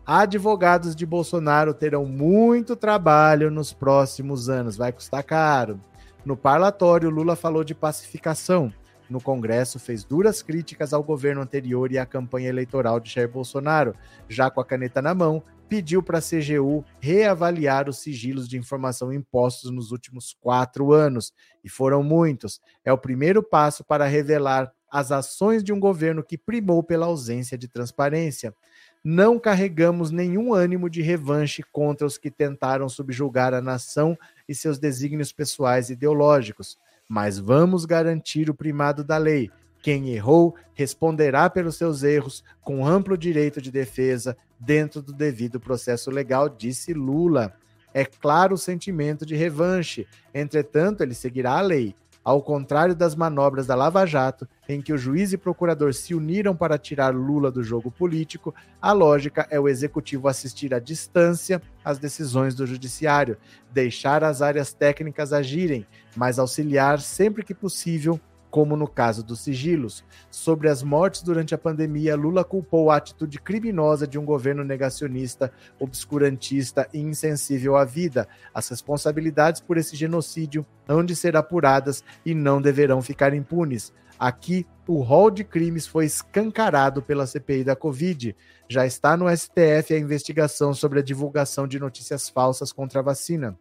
Advogados 0.06 0.94
de 0.94 1.06
Bolsonaro 1.06 1.74
terão 1.74 2.06
muito 2.06 2.76
trabalho 2.76 3.50
nos 3.50 3.72
próximos 3.72 4.50
anos. 4.50 4.76
Vai 4.76 4.92
custar 4.92 5.24
caro. 5.24 5.80
No 6.26 6.36
parlatório, 6.36 7.10
Lula 7.10 7.38
falou 7.38 7.64
de 7.64 7.74
pacificação. 7.74 8.74
No 9.10 9.22
Congresso, 9.22 9.80
fez 9.80 10.04
duras 10.04 10.42
críticas 10.42 10.92
ao 10.92 11.02
governo 11.02 11.42
anterior 11.42 11.90
e 11.90 11.98
à 11.98 12.06
campanha 12.06 12.50
eleitoral 12.50 13.00
de 13.00 13.10
Jair 13.10 13.32
Bolsonaro. 13.32 13.96
Já 14.28 14.52
com 14.52 14.60
a 14.60 14.66
caneta 14.66 15.02
na 15.02 15.16
mão, 15.16 15.42
pediu 15.70 16.04
para 16.04 16.18
a 16.18 16.22
CGU 16.22 16.84
reavaliar 17.00 17.88
os 17.88 18.00
sigilos 18.00 18.50
de 18.50 18.58
informação 18.58 19.14
impostos 19.14 19.72
nos 19.72 19.94
últimos 19.94 20.36
quatro 20.42 20.92
anos. 20.92 21.32
E 21.64 21.70
foram 21.70 22.04
muitos. 22.04 22.60
É 22.84 22.92
o 22.92 22.98
primeiro 22.98 23.42
passo 23.42 23.82
para 23.82 24.06
revelar 24.06 24.74
as 24.96 25.12
ações 25.12 25.62
de 25.62 25.74
um 25.74 25.80
governo 25.80 26.24
que 26.24 26.38
primou 26.38 26.82
pela 26.82 27.08
ausência 27.08 27.58
de 27.58 27.68
transparência. 27.68 28.56
Não 29.04 29.38
carregamos 29.38 30.10
nenhum 30.10 30.54
ânimo 30.54 30.90
de 30.90 31.02
revanche 31.02 31.62
contra 31.70 32.08
os 32.08 32.18
que 32.18 32.32
tentaram 32.32 32.88
subjugar 32.88 33.54
a 33.54 33.60
nação 33.60 34.18
e 34.48 34.56
seus 34.56 34.80
desígnios 34.80 35.34
pessoais 35.34 35.90
e 35.90 35.94
ideológicos, 35.94 36.78
mas 37.10 37.38
vamos 37.38 37.84
garantir 37.84 38.50
o 38.50 38.56
primado 38.56 39.04
da 39.04 39.18
lei. 39.18 39.52
Quem 39.84 40.12
errou 40.12 40.56
responderá 40.74 41.50
pelos 41.50 41.76
seus 41.76 42.02
erros 42.02 42.42
com 42.62 42.88
amplo 42.88 43.18
direito 43.18 43.62
de 43.62 43.72
defesa 43.72 44.38
dentro 44.58 45.02
do 45.02 45.12
devido 45.12 45.60
processo 45.60 46.10
legal, 46.10 46.48
disse 46.48 46.94
Lula. 46.94 47.54
É 47.94 48.06
claro 48.06 48.56
o 48.56 48.58
sentimento 48.58 49.26
de 49.26 49.36
revanche, 49.36 50.08
entretanto, 50.34 51.04
ele 51.04 51.14
seguirá 51.14 51.58
a 51.58 51.62
lei 51.62 51.94
ao 52.26 52.42
contrário 52.42 52.96
das 52.96 53.14
manobras 53.14 53.68
da 53.68 53.76
Lava 53.76 54.04
Jato, 54.04 54.48
em 54.68 54.82
que 54.82 54.92
o 54.92 54.98
juiz 54.98 55.32
e 55.32 55.38
procurador 55.38 55.94
se 55.94 56.16
uniram 56.16 56.56
para 56.56 56.76
tirar 56.76 57.14
Lula 57.14 57.52
do 57.52 57.64
jogo 57.64 57.92
político, 57.92 58.54
a 58.82 58.92
lógica 58.92 59.48
é 59.52 59.60
o 59.60 59.70
executivo 59.70 60.28
assistir 60.28 60.74
à 60.74 60.80
distância 60.80 61.62
às 61.84 62.00
decisões 62.00 62.56
do 62.56 62.66
judiciário, 62.66 63.38
deixar 63.72 64.24
as 64.24 64.42
áreas 64.42 64.74
técnicas 64.74 65.32
agirem, 65.32 65.86
mas 66.16 66.40
auxiliar 66.40 67.00
sempre 67.00 67.44
que 67.44 67.54
possível 67.54 68.20
como 68.56 68.78
no 68.78 68.88
caso 68.88 69.22
dos 69.22 69.42
sigilos. 69.42 70.02
Sobre 70.32 70.70
as 70.70 70.82
mortes 70.82 71.22
durante 71.22 71.54
a 71.54 71.58
pandemia, 71.58 72.16
Lula 72.16 72.42
culpou 72.42 72.90
a 72.90 72.96
atitude 72.96 73.38
criminosa 73.38 74.08
de 74.08 74.18
um 74.18 74.24
governo 74.24 74.64
negacionista, 74.64 75.52
obscurantista 75.78 76.88
e 76.94 77.00
insensível 77.00 77.76
à 77.76 77.84
vida. 77.84 78.30
As 78.54 78.70
responsabilidades 78.70 79.60
por 79.60 79.76
esse 79.76 79.94
genocídio 79.98 80.66
hão 80.88 81.04
de 81.04 81.18
ser 81.18 81.36
apuradas 81.36 82.02
e 82.26 82.34
não 82.34 82.62
deverão 82.62 83.02
ficar 83.02 83.34
impunes. 83.34 83.92
Aqui, 84.18 84.66
o 84.88 85.02
rol 85.02 85.30
de 85.30 85.44
crimes 85.44 85.86
foi 85.86 86.06
escancarado 86.06 87.02
pela 87.02 87.28
CPI 87.28 87.66
da 87.66 87.76
Covid. 87.76 88.34
Já 88.70 88.86
está 88.86 89.18
no 89.18 89.28
STF 89.36 89.94
a 89.94 90.00
investigação 90.00 90.74
sobre 90.74 91.00
a 91.00 91.04
divulgação 91.04 91.68
de 91.68 91.78
notícias 91.78 92.30
falsas 92.30 92.72
contra 92.72 93.02
a 93.02 93.04
vacina. 93.04 93.60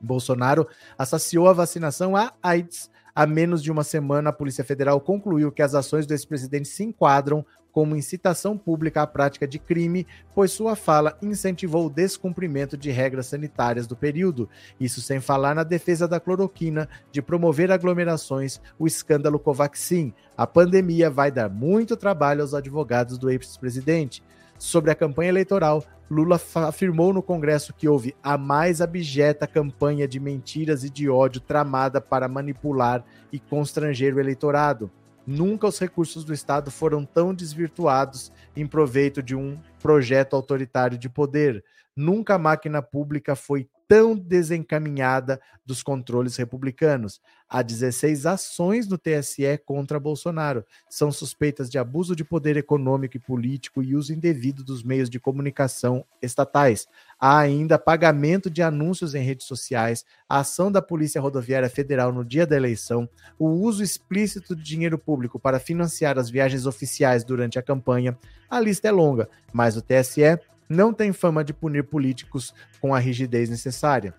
Bolsonaro 0.00 0.66
associou 0.96 1.46
a 1.46 1.52
vacinação 1.52 2.16
à 2.16 2.32
AIDS 2.42 2.93
Há 3.16 3.26
menos 3.26 3.62
de 3.62 3.70
uma 3.70 3.84
semana, 3.84 4.30
a 4.30 4.32
Polícia 4.32 4.64
Federal 4.64 5.00
concluiu 5.00 5.52
que 5.52 5.62
as 5.62 5.74
ações 5.74 6.04
do 6.04 6.12
ex-presidente 6.12 6.66
se 6.66 6.82
enquadram 6.82 7.46
como 7.70 7.94
incitação 7.94 8.58
pública 8.58 9.02
à 9.02 9.06
prática 9.06 9.46
de 9.46 9.58
crime, 9.58 10.06
pois 10.34 10.50
sua 10.50 10.74
fala 10.74 11.16
incentivou 11.22 11.86
o 11.86 11.90
descumprimento 11.90 12.76
de 12.76 12.90
regras 12.90 13.26
sanitárias 13.26 13.86
do 13.86 13.94
período. 13.94 14.48
Isso 14.80 15.00
sem 15.00 15.20
falar 15.20 15.54
na 15.54 15.62
defesa 15.62 16.08
da 16.08 16.18
cloroquina, 16.18 16.88
de 17.12 17.22
promover 17.22 17.70
aglomerações, 17.70 18.60
o 18.78 18.86
escândalo 18.86 19.38
Covaxin. 19.38 20.12
A 20.36 20.46
pandemia 20.46 21.08
vai 21.08 21.30
dar 21.30 21.48
muito 21.48 21.96
trabalho 21.96 22.42
aos 22.42 22.54
advogados 22.54 23.16
do 23.16 23.30
ex-presidente. 23.30 24.24
Sobre 24.58 24.90
a 24.90 24.94
campanha 24.94 25.30
eleitoral, 25.30 25.84
Lula 26.10 26.40
afirmou 26.66 27.12
no 27.12 27.22
Congresso 27.22 27.74
que 27.74 27.88
houve 27.88 28.14
a 28.22 28.36
mais 28.36 28.80
abjeta 28.80 29.46
campanha 29.46 30.06
de 30.06 30.20
mentiras 30.20 30.84
e 30.84 30.90
de 30.90 31.08
ódio 31.08 31.40
tramada 31.40 32.00
para 32.00 32.28
manipular 32.28 33.04
e 33.32 33.38
constranger 33.38 34.14
o 34.14 34.20
eleitorado. 34.20 34.90
Nunca 35.26 35.66
os 35.66 35.78
recursos 35.78 36.24
do 36.24 36.34
Estado 36.34 36.70
foram 36.70 37.04
tão 37.04 37.32
desvirtuados 37.32 38.30
em 38.54 38.66
proveito 38.66 39.22
de 39.22 39.34
um 39.34 39.58
projeto 39.80 40.36
autoritário 40.36 40.98
de 40.98 41.08
poder. 41.08 41.64
Nunca 41.96 42.34
a 42.34 42.38
máquina 42.38 42.82
pública 42.82 43.34
foi 43.34 43.68
tão 43.88 44.16
desencaminhada 44.16 45.40
dos 45.64 45.82
controles 45.82 46.36
republicanos. 46.36 47.20
Há 47.48 47.62
16 47.62 48.26
ações 48.26 48.88
no 48.88 48.98
TSE 48.98 49.58
contra 49.64 50.00
Bolsonaro. 50.00 50.64
São 50.90 51.12
suspeitas 51.12 51.70
de 51.70 51.78
abuso 51.78 52.16
de 52.16 52.24
poder 52.24 52.56
econômico 52.56 53.16
e 53.16 53.20
político 53.20 53.82
e 53.82 53.94
uso 53.94 54.12
indevido 54.12 54.64
dos 54.64 54.82
meios 54.82 55.08
de 55.08 55.20
comunicação 55.20 56.04
estatais. 56.20 56.86
Há 57.18 57.38
ainda 57.38 57.78
pagamento 57.78 58.50
de 58.50 58.62
anúncios 58.62 59.14
em 59.14 59.22
redes 59.22 59.46
sociais, 59.46 60.04
a 60.28 60.40
ação 60.40 60.70
da 60.70 60.82
Polícia 60.82 61.20
Rodoviária 61.20 61.70
Federal 61.70 62.12
no 62.12 62.24
dia 62.24 62.46
da 62.46 62.56
eleição, 62.56 63.08
o 63.38 63.48
uso 63.48 63.82
explícito 63.82 64.56
de 64.56 64.62
dinheiro 64.62 64.98
público 64.98 65.38
para 65.38 65.60
financiar 65.60 66.18
as 66.18 66.28
viagens 66.28 66.66
oficiais 66.66 67.24
durante 67.24 67.58
a 67.58 67.62
campanha. 67.62 68.18
A 68.50 68.60
lista 68.60 68.88
é 68.88 68.90
longa, 68.90 69.28
mas 69.52 69.76
o 69.76 69.82
TSE 69.82 70.38
não 70.68 70.92
tem 70.92 71.12
fama 71.12 71.44
de 71.44 71.52
punir 71.52 71.84
políticos 71.84 72.54
com 72.80 72.94
a 72.94 72.98
rigidez 72.98 73.48
necessária. 73.48 74.14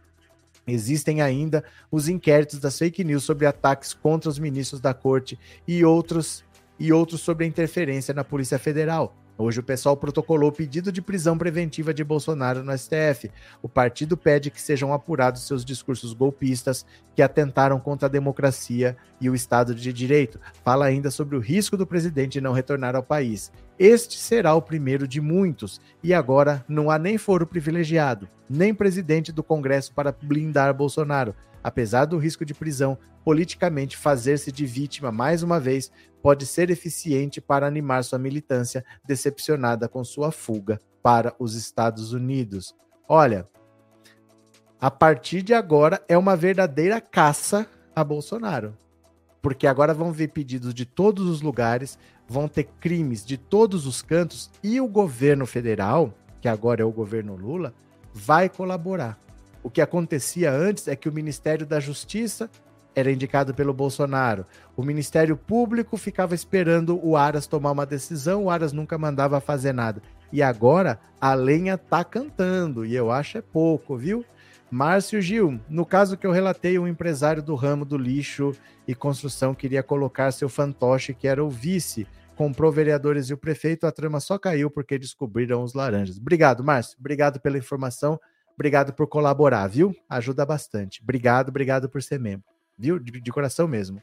Existem 0.68 1.22
ainda 1.22 1.64
os 1.92 2.10
inquéritos 2.10 2.60
das 2.60 2.78
fake 2.78 3.04
news 3.04 3.24
sobre 3.24 3.46
ataques 3.46 3.94
contra 3.94 4.30
os 4.30 4.40
ministros 4.40 4.82
da 4.82 4.94
corte 4.94 5.38
e 5.68 5.86
outros 5.86 6.44
e 6.80 6.92
outros 6.92 7.22
sobre 7.22 7.46
a 7.46 7.48
interferência 7.48 8.14
na 8.14 8.24
Polícia 8.24 8.60
Federal. 8.60 9.16
Hoje 9.38 9.60
o 9.60 9.64
pessoal 9.64 9.98
protocolou 9.98 10.50
pedido 10.50 10.94
de 10.94 11.02
prisão 11.02 11.38
preventiva 11.38 11.94
de 11.94 12.06
Bolsonaro 12.06 12.64
no 12.64 12.78
STF. 12.78 13.30
O 13.62 13.68
partido 13.68 14.16
pede 14.16 14.50
que 14.50 14.62
sejam 14.62 14.94
apurados 14.94 15.46
seus 15.46 15.66
discursos 15.66 16.14
golpistas 16.14 16.86
que 17.14 17.22
atentaram 17.22 17.78
contra 17.78 18.08
a 18.08 18.12
democracia 18.12 18.96
e 19.20 19.30
o 19.30 19.36
Estado 19.36 19.76
de 19.76 19.92
Direito. 19.92 20.40
Fala 20.64 20.86
ainda 20.86 21.12
sobre 21.12 21.36
o 21.36 21.42
risco 21.42 21.76
do 21.76 21.86
presidente 21.86 22.40
não 22.40 22.54
retornar 22.54 22.96
ao 22.96 23.04
país. 23.04 23.52
Este 23.78 24.18
será 24.18 24.56
o 24.56 24.62
primeiro 24.62 25.08
de 25.08 25.20
muitos, 25.20 25.82
e 26.02 26.14
agora 26.14 26.64
não 26.68 26.90
há 26.90 26.98
nem 26.98 27.18
foro 27.18 27.46
privilegiado, 27.46 28.30
nem 28.50 28.74
presidente 28.74 29.32
do 29.32 29.44
Congresso 29.44 29.94
para 29.94 30.12
blindar 30.14 30.74
Bolsonaro. 30.74 31.36
Apesar 31.62 32.06
do 32.06 32.18
risco 32.18 32.46
de 32.46 32.54
prisão, 32.54 32.98
politicamente 33.24 33.98
fazer-se 33.98 34.52
de 34.52 34.66
vítima 34.66 35.12
mais 35.12 35.44
uma 35.44 35.60
vez 35.60 35.92
pode 36.22 36.46
ser 36.46 36.70
eficiente 36.70 37.42
para 37.42 37.68
animar 37.68 38.04
sua 38.04 38.20
militância 38.20 38.86
decepcionada 39.06 39.90
com 39.90 40.04
sua 40.04 40.32
fuga 40.32 40.80
para 41.04 41.36
os 41.38 41.56
Estados 41.56 42.14
Unidos. 42.14 42.76
Olha, 43.10 43.48
a 44.80 44.92
partir 44.92 45.42
de 45.42 45.54
agora 45.54 46.04
é 46.08 46.18
uma 46.18 46.36
verdadeira 46.36 47.02
caça 47.02 47.68
a 47.96 48.04
Bolsonaro. 48.04 48.78
Porque 49.42 49.68
agora 49.68 49.94
vão 49.94 50.12
ver 50.12 50.30
pedidos 50.30 50.74
de 50.74 50.86
todos 50.86 51.28
os 51.28 51.42
lugares, 51.42 51.98
vão 52.28 52.48
ter 52.48 52.66
crimes 52.80 53.26
de 53.26 53.38
todos 53.38 53.86
os 53.86 54.02
cantos 54.02 54.50
e 54.64 54.80
o 54.82 54.88
governo 54.88 55.46
federal, 55.46 56.14
que 56.42 56.48
agora 56.48 56.82
é 56.82 56.86
o 56.86 56.92
governo 56.92 57.36
Lula, 57.36 57.74
vai 58.14 58.50
colaborar. 58.50 59.20
O 59.64 59.70
que 59.70 59.82
acontecia 59.82 60.52
antes 60.52 60.88
é 60.88 60.96
que 60.96 61.10
o 61.10 61.14
Ministério 61.14 61.66
da 61.66 61.80
Justiça 61.80 62.50
era 62.96 63.12
indicado 63.12 63.54
pelo 63.54 63.74
Bolsonaro. 63.74 64.46
O 64.76 64.84
Ministério 64.84 65.36
Público 65.36 65.98
ficava 65.98 66.34
esperando 66.34 67.00
o 67.04 67.18
Aras 67.18 67.46
tomar 67.46 67.72
uma 67.72 67.86
decisão, 67.86 68.46
o 68.46 68.50
Aras 68.50 68.72
nunca 68.72 68.98
mandava 68.98 69.42
fazer 69.42 69.74
nada. 69.74 70.02
E 70.32 70.42
agora 70.42 71.00
a 71.20 71.34
lenha 71.34 71.78
tá 71.78 72.04
cantando, 72.04 72.86
e 72.86 72.96
eu 72.96 73.12
acho 73.12 73.38
é 73.38 73.42
pouco, 73.42 73.98
viu? 73.98 74.24
Márcio 74.70 75.22
Gil, 75.22 75.60
no 75.70 75.86
caso 75.86 76.18
que 76.18 76.26
eu 76.26 76.32
relatei, 76.32 76.78
um 76.78 76.88
empresário 76.88 77.42
do 77.42 77.56
ramo 77.56 77.86
do 77.86 77.98
lixo 77.98 78.52
e 78.88 78.94
construção 78.94 79.54
queria 79.54 79.84
colocar 79.84 80.32
seu 80.32 80.50
fantoche, 80.50 81.14
que 81.14 81.28
era 81.28 81.44
o 81.44 81.50
vice, 81.50 82.08
comprou 82.36 82.72
vereadores 82.72 83.30
e 83.30 83.34
o 83.34 83.38
prefeito, 83.38 83.86
a 83.86 83.92
trama 83.92 84.20
só 84.20 84.38
caiu 84.38 84.70
porque 84.70 84.98
descobriram 84.98 85.64
os 85.64 85.74
laranjas. 85.74 86.18
Obrigado, 86.18 86.64
Márcio. 86.64 86.98
Obrigado 87.00 87.40
pela 87.40 87.58
informação. 87.58 88.20
Obrigado 88.54 88.94
por 88.94 89.08
colaborar, 89.08 89.68
viu? 89.68 89.96
Ajuda 90.10 90.46
bastante. 90.46 91.02
Obrigado, 91.02 91.50
obrigado 91.50 91.88
por 91.88 92.02
ser 92.02 92.20
membro 92.20 92.56
viu? 92.78 93.00
De, 93.00 93.20
de 93.20 93.32
coração 93.32 93.68
mesmo. 93.68 94.02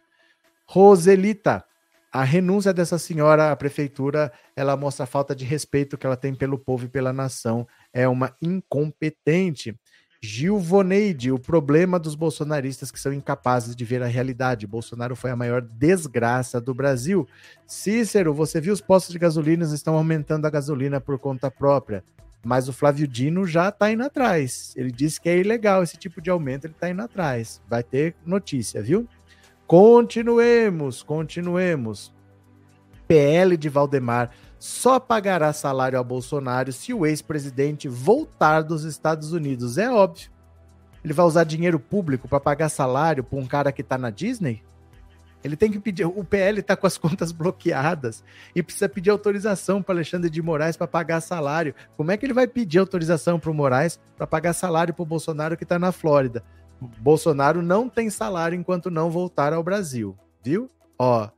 Roselita, 0.67 1.65
a 2.11 2.25
renúncia 2.25 2.73
dessa 2.73 2.99
senhora 2.99 3.53
à 3.53 3.57
prefeitura, 3.57 4.33
ela 4.57 4.77
mostra 4.77 5.05
a 5.05 5.07
falta 5.07 5.35
de 5.35 5.45
respeito 5.45 5.97
que 5.97 6.07
ela 6.07 6.17
tem 6.17 6.35
pelo 6.35 6.59
povo 6.59 6.85
e 6.85 6.89
pela 6.89 7.13
nação. 7.13 7.67
É 7.93 8.07
uma 8.09 8.35
incompetente. 8.41 9.79
Gilvoneide, 10.25 11.33
o 11.33 11.39
problema 11.39 11.99
dos 11.99 12.15
bolsonaristas 12.15 12.93
que 12.93 13.01
são 13.01 13.13
incapazes 13.13 13.75
de 13.75 13.85
ver 13.85 14.05
a 14.05 14.07
realidade. 14.07 14.69
Bolsonaro 14.69 15.17
foi 15.17 15.33
a 15.33 15.37
maior 15.37 15.61
desgraça 15.61 16.61
do 16.61 16.73
Brasil. 16.73 17.27
Cícero, 17.67 18.33
você 18.33 18.61
viu 18.61 18.73
os 18.73 18.81
postos 18.81 19.13
de 19.13 19.19
gasolina 19.19 19.65
estão 19.75 19.97
aumentando 19.97 20.47
a 20.47 20.51
gasolina 20.51 21.01
por 21.01 21.19
conta 21.19 21.51
própria. 21.51 22.05
Mas 22.45 22.69
o 22.69 22.73
Flávio 22.73 23.09
Dino 23.09 23.45
já 23.45 23.69
está 23.69 23.91
indo 23.91 24.05
atrás. 24.05 24.73
Ele 24.77 24.93
disse 24.93 25.21
que 25.21 25.29
é 25.29 25.39
ilegal 25.39 25.83
esse 25.83 25.97
tipo 25.97 26.21
de 26.21 26.31
aumento, 26.31 26.67
ele 26.67 26.75
está 26.75 26.89
indo 26.89 27.03
atrás. 27.03 27.61
Vai 27.69 27.83
ter 27.83 28.15
notícia, 28.25 28.81
viu? 28.81 29.09
Continuemos, 29.67 31.03
continuemos. 31.03 32.15
PL 33.09 33.57
de 33.57 33.69
Valdemar 33.69 34.31
só 34.63 35.01
pagará 35.01 35.53
salário 35.53 35.99
a 35.99 36.05
Bolsonaro 36.05 36.71
se 36.73 36.95
o 36.95 37.05
ex-presidente 37.05 37.89
voltar 37.89 38.63
dos 38.63 38.85
Estados 38.85 39.33
Unidos. 39.33 39.77
É 39.77 39.91
óbvio. 39.91 40.31
Ele 41.03 41.13
vai 41.13 41.27
usar 41.27 41.43
dinheiro 41.43 41.81
público 41.81 42.29
para 42.29 42.39
pagar 42.39 42.69
salário 42.69 43.25
para 43.25 43.41
um 43.41 43.45
cara 43.45 43.73
que 43.73 43.83
está 43.83 43.99
na 43.99 44.09
Disney? 44.09 44.63
Ele 45.43 45.57
tem 45.57 45.69
que 45.69 45.81
pedir. 45.81 46.05
O 46.05 46.23
PL 46.23 46.61
está 46.61 46.77
com 46.77 46.87
as 46.87 46.95
contas 46.97 47.33
bloqueadas 47.33 48.23
e 48.55 48.63
precisa 48.63 48.89
pedir 48.89 49.11
autorização 49.11 49.83
para 49.83 49.97
Alexandre 49.97 50.31
de 50.31 50.41
Moraes 50.41 50.77
para 50.77 50.87
pagar 50.87 51.21
salário. 51.21 51.75
Como 51.97 52.13
é 52.13 52.17
que 52.17 52.25
ele 52.25 52.33
vai 52.33 52.47
pedir 52.47 52.79
autorização 52.79 53.41
para 53.41 53.51
o 53.51 53.55
Moraes 53.55 53.99
para 54.17 54.29
pagar 54.29 54.53
salário 54.53 54.95
para 54.95 55.03
o 55.03 55.07
Bolsonaro 55.07 55.57
que 55.57 55.65
está 55.65 55.77
na 55.77 55.91
Flórida? 55.91 56.41
Bolsonaro 57.01 57.63
não 57.63 57.89
tem 57.89 58.09
salário 58.11 58.57
enquanto 58.57 58.93
não 58.93 59.11
voltar 59.11 59.53
ao 59.53 59.65
Brasil, 59.65 60.17
viu? 60.41 60.71
Ó, 60.97 61.29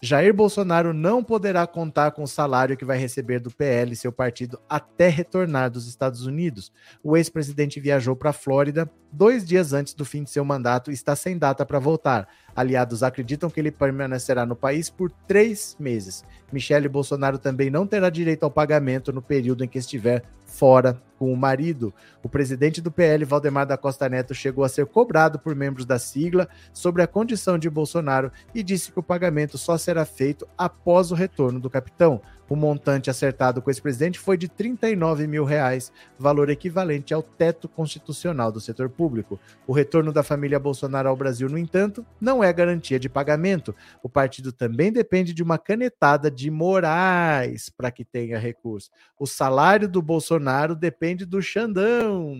Jair 0.00 0.32
Bolsonaro 0.32 0.94
não 0.94 1.24
poderá 1.24 1.66
contar 1.66 2.12
com 2.12 2.22
o 2.22 2.28
salário 2.28 2.76
que 2.76 2.84
vai 2.84 2.96
receber 2.96 3.40
do 3.40 3.50
PL, 3.50 3.96
seu 3.96 4.12
partido, 4.12 4.60
até 4.68 5.08
retornar 5.08 5.68
dos 5.68 5.88
Estados 5.88 6.24
Unidos. 6.24 6.72
O 7.02 7.16
ex-presidente 7.16 7.80
viajou 7.80 8.14
para 8.14 8.30
a 8.30 8.32
Flórida 8.32 8.88
dois 9.10 9.44
dias 9.44 9.72
antes 9.72 9.94
do 9.94 10.04
fim 10.04 10.22
de 10.22 10.30
seu 10.30 10.44
mandato 10.44 10.92
e 10.92 10.94
está 10.94 11.16
sem 11.16 11.36
data 11.36 11.66
para 11.66 11.80
voltar. 11.80 12.28
Aliados 12.58 13.04
acreditam 13.04 13.48
que 13.48 13.60
ele 13.60 13.70
permanecerá 13.70 14.44
no 14.44 14.56
país 14.56 14.90
por 14.90 15.12
três 15.28 15.76
meses. 15.78 16.24
Michele 16.52 16.88
Bolsonaro 16.88 17.38
também 17.38 17.70
não 17.70 17.86
terá 17.86 18.10
direito 18.10 18.42
ao 18.42 18.50
pagamento 18.50 19.12
no 19.12 19.22
período 19.22 19.62
em 19.62 19.68
que 19.68 19.78
estiver 19.78 20.24
fora 20.44 21.00
com 21.16 21.32
o 21.32 21.36
marido. 21.36 21.94
O 22.20 22.28
presidente 22.28 22.80
do 22.80 22.90
PL, 22.90 23.24
Valdemar 23.24 23.64
da 23.64 23.76
Costa 23.76 24.08
Neto, 24.08 24.34
chegou 24.34 24.64
a 24.64 24.68
ser 24.68 24.86
cobrado 24.86 25.38
por 25.38 25.54
membros 25.54 25.86
da 25.86 26.00
sigla 26.00 26.48
sobre 26.72 27.00
a 27.00 27.06
condição 27.06 27.56
de 27.56 27.70
Bolsonaro 27.70 28.32
e 28.52 28.60
disse 28.64 28.90
que 28.90 28.98
o 28.98 29.04
pagamento 29.04 29.56
só 29.56 29.78
será 29.78 30.04
feito 30.04 30.44
após 30.58 31.12
o 31.12 31.14
retorno 31.14 31.60
do 31.60 31.70
capitão. 31.70 32.20
O 32.48 32.56
montante 32.56 33.10
acertado 33.10 33.60
com 33.60 33.70
esse 33.70 33.82
presidente 33.82 34.18
foi 34.18 34.38
de 34.38 34.48
39 34.48 35.26
mil 35.26 35.44
reais, 35.44 35.92
valor 36.18 36.48
equivalente 36.48 37.12
ao 37.12 37.22
teto 37.22 37.68
constitucional 37.68 38.50
do 38.50 38.60
setor 38.60 38.88
público. 38.88 39.38
O 39.66 39.72
retorno 39.72 40.12
da 40.12 40.22
família 40.22 40.58
Bolsonaro 40.58 41.08
ao 41.08 41.16
Brasil, 41.16 41.48
no 41.48 41.58
entanto, 41.58 42.06
não 42.20 42.42
é 42.42 42.50
garantia 42.52 42.98
de 42.98 43.08
pagamento. 43.08 43.74
O 44.02 44.08
partido 44.08 44.50
também 44.50 44.90
depende 44.90 45.34
de 45.34 45.42
uma 45.42 45.58
canetada 45.58 46.30
de 46.30 46.50
Moraes 46.50 47.68
para 47.68 47.90
que 47.90 48.04
tenha 48.04 48.38
recurso. 48.38 48.90
O 49.18 49.26
salário 49.26 49.88
do 49.88 50.00
Bolsonaro 50.00 50.74
depende 50.74 51.26
do 51.26 51.42
Xandão. 51.42 52.34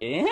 É? 0.00 0.24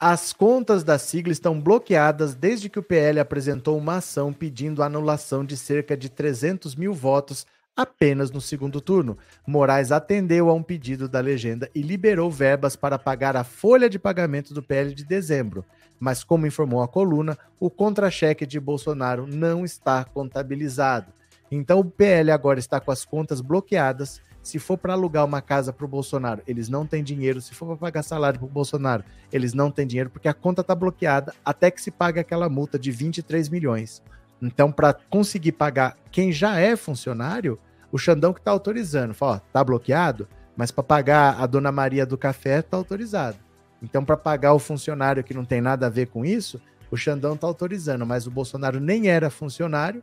As 0.00 0.32
contas 0.32 0.84
da 0.84 0.96
sigla 0.96 1.32
estão 1.32 1.60
bloqueadas 1.60 2.32
desde 2.32 2.68
que 2.68 2.78
o 2.78 2.82
PL 2.84 3.18
apresentou 3.18 3.76
uma 3.76 3.96
ação 3.96 4.32
pedindo 4.32 4.80
anulação 4.80 5.44
de 5.44 5.56
cerca 5.56 5.96
de 5.96 6.08
300 6.08 6.76
mil 6.76 6.94
votos 6.94 7.44
apenas 7.76 8.30
no 8.30 8.40
segundo 8.40 8.80
turno. 8.80 9.18
Moraes 9.44 9.90
atendeu 9.90 10.50
a 10.50 10.54
um 10.54 10.62
pedido 10.62 11.08
da 11.08 11.18
legenda 11.18 11.68
e 11.74 11.82
liberou 11.82 12.30
verbas 12.30 12.76
para 12.76 12.96
pagar 12.96 13.36
a 13.36 13.42
folha 13.42 13.90
de 13.90 13.98
pagamento 13.98 14.54
do 14.54 14.62
PL 14.62 14.94
de 14.94 15.04
dezembro. 15.04 15.64
Mas, 15.98 16.22
como 16.22 16.46
informou 16.46 16.80
a 16.80 16.86
coluna, 16.86 17.36
o 17.58 17.68
contra-cheque 17.68 18.46
de 18.46 18.60
Bolsonaro 18.60 19.26
não 19.26 19.64
está 19.64 20.04
contabilizado. 20.04 21.12
Então, 21.50 21.80
o 21.80 21.84
PL 21.84 22.30
agora 22.30 22.60
está 22.60 22.78
com 22.78 22.92
as 22.92 23.04
contas 23.04 23.40
bloqueadas 23.40 24.20
se 24.48 24.58
for 24.58 24.78
para 24.78 24.94
alugar 24.94 25.26
uma 25.26 25.42
casa 25.42 25.74
para 25.74 25.84
o 25.84 25.88
Bolsonaro, 25.88 26.40
eles 26.46 26.70
não 26.70 26.86
têm 26.86 27.04
dinheiro. 27.04 27.38
Se 27.38 27.54
for 27.54 27.66
para 27.66 27.76
pagar 27.76 28.02
salário 28.02 28.38
para 28.38 28.46
o 28.46 28.50
Bolsonaro, 28.50 29.04
eles 29.30 29.52
não 29.52 29.70
têm 29.70 29.86
dinheiro 29.86 30.08
porque 30.08 30.26
a 30.26 30.32
conta 30.32 30.62
está 30.62 30.74
bloqueada 30.74 31.34
até 31.44 31.70
que 31.70 31.82
se 31.82 31.90
pague 31.90 32.18
aquela 32.18 32.48
multa 32.48 32.78
de 32.78 32.90
23 32.90 33.50
milhões. 33.50 34.02
Então, 34.40 34.72
para 34.72 34.94
conseguir 34.94 35.52
pagar 35.52 35.98
quem 36.10 36.32
já 36.32 36.58
é 36.58 36.76
funcionário, 36.76 37.58
o 37.92 37.98
Xandão 37.98 38.32
que 38.32 38.40
está 38.40 38.50
autorizando, 38.50 39.12
fala, 39.12 39.36
ó, 39.36 39.40
tá 39.52 39.62
bloqueado, 39.62 40.26
mas 40.56 40.70
para 40.70 40.82
pagar 40.82 41.38
a 41.38 41.44
Dona 41.44 41.70
Maria 41.70 42.06
do 42.06 42.16
Café 42.16 42.60
está 42.60 42.78
autorizado. 42.78 43.36
Então, 43.82 44.02
para 44.02 44.16
pagar 44.16 44.54
o 44.54 44.58
funcionário 44.58 45.22
que 45.22 45.34
não 45.34 45.44
tem 45.44 45.60
nada 45.60 45.88
a 45.88 45.90
ver 45.90 46.06
com 46.06 46.24
isso, 46.24 46.58
o 46.90 46.96
Xandão 46.96 47.34
está 47.34 47.46
autorizando, 47.46 48.06
mas 48.06 48.26
o 48.26 48.30
Bolsonaro 48.30 48.80
nem 48.80 49.08
era 49.08 49.28
funcionário 49.28 50.02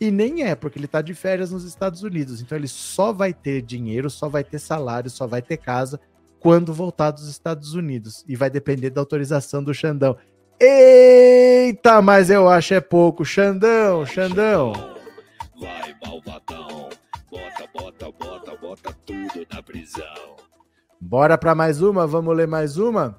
e 0.00 0.10
nem 0.10 0.42
é, 0.42 0.54
porque 0.54 0.78
ele 0.78 0.86
está 0.86 1.00
de 1.00 1.14
férias 1.14 1.50
nos 1.50 1.64
Estados 1.64 2.02
Unidos. 2.02 2.40
Então 2.40 2.56
ele 2.56 2.68
só 2.68 3.12
vai 3.12 3.32
ter 3.32 3.62
dinheiro, 3.62 4.10
só 4.10 4.28
vai 4.28 4.42
ter 4.42 4.58
salário, 4.58 5.10
só 5.10 5.26
vai 5.26 5.40
ter 5.40 5.56
casa 5.56 6.00
quando 6.40 6.74
voltar 6.74 7.10
dos 7.10 7.28
Estados 7.28 7.74
Unidos. 7.74 8.24
E 8.28 8.36
vai 8.36 8.50
depender 8.50 8.90
da 8.90 9.00
autorização 9.00 9.62
do 9.62 9.72
Xandão. 9.72 10.16
Eita, 10.60 12.00
mas 12.02 12.30
eu 12.30 12.48
acho 12.48 12.74
é 12.74 12.80
pouco. 12.80 13.24
Xandão, 13.24 14.04
Xandão. 14.04 14.72
Vai, 15.60 15.94
malvadão. 16.04 16.88
Bota, 17.30 17.68
bota, 17.74 18.12
bota, 18.12 18.56
bota 18.56 18.96
tudo 19.06 19.46
na 19.52 19.62
prisão. 19.62 20.36
Bora 21.00 21.36
para 21.36 21.54
mais 21.54 21.82
uma? 21.82 22.06
Vamos 22.06 22.36
ler 22.36 22.46
mais 22.46 22.78
uma? 22.78 23.18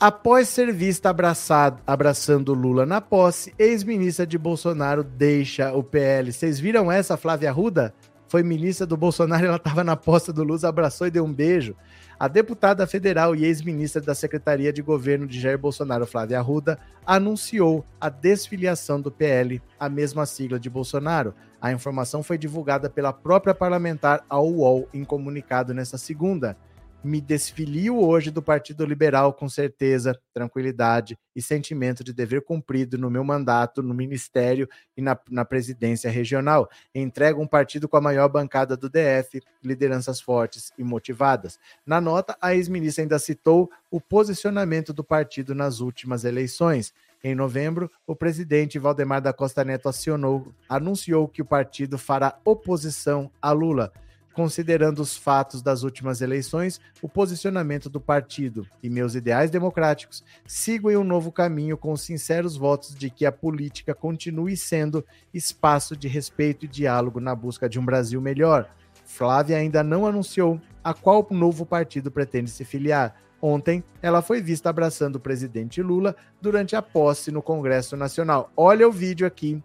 Após 0.00 0.48
ser 0.48 0.72
vista 0.72 1.10
abraçado, 1.10 1.82
abraçando 1.86 2.54
Lula 2.54 2.86
na 2.86 3.02
posse, 3.02 3.52
ex-ministra 3.58 4.26
de 4.26 4.38
Bolsonaro 4.38 5.04
deixa 5.04 5.74
o 5.74 5.84
PL. 5.84 6.32
Vocês 6.32 6.58
viram 6.58 6.90
essa, 6.90 7.18
Flávia 7.18 7.50
Arruda? 7.50 7.92
Foi 8.26 8.42
ministra 8.42 8.86
do 8.86 8.96
Bolsonaro, 8.96 9.44
ela 9.44 9.56
estava 9.56 9.84
na 9.84 9.96
posse 9.96 10.32
do 10.32 10.42
Lula, 10.42 10.66
abraçou 10.66 11.06
e 11.06 11.10
deu 11.10 11.22
um 11.22 11.30
beijo. 11.30 11.76
A 12.18 12.28
deputada 12.28 12.86
federal 12.86 13.36
e 13.36 13.44
ex-ministra 13.44 14.00
da 14.00 14.14
Secretaria 14.14 14.72
de 14.72 14.80
Governo 14.80 15.26
de 15.26 15.38
Jair 15.38 15.58
Bolsonaro, 15.58 16.06
Flávia 16.06 16.38
Arruda, 16.38 16.78
anunciou 17.04 17.84
a 18.00 18.08
desfiliação 18.08 19.02
do 19.02 19.10
PL, 19.10 19.60
a 19.78 19.90
mesma 19.90 20.24
sigla 20.24 20.58
de 20.58 20.70
Bolsonaro. 20.70 21.34
A 21.60 21.72
informação 21.72 22.22
foi 22.22 22.38
divulgada 22.38 22.88
pela 22.88 23.12
própria 23.12 23.54
parlamentar 23.54 24.24
ao 24.30 24.48
UOL 24.48 24.88
em 24.94 25.04
comunicado 25.04 25.74
nesta 25.74 25.98
segunda 25.98 26.56
me 27.02 27.20
desfilio 27.20 27.98
hoje 27.98 28.30
do 28.30 28.42
Partido 28.42 28.84
Liberal 28.84 29.32
com 29.32 29.48
certeza, 29.48 30.18
tranquilidade 30.34 31.18
e 31.34 31.40
sentimento 31.40 32.04
de 32.04 32.12
dever 32.12 32.42
cumprido 32.42 32.98
no 32.98 33.10
meu 33.10 33.24
mandato 33.24 33.82
no 33.82 33.94
Ministério 33.94 34.68
e 34.96 35.00
na, 35.00 35.18
na 35.30 35.44
presidência 35.44 36.10
regional. 36.10 36.68
Entrego 36.94 37.40
um 37.40 37.46
partido 37.46 37.88
com 37.88 37.96
a 37.96 38.00
maior 38.00 38.28
bancada 38.28 38.76
do 38.76 38.90
DF, 38.90 39.40
lideranças 39.62 40.20
fortes 40.20 40.72
e 40.76 40.84
motivadas. 40.84 41.58
Na 41.86 42.00
nota, 42.00 42.36
a 42.40 42.54
ex-ministra 42.54 43.02
ainda 43.02 43.18
citou 43.18 43.70
o 43.90 44.00
posicionamento 44.00 44.92
do 44.92 45.02
partido 45.02 45.54
nas 45.54 45.80
últimas 45.80 46.24
eleições. 46.24 46.92
Em 47.24 47.34
novembro, 47.34 47.90
o 48.06 48.14
presidente 48.14 48.78
Valdemar 48.78 49.20
da 49.20 49.32
Costa 49.32 49.64
Neto 49.64 49.88
acionou, 49.88 50.54
anunciou 50.68 51.28
que 51.28 51.42
o 51.42 51.46
partido 51.46 51.98
fará 51.98 52.38
oposição 52.44 53.30
a 53.40 53.52
Lula 53.52 53.92
considerando 54.32 55.00
os 55.00 55.16
fatos 55.16 55.62
das 55.62 55.82
últimas 55.82 56.20
eleições, 56.20 56.80
o 57.02 57.08
posicionamento 57.08 57.90
do 57.90 58.00
partido 58.00 58.66
e 58.82 58.88
meus 58.88 59.14
ideais 59.14 59.50
democráticos, 59.50 60.24
sigo 60.46 60.90
em 60.90 60.96
um 60.96 61.04
novo 61.04 61.32
caminho 61.32 61.76
com 61.76 61.96
sinceros 61.96 62.56
votos 62.56 62.94
de 62.94 63.10
que 63.10 63.26
a 63.26 63.32
política 63.32 63.94
continue 63.94 64.56
sendo 64.56 65.04
espaço 65.32 65.96
de 65.96 66.08
respeito 66.08 66.64
e 66.64 66.68
diálogo 66.68 67.20
na 67.20 67.34
busca 67.34 67.68
de 67.68 67.78
um 67.78 67.84
Brasil 67.84 68.20
melhor. 68.20 68.68
Flávia 69.04 69.56
ainda 69.56 69.82
não 69.82 70.06
anunciou 70.06 70.60
a 70.82 70.94
qual 70.94 71.26
novo 71.30 71.66
partido 71.66 72.10
pretende 72.10 72.50
se 72.50 72.64
filiar. 72.64 73.14
Ontem, 73.42 73.82
ela 74.02 74.22
foi 74.22 74.40
vista 74.40 74.68
abraçando 74.68 75.16
o 75.16 75.20
presidente 75.20 75.82
Lula 75.82 76.14
durante 76.40 76.76
a 76.76 76.82
posse 76.82 77.30
no 77.30 77.42
Congresso 77.42 77.96
Nacional. 77.96 78.52
Olha 78.56 78.86
o 78.86 78.92
vídeo 78.92 79.26
aqui. 79.26 79.62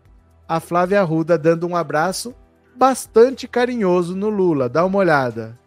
A 0.48 0.60
Flávia 0.60 1.02
Arruda 1.02 1.38
dando 1.38 1.68
um 1.68 1.76
abraço 1.76 2.34
bastante 2.76 3.48
carinhoso 3.48 4.16
no 4.16 4.30
Lula. 4.30 4.68
Dá 4.68 4.86
uma 4.86 5.00
olhada. 5.00 5.58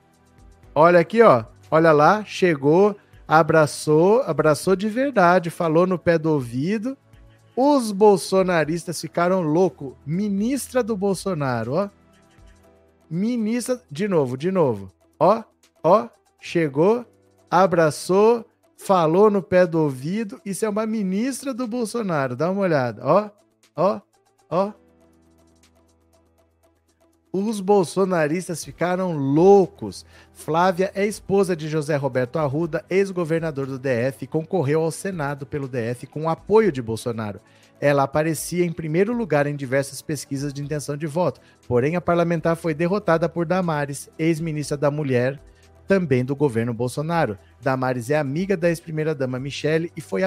Olha 0.74 1.00
aqui, 1.00 1.22
ó. 1.22 1.44
Olha 1.70 1.92
lá, 1.92 2.24
chegou, 2.24 2.96
abraçou, 3.26 4.22
abraçou 4.22 4.74
de 4.74 4.88
verdade, 4.88 5.50
falou 5.50 5.86
no 5.86 5.98
pé 5.98 6.18
do 6.18 6.32
ouvido. 6.32 6.96
Os 7.54 7.92
bolsonaristas 7.92 9.00
ficaram 9.00 9.42
loucos. 9.42 9.94
Ministra 10.06 10.82
do 10.82 10.96
Bolsonaro, 10.96 11.74
ó. 11.74 11.90
Ministra, 13.10 13.82
de 13.90 14.06
novo, 14.06 14.36
de 14.36 14.50
novo. 14.50 14.90
Ó, 15.18 15.42
ó, 15.82 16.08
chegou, 16.40 17.04
abraçou, 17.50 18.46
falou 18.76 19.30
no 19.30 19.42
pé 19.42 19.66
do 19.66 19.80
ouvido. 19.80 20.40
Isso 20.44 20.64
é 20.64 20.68
uma 20.68 20.86
ministra 20.86 21.52
do 21.52 21.66
Bolsonaro. 21.66 22.36
Dá 22.36 22.50
uma 22.50 22.62
olhada, 22.62 23.02
ó, 23.04 23.30
ó, 23.76 24.00
ó. 24.48 24.72
Os 27.30 27.60
bolsonaristas 27.60 28.64
ficaram 28.64 29.12
loucos. 29.12 30.06
Flávia 30.32 30.90
é 30.94 31.04
esposa 31.04 31.54
de 31.54 31.68
José 31.68 31.94
Roberto 31.94 32.38
Arruda, 32.38 32.82
ex-governador 32.88 33.66
do 33.66 33.78
DF, 33.78 34.26
concorreu 34.26 34.80
ao 34.80 34.90
Senado 34.90 35.44
pelo 35.44 35.68
DF 35.68 36.06
com 36.06 36.24
o 36.24 36.28
apoio 36.30 36.72
de 36.72 36.80
Bolsonaro. 36.80 37.38
Ela 37.78 38.04
aparecia 38.04 38.64
em 38.64 38.72
primeiro 38.72 39.12
lugar 39.12 39.46
em 39.46 39.54
diversas 39.54 40.00
pesquisas 40.00 40.54
de 40.54 40.62
intenção 40.62 40.96
de 40.96 41.06
voto, 41.06 41.38
porém 41.66 41.96
a 41.96 42.00
parlamentar 42.00 42.56
foi 42.56 42.72
derrotada 42.72 43.28
por 43.28 43.44
Damares, 43.44 44.08
ex-ministra 44.18 44.78
da 44.78 44.90
Mulher, 44.90 45.38
também 45.86 46.24
do 46.24 46.34
governo 46.34 46.72
Bolsonaro. 46.72 47.38
Damares 47.60 48.08
é 48.08 48.16
amiga 48.16 48.56
da 48.56 48.70
ex-primeira-dama 48.70 49.38
Michele 49.38 49.92
e 49.94 50.00
foi 50.00 50.22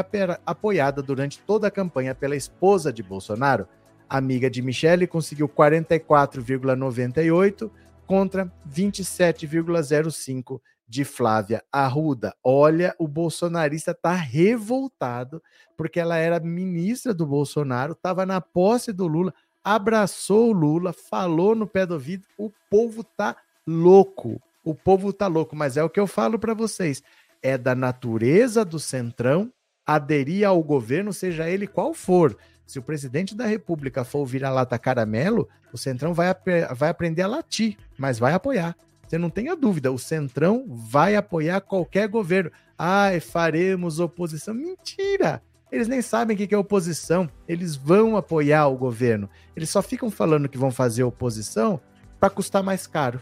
apoiada 0.46 1.02
durante 1.02 1.40
toda 1.40 1.68
a 1.68 1.72
campanha 1.72 2.14
pela 2.14 2.36
esposa 2.36 2.94
de 2.94 3.02
Bolsonaro 3.02 3.68
amiga 4.12 4.48
de 4.50 4.62
Michele, 4.62 5.08
conseguiu 5.08 5.48
44,98 5.48 7.72
contra 8.06 8.52
27,05 8.70 10.60
de 10.86 11.06
Flávia 11.06 11.64
Arruda. 11.72 12.36
Olha, 12.44 12.94
o 13.00 13.08
bolsonarista 13.08 13.94
tá 13.94 14.12
revoltado 14.12 15.42
porque 15.78 15.98
ela 15.98 16.18
era 16.18 16.42
ministra 16.42 17.14
do 17.14 17.26
Bolsonaro, 17.26 17.94
estava 17.94 18.26
na 18.26 18.42
posse 18.42 18.92
do 18.92 19.08
Lula, 19.08 19.34
abraçou 19.64 20.50
o 20.50 20.54
Lula, 20.54 20.92
falou 20.92 21.56
no 21.56 21.66
pé 21.66 21.86
do 21.86 21.94
ouvido. 21.94 22.26
O 22.38 22.52
povo 22.70 23.06
tá 23.06 23.38
louco. 23.66 24.42
O 24.64 24.76
povo 24.76 25.12
tá 25.14 25.28
louco, 25.28 25.56
mas 25.56 25.78
é 25.78 25.84
o 25.84 25.90
que 25.90 26.00
eu 26.00 26.06
falo 26.06 26.38
para 26.38 26.54
vocês. 26.54 27.02
É 27.42 27.58
da 27.58 27.74
natureza 27.74 28.66
do 28.66 28.78
Centrão 28.78 29.52
aderir 29.86 30.46
ao 30.46 30.62
governo, 30.62 31.14
seja 31.14 31.50
ele 31.50 31.66
qual 31.66 31.94
for. 31.94 32.38
Se 32.72 32.80
o 32.80 32.82
presidente 32.82 33.36
da 33.36 33.46
República 33.46 34.06
for 34.06 34.26
virar 34.26 34.50
lata 34.50 34.80
caramelo, 34.80 35.50
o 35.74 35.78
Centrão 35.78 36.14
vai, 36.14 36.34
vai 36.74 36.88
aprender 36.88 37.22
a 37.22 37.28
latir, 37.28 37.76
mas 37.98 38.18
vai 38.18 38.32
apoiar. 38.32 38.78
Você 39.06 39.18
não 39.18 39.30
tenha 39.30 39.58
dúvida, 39.58 39.92
o 39.92 40.00
Centrão 40.00 40.64
vai 40.70 41.18
apoiar 41.18 41.60
qualquer 41.60 42.08
governo. 42.08 42.50
Ai, 42.80 43.20
faremos 43.20 44.00
oposição. 44.00 44.54
Mentira! 44.54 45.44
Eles 45.70 45.90
nem 45.90 46.02
sabem 46.02 46.34
o 46.34 46.48
que 46.48 46.56
é 46.56 46.58
oposição. 46.58 47.30
Eles 47.46 47.76
vão 47.76 48.16
apoiar 48.16 48.68
o 48.68 48.78
governo. 48.78 49.30
Eles 49.54 49.70
só 49.70 49.82
ficam 49.82 50.10
falando 50.10 50.48
que 50.48 50.58
vão 50.58 50.72
fazer 50.72 51.04
oposição 51.04 51.78
para 52.22 52.30
custar 52.30 52.64
mais 52.64 52.88
caro, 52.88 53.20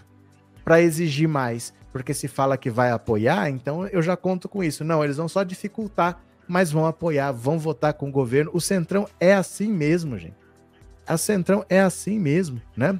para 0.63 0.79
exigir 0.79 1.27
mais. 1.27 1.73
Porque 1.91 2.13
se 2.13 2.27
fala 2.27 2.55
que 2.55 2.69
vai 2.69 2.91
apoiar, 2.91 3.49
então 3.49 3.87
eu 3.87 4.03
já 4.03 4.15
conto 4.15 4.47
com 4.47 4.63
isso. 4.63 4.83
Não, 4.83 5.03
eles 5.03 5.17
vão 5.17 5.27
só 5.27 5.41
dificultar 5.41 6.21
mas 6.49 6.71
vão 6.71 6.87
apoiar, 6.87 7.31
vão 7.31 7.59
votar 7.59 7.93
com 7.93 8.09
o 8.09 8.11
governo. 8.11 8.49
O 8.55 8.59
Centrão 8.59 9.07
é 9.19 9.35
assim 9.35 9.71
mesmo, 9.71 10.17
gente. 10.17 10.33
A 11.05 11.15
Centrão 11.15 11.63
é 11.69 11.79
assim 11.79 12.17
mesmo, 12.17 12.59
né? 12.75 12.99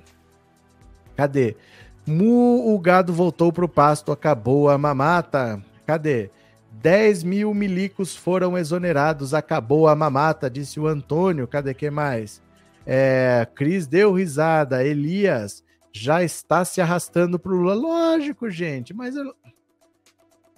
Cadê? 1.17 1.57
Mu, 2.05 2.71
o 2.73 2.79
gado 2.79 3.11
voltou 3.11 3.51
pro 3.51 3.67
pasto, 3.67 4.11
acabou 4.11 4.69
a 4.69 4.77
mamata. 4.77 5.59
Cadê? 5.83 6.29
10 6.73 7.23
mil 7.23 7.51
milicos 7.51 8.15
foram 8.15 8.55
exonerados, 8.55 9.33
acabou 9.33 9.87
a 9.87 9.95
mamata, 9.95 10.47
disse 10.47 10.79
o 10.79 10.85
Antônio. 10.85 11.47
Cadê 11.47 11.73
que 11.73 11.89
mais? 11.89 12.43
É, 12.85 13.47
Cris 13.55 13.87
deu 13.87 14.13
risada. 14.13 14.85
Elias 14.85 15.63
já 15.91 16.23
está 16.23 16.63
se 16.63 16.79
arrastando 16.79 17.39
pro 17.39 17.55
Lula. 17.55 17.73
Lógico, 17.73 18.47
gente, 18.47 18.93
mas 18.93 19.15
eu... 19.15 19.33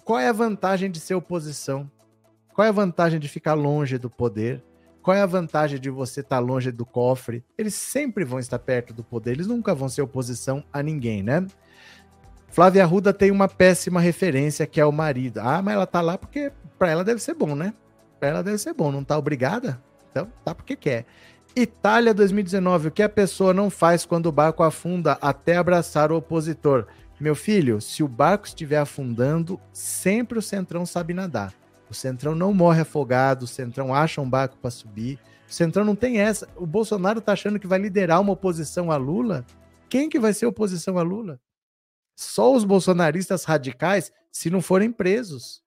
qual 0.04 0.18
é 0.18 0.28
a 0.28 0.32
vantagem 0.32 0.90
de 0.90 1.00
ser 1.00 1.14
oposição? 1.14 1.90
Qual 2.54 2.64
é 2.64 2.68
a 2.68 2.72
vantagem 2.72 3.18
de 3.18 3.28
ficar 3.28 3.54
longe 3.54 3.96
do 3.96 4.10
poder? 4.10 4.62
Qual 5.02 5.16
é 5.16 5.20
a 5.20 5.26
vantagem 5.26 5.80
de 5.80 5.90
você 5.90 6.20
estar 6.20 6.38
longe 6.38 6.70
do 6.70 6.84
cofre? 6.84 7.42
Eles 7.56 7.74
sempre 7.74 8.24
vão 8.24 8.38
estar 8.38 8.58
perto 8.58 8.92
do 8.92 9.02
poder, 9.02 9.32
eles 9.32 9.46
nunca 9.46 9.74
vão 9.74 9.88
ser 9.88 10.02
oposição 10.02 10.62
a 10.72 10.82
ninguém, 10.82 11.22
né? 11.22 11.44
Flávia 12.48 12.84
Arruda 12.84 13.12
tem 13.12 13.30
uma 13.30 13.48
péssima 13.48 14.00
referência 14.00 14.66
que 14.66 14.80
é 14.80 14.84
o 14.84 14.92
marido. 14.92 15.38
Ah, 15.40 15.62
mas 15.62 15.74
ela 15.74 15.86
tá 15.86 16.00
lá 16.02 16.18
porque 16.18 16.52
para 16.78 16.90
ela 16.90 17.02
deve 17.02 17.20
ser 17.20 17.34
bom, 17.34 17.54
né? 17.56 17.72
Para 18.20 18.28
ela 18.28 18.42
deve 18.42 18.58
ser 18.58 18.74
bom, 18.74 18.92
não 18.92 19.02
tá 19.02 19.16
obrigada? 19.16 19.82
Então, 20.10 20.30
tá 20.44 20.54
porque 20.54 20.76
quer. 20.76 21.06
Itália 21.56 22.12
2019, 22.12 22.88
o 22.88 22.90
que 22.90 23.02
a 23.02 23.08
pessoa 23.08 23.54
não 23.54 23.70
faz 23.70 24.04
quando 24.04 24.26
o 24.26 24.32
barco 24.32 24.62
afunda 24.62 25.18
até 25.22 25.56
abraçar 25.56 26.12
o 26.12 26.16
opositor? 26.16 26.86
Meu 27.18 27.34
filho, 27.34 27.80
se 27.80 28.02
o 28.02 28.08
barco 28.08 28.46
estiver 28.46 28.78
afundando, 28.78 29.58
sempre 29.72 30.38
o 30.38 30.42
Centrão 30.42 30.84
sabe 30.84 31.14
nadar. 31.14 31.61
O 31.92 31.94
Centrão 31.94 32.34
não 32.34 32.54
morre 32.54 32.80
afogado, 32.80 33.42
o 33.42 33.46
Centrão 33.46 33.94
acha 33.94 34.18
um 34.18 34.28
barco 34.28 34.56
para 34.56 34.70
subir. 34.70 35.18
O 35.46 35.52
Centrão 35.52 35.84
não 35.84 35.94
tem 35.94 36.20
essa. 36.20 36.48
O 36.56 36.64
Bolsonaro 36.64 37.20
tá 37.20 37.34
achando 37.34 37.60
que 37.60 37.66
vai 37.66 37.78
liderar 37.78 38.18
uma 38.18 38.32
oposição 38.32 38.90
a 38.90 38.96
Lula. 38.96 39.44
Quem 39.90 40.08
que 40.08 40.18
vai 40.18 40.32
ser 40.32 40.46
oposição 40.46 40.96
a 40.96 41.02
Lula? 41.02 41.38
Só 42.16 42.54
os 42.56 42.64
bolsonaristas 42.64 43.44
radicais, 43.44 44.10
se 44.30 44.48
não 44.48 44.62
forem 44.62 44.90
presos. 44.90 45.62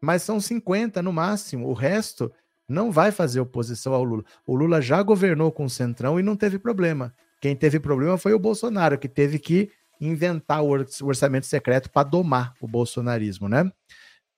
Mas 0.00 0.22
são 0.22 0.40
50 0.40 1.02
no 1.02 1.12
máximo. 1.12 1.68
O 1.68 1.74
resto 1.74 2.32
não 2.66 2.90
vai 2.90 3.12
fazer 3.12 3.38
oposição 3.38 3.92
ao 3.92 4.02
Lula. 4.02 4.24
O 4.46 4.56
Lula 4.56 4.80
já 4.80 5.02
governou 5.02 5.52
com 5.52 5.66
o 5.66 5.70
Centrão 5.70 6.18
e 6.18 6.22
não 6.22 6.34
teve 6.34 6.58
problema. 6.58 7.14
Quem 7.42 7.54
teve 7.54 7.78
problema 7.78 8.16
foi 8.16 8.32
o 8.32 8.38
Bolsonaro, 8.38 8.98
que 8.98 9.06
teve 9.06 9.38
que 9.38 9.70
inventar 10.00 10.64
o 10.64 10.70
orçamento 11.02 11.44
secreto 11.44 11.90
para 11.90 12.08
domar 12.08 12.54
o 12.58 12.66
bolsonarismo, 12.66 13.50
né? 13.50 13.70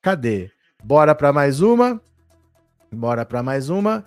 Cadê? 0.02 0.50
Bora 0.82 1.14
para 1.14 1.32
mais 1.32 1.60
uma. 1.60 2.00
Bora 2.92 3.24
para 3.24 3.42
mais 3.42 3.68
uma. 3.68 4.04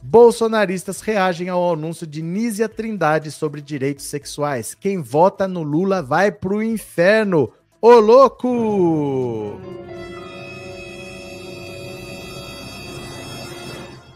Bolsonaristas 0.00 1.00
reagem 1.00 1.48
ao 1.48 1.72
anúncio 1.72 2.06
de 2.06 2.22
Nízia 2.22 2.68
Trindade 2.68 3.30
sobre 3.30 3.60
direitos 3.60 4.06
sexuais. 4.06 4.74
Quem 4.74 5.00
vota 5.00 5.46
no 5.46 5.62
Lula 5.62 6.02
vai 6.02 6.32
pro 6.32 6.62
inferno. 6.62 7.52
Ô 7.80 7.94
louco! 7.94 9.60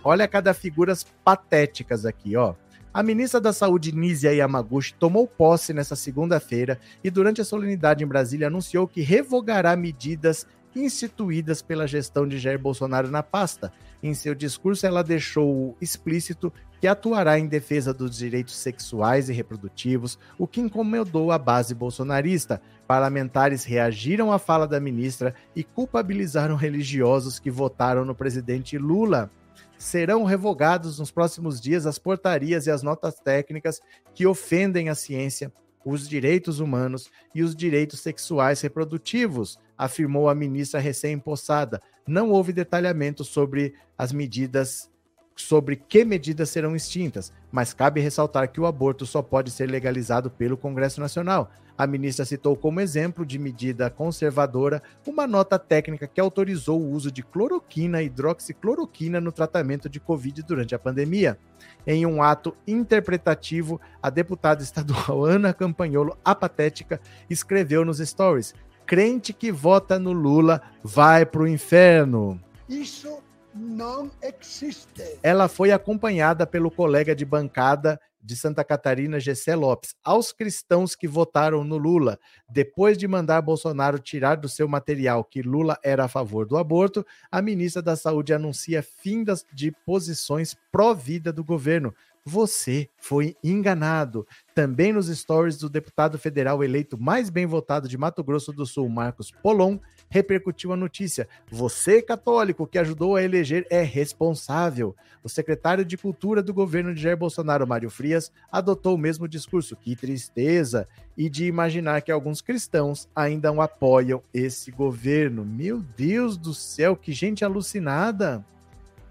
Olha 0.02 0.28
cada 0.28 0.54
figuras 0.54 1.04
patéticas 1.24 2.06
aqui, 2.06 2.36
ó. 2.36 2.54
A 2.94 3.02
ministra 3.02 3.40
da 3.40 3.52
Saúde, 3.52 3.92
Nízia 3.92 4.32
Yamaguchi, 4.32 4.94
tomou 4.94 5.26
posse 5.26 5.74
nesta 5.74 5.94
segunda-feira 5.94 6.80
e, 7.04 7.10
durante 7.10 7.42
a 7.42 7.44
solenidade 7.44 8.02
em 8.02 8.06
Brasília, 8.06 8.46
anunciou 8.46 8.88
que 8.88 9.02
revogará 9.02 9.76
medidas 9.76 10.46
instituídas 10.76 11.62
pela 11.62 11.86
gestão 11.86 12.28
de 12.28 12.38
Jair 12.38 12.58
Bolsonaro 12.58 13.10
na 13.10 13.22
pasta. 13.22 13.72
Em 14.02 14.14
seu 14.14 14.34
discurso, 14.34 14.86
ela 14.86 15.02
deixou 15.02 15.76
explícito 15.80 16.52
que 16.80 16.86
atuará 16.86 17.38
em 17.38 17.46
defesa 17.46 17.92
dos 17.94 18.16
direitos 18.16 18.54
sexuais 18.56 19.28
e 19.28 19.32
reprodutivos, 19.32 20.18
o 20.38 20.46
que 20.46 20.60
incomodou 20.60 21.32
a 21.32 21.38
base 21.38 21.74
bolsonarista. 21.74 22.60
Parlamentares 22.86 23.64
reagiram 23.64 24.30
à 24.30 24.38
fala 24.38 24.66
da 24.66 24.78
ministra 24.78 25.34
e 25.54 25.64
culpabilizaram 25.64 26.54
religiosos 26.54 27.38
que 27.38 27.50
votaram 27.50 28.04
no 28.04 28.14
presidente 28.14 28.76
Lula 28.76 29.30
serão 29.78 30.24
revogados 30.24 30.98
nos 30.98 31.10
próximos 31.10 31.60
dias 31.60 31.86
as 31.86 31.98
portarias 31.98 32.66
e 32.66 32.70
as 32.70 32.82
notas 32.82 33.16
técnicas 33.16 33.80
que 34.14 34.26
ofendem 34.26 34.88
a 34.88 34.94
ciência, 34.94 35.52
os 35.86 36.08
direitos 36.08 36.58
humanos 36.58 37.08
e 37.32 37.44
os 37.44 37.54
direitos 37.54 38.00
sexuais 38.00 38.60
reprodutivos, 38.60 39.56
afirmou 39.78 40.28
a 40.28 40.34
ministra 40.34 40.80
recém-impossada. 40.80 41.80
Não 42.04 42.30
houve 42.32 42.52
detalhamento 42.52 43.22
sobre 43.22 43.72
as 43.96 44.12
medidas 44.12 44.90
sobre 45.36 45.76
que 45.76 46.02
medidas 46.02 46.48
serão 46.48 46.74
extintas, 46.74 47.30
mas 47.52 47.74
cabe 47.74 48.00
ressaltar 48.00 48.50
que 48.50 48.60
o 48.60 48.66
aborto 48.66 49.04
só 49.04 49.20
pode 49.20 49.50
ser 49.50 49.70
legalizado 49.70 50.30
pelo 50.30 50.56
Congresso 50.56 50.98
Nacional. 50.98 51.50
A 51.76 51.86
ministra 51.86 52.24
citou 52.24 52.56
como 52.56 52.80
exemplo 52.80 53.26
de 53.26 53.38
medida 53.38 53.90
conservadora 53.90 54.82
uma 55.06 55.26
nota 55.26 55.58
técnica 55.58 56.06
que 56.06 56.18
autorizou 56.18 56.80
o 56.80 56.90
uso 56.90 57.12
de 57.12 57.22
cloroquina 57.22 58.02
e 58.02 58.06
hidroxicloroquina 58.06 59.20
no 59.20 59.30
tratamento 59.30 59.86
de 59.86 60.00
Covid 60.00 60.42
durante 60.42 60.74
a 60.74 60.78
pandemia. 60.78 61.38
Em 61.86 62.06
um 62.06 62.22
ato 62.22 62.56
interpretativo, 62.66 63.78
a 64.02 64.08
deputada 64.08 64.62
estadual 64.62 65.22
Ana 65.26 65.52
Campanholo, 65.52 66.16
apatética, 66.24 66.98
escreveu 67.28 67.84
nos 67.84 67.98
stories: 67.98 68.54
crente 68.86 69.34
que 69.34 69.52
vota 69.52 69.98
no 69.98 70.12
Lula 70.12 70.62
vai 70.82 71.26
pro 71.26 71.46
inferno. 71.46 72.40
Isso 72.66 73.22
não 73.56 74.10
existe. 74.22 75.18
Ela 75.22 75.48
foi 75.48 75.72
acompanhada 75.72 76.46
pelo 76.46 76.70
colega 76.70 77.14
de 77.14 77.24
bancada 77.24 77.98
de 78.26 78.34
Santa 78.34 78.64
Catarina, 78.64 79.20
Gessé 79.20 79.54
Lopes, 79.54 79.94
aos 80.02 80.32
cristãos 80.32 80.96
que 80.96 81.06
votaram 81.06 81.62
no 81.62 81.76
Lula, 81.76 82.18
depois 82.50 82.98
de 82.98 83.06
mandar 83.06 83.40
Bolsonaro 83.40 84.00
tirar 84.00 84.34
do 84.34 84.48
seu 84.48 84.66
material 84.66 85.22
que 85.22 85.42
Lula 85.42 85.78
era 85.82 86.04
a 86.04 86.08
favor 86.08 86.44
do 86.44 86.56
aborto, 86.56 87.06
a 87.30 87.40
ministra 87.40 87.80
da 87.80 87.94
Saúde 87.94 88.34
anuncia 88.34 88.82
fim 88.82 89.22
das, 89.22 89.44
de 89.54 89.70
posições 89.84 90.56
pró-vida 90.72 91.32
do 91.32 91.44
governo. 91.44 91.94
Você 92.28 92.90
foi 92.98 93.36
enganado. 93.42 94.26
Também 94.52 94.92
nos 94.92 95.06
stories 95.06 95.58
do 95.58 95.70
deputado 95.70 96.18
federal 96.18 96.64
eleito 96.64 97.00
mais 97.00 97.30
bem 97.30 97.46
votado 97.46 97.88
de 97.88 97.96
Mato 97.96 98.24
Grosso 98.24 98.52
do 98.52 98.66
Sul, 98.66 98.88
Marcos 98.88 99.30
Polon, 99.30 99.78
repercutiu 100.10 100.72
a 100.72 100.76
notícia. 100.76 101.28
Você, 101.48 102.02
católico, 102.02 102.66
que 102.66 102.80
ajudou 102.80 103.14
a 103.14 103.22
eleger, 103.22 103.64
é 103.70 103.80
responsável. 103.80 104.96
O 105.22 105.28
secretário 105.28 105.84
de 105.84 105.96
Cultura 105.96 106.42
do 106.42 106.52
governo 106.52 106.92
de 106.92 107.00
Jair 107.00 107.16
Bolsonaro, 107.16 107.64
Mário 107.64 107.90
Frias, 107.90 108.32
adotou 108.50 108.96
o 108.96 108.98
mesmo 108.98 109.28
discurso. 109.28 109.76
Que 109.76 109.94
tristeza! 109.94 110.88
E 111.16 111.30
de 111.30 111.46
imaginar 111.46 112.02
que 112.02 112.10
alguns 112.10 112.40
cristãos 112.40 113.08
ainda 113.14 113.50
apoiam 113.62 114.20
esse 114.34 114.72
governo. 114.72 115.44
Meu 115.44 115.80
Deus 115.80 116.36
do 116.36 116.52
céu, 116.52 116.96
que 116.96 117.12
gente 117.12 117.44
alucinada! 117.44 118.44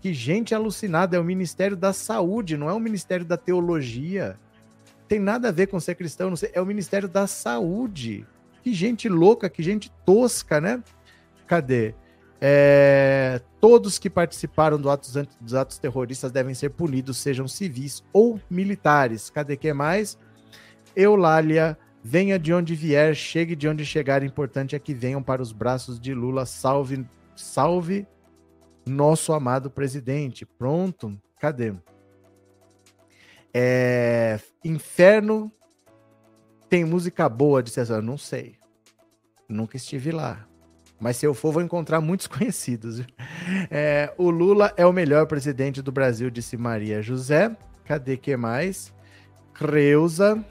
Que 0.06 0.14
gente 0.14 0.53
alucinada! 0.53 1.18
É 1.18 1.20
o 1.20 1.24
Ministério 1.24 1.76
da 1.76 1.91
Saúde, 1.91 2.58
não 2.58 2.70
é 2.70 2.74
o 2.74 2.80
Ministério 2.80 3.26
da 3.26 3.38
Teologia. 3.38 4.38
Tem 5.08 5.20
nada 5.20 5.47
a 5.47 5.51
ver 5.51 5.66
com 5.66 5.80
ser 5.80 5.95
cristão, 5.95 6.30
não 6.30 6.38
sei, 6.38 6.51
é 6.53 6.62
o 6.62 6.66
Ministério 6.68 7.10
da 7.10 7.26
Saúde. 7.26 8.24
Que 8.62 8.72
gente 8.72 9.10
louca, 9.10 9.49
que 9.49 9.64
gente 9.64 9.91
tosca, 10.06 10.62
né? 10.62 10.84
Cadê? 11.47 11.95
É, 12.39 13.41
todos 13.60 13.97
que 13.97 14.08
participaram 14.08 14.80
do 14.80 14.91
atos, 14.91 15.16
dos 15.41 15.56
atos 15.56 15.80
terroristas 15.80 16.32
devem 16.32 16.53
ser 16.53 16.70
punidos, 16.70 17.18
sejam 17.18 17.47
civis 17.47 18.03
ou 18.14 18.39
militares. 18.47 19.32
Cadê 19.32 19.58
que 19.58 19.74
mais? 19.74 20.20
Eulália, 20.95 21.76
venha 22.03 22.38
de 22.38 22.53
onde 22.53 22.76
vier, 22.76 23.16
chegue 23.16 23.56
de 23.56 23.68
onde 23.68 23.84
chegar. 23.84 24.22
Importante 24.22 24.76
é 24.76 24.80
que 24.80 24.93
venham 24.93 25.24
para 25.24 25.41
os 25.41 25.51
braços 25.51 25.99
de 25.99 26.14
Lula. 26.14 26.45
Salve, 26.45 27.03
salve 27.36 28.06
nosso 28.86 29.33
amado 29.33 29.69
presidente. 29.69 30.45
Pronto, 30.45 31.19
cadê? 31.39 31.73
É, 33.53 34.39
inferno 34.63 35.51
tem 36.69 36.83
música 36.83 37.29
boa 37.29 37.63
de 37.63 37.69
César? 37.69 38.01
Não 38.01 38.17
sei. 38.17 38.57
Nunca 39.47 39.77
estive 39.77 40.11
lá. 40.11 40.45
Mas 40.99 41.17
se 41.17 41.25
eu 41.25 41.33
for, 41.33 41.51
vou 41.51 41.61
encontrar 41.61 42.01
muitos 42.01 42.27
conhecidos. 42.27 43.01
É, 43.69 44.13
o 44.17 44.29
Lula 44.29 44.73
é 44.77 44.86
o 44.86 44.93
melhor 44.93 45.27
presidente 45.27 45.81
do 45.81 45.91
Brasil, 45.91 46.29
disse 46.29 46.57
Maria 46.57 47.01
José. 47.01 47.55
Cadê 47.86 48.17
que 48.17 48.36
mais? 48.36 48.93
Creuza. 49.53 50.43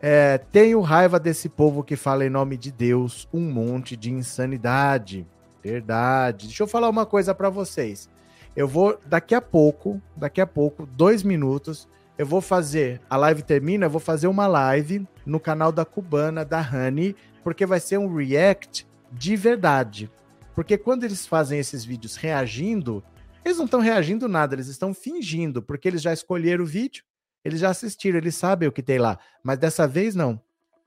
É, 0.00 0.38
tenho 0.38 0.80
raiva 0.80 1.18
desse 1.18 1.48
povo 1.48 1.82
que 1.82 1.96
fala 1.96 2.24
em 2.24 2.30
nome 2.30 2.56
de 2.56 2.70
Deus 2.70 3.28
um 3.32 3.40
monte 3.40 3.96
de 3.96 4.10
insanidade. 4.12 5.26
Verdade. 5.66 6.46
Deixa 6.46 6.62
eu 6.62 6.68
falar 6.68 6.88
uma 6.88 7.04
coisa 7.04 7.34
para 7.34 7.50
vocês. 7.50 8.08
Eu 8.54 8.68
vou, 8.68 8.98
daqui 9.04 9.34
a 9.34 9.40
pouco, 9.40 10.00
daqui 10.16 10.40
a 10.40 10.46
pouco, 10.46 10.86
dois 10.86 11.22
minutos, 11.22 11.88
eu 12.16 12.24
vou 12.24 12.40
fazer, 12.40 13.00
a 13.10 13.16
live 13.16 13.42
termina, 13.42 13.86
eu 13.86 13.90
vou 13.90 14.00
fazer 14.00 14.28
uma 14.28 14.46
live 14.46 15.06
no 15.26 15.38
canal 15.38 15.70
da 15.70 15.84
Cubana, 15.84 16.44
da 16.44 16.60
Honey, 16.60 17.14
porque 17.44 17.66
vai 17.66 17.80
ser 17.80 17.98
um 17.98 18.14
react 18.14 18.86
de 19.12 19.36
verdade. 19.36 20.10
Porque 20.54 20.78
quando 20.78 21.04
eles 21.04 21.26
fazem 21.26 21.58
esses 21.58 21.84
vídeos 21.84 22.16
reagindo, 22.16 23.04
eles 23.44 23.58
não 23.58 23.66
estão 23.66 23.80
reagindo 23.80 24.26
nada, 24.26 24.54
eles 24.54 24.68
estão 24.68 24.94
fingindo, 24.94 25.62
porque 25.62 25.86
eles 25.86 26.00
já 26.00 26.12
escolheram 26.12 26.64
o 26.64 26.66
vídeo, 26.66 27.04
eles 27.44 27.60
já 27.60 27.68
assistiram, 27.68 28.16
eles 28.16 28.34
sabem 28.34 28.68
o 28.68 28.72
que 28.72 28.82
tem 28.82 28.98
lá. 28.98 29.18
Mas 29.42 29.58
dessa 29.58 29.86
vez 29.86 30.14
não. 30.14 30.40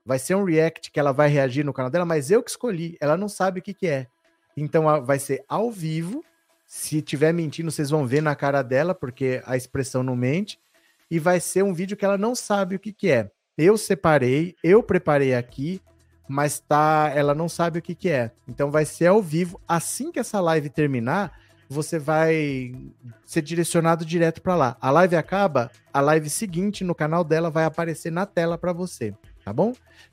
Vai 0.04 0.18
ser 0.18 0.34
um 0.34 0.44
react 0.44 0.90
que 0.90 0.98
ela 0.98 1.12
vai 1.12 1.28
reagir 1.28 1.64
no 1.64 1.72
canal 1.72 1.90
dela, 1.90 2.04
mas 2.04 2.30
eu 2.30 2.42
que 2.42 2.50
escolhi, 2.50 2.96
ela 3.00 3.16
não 3.16 3.28
sabe 3.28 3.60
o 3.60 3.62
que, 3.62 3.72
que 3.72 3.86
é. 3.86 4.08
Então 4.62 5.04
vai 5.04 5.18
ser 5.18 5.44
ao 5.48 5.70
vivo. 5.70 6.24
Se 6.66 7.02
tiver 7.02 7.32
mentindo, 7.32 7.70
vocês 7.70 7.90
vão 7.90 8.06
ver 8.06 8.22
na 8.22 8.36
cara 8.36 8.62
dela, 8.62 8.94
porque 8.94 9.42
a 9.44 9.56
expressão 9.56 10.02
não 10.02 10.14
mente 10.14 10.58
e 11.10 11.18
vai 11.18 11.40
ser 11.40 11.64
um 11.64 11.74
vídeo 11.74 11.96
que 11.96 12.04
ela 12.04 12.16
não 12.16 12.34
sabe 12.34 12.76
o 12.76 12.78
que, 12.78 12.92
que 12.92 13.10
é. 13.10 13.30
Eu 13.58 13.76
separei, 13.76 14.54
eu 14.62 14.82
preparei 14.82 15.34
aqui, 15.34 15.82
mas 16.28 16.60
tá, 16.60 17.10
ela 17.14 17.34
não 17.34 17.48
sabe 17.48 17.80
o 17.80 17.82
que, 17.82 17.94
que 17.94 18.08
é. 18.08 18.30
Então 18.46 18.70
vai 18.70 18.84
ser 18.84 19.06
ao 19.06 19.20
vivo. 19.20 19.60
Assim 19.66 20.12
que 20.12 20.20
essa 20.20 20.40
live 20.40 20.70
terminar, 20.70 21.36
você 21.68 21.98
vai 21.98 22.72
ser 23.24 23.42
direcionado 23.42 24.04
direto 24.04 24.40
para 24.40 24.54
lá. 24.54 24.76
A 24.80 24.90
live 24.90 25.16
acaba, 25.16 25.70
a 25.92 26.00
live 26.00 26.30
seguinte 26.30 26.84
no 26.84 26.94
canal 26.94 27.24
dela 27.24 27.50
vai 27.50 27.64
aparecer 27.64 28.12
na 28.12 28.24
tela 28.24 28.56
para 28.56 28.72
você, 28.72 29.12
tá 29.44 29.52
bom? 29.52 29.72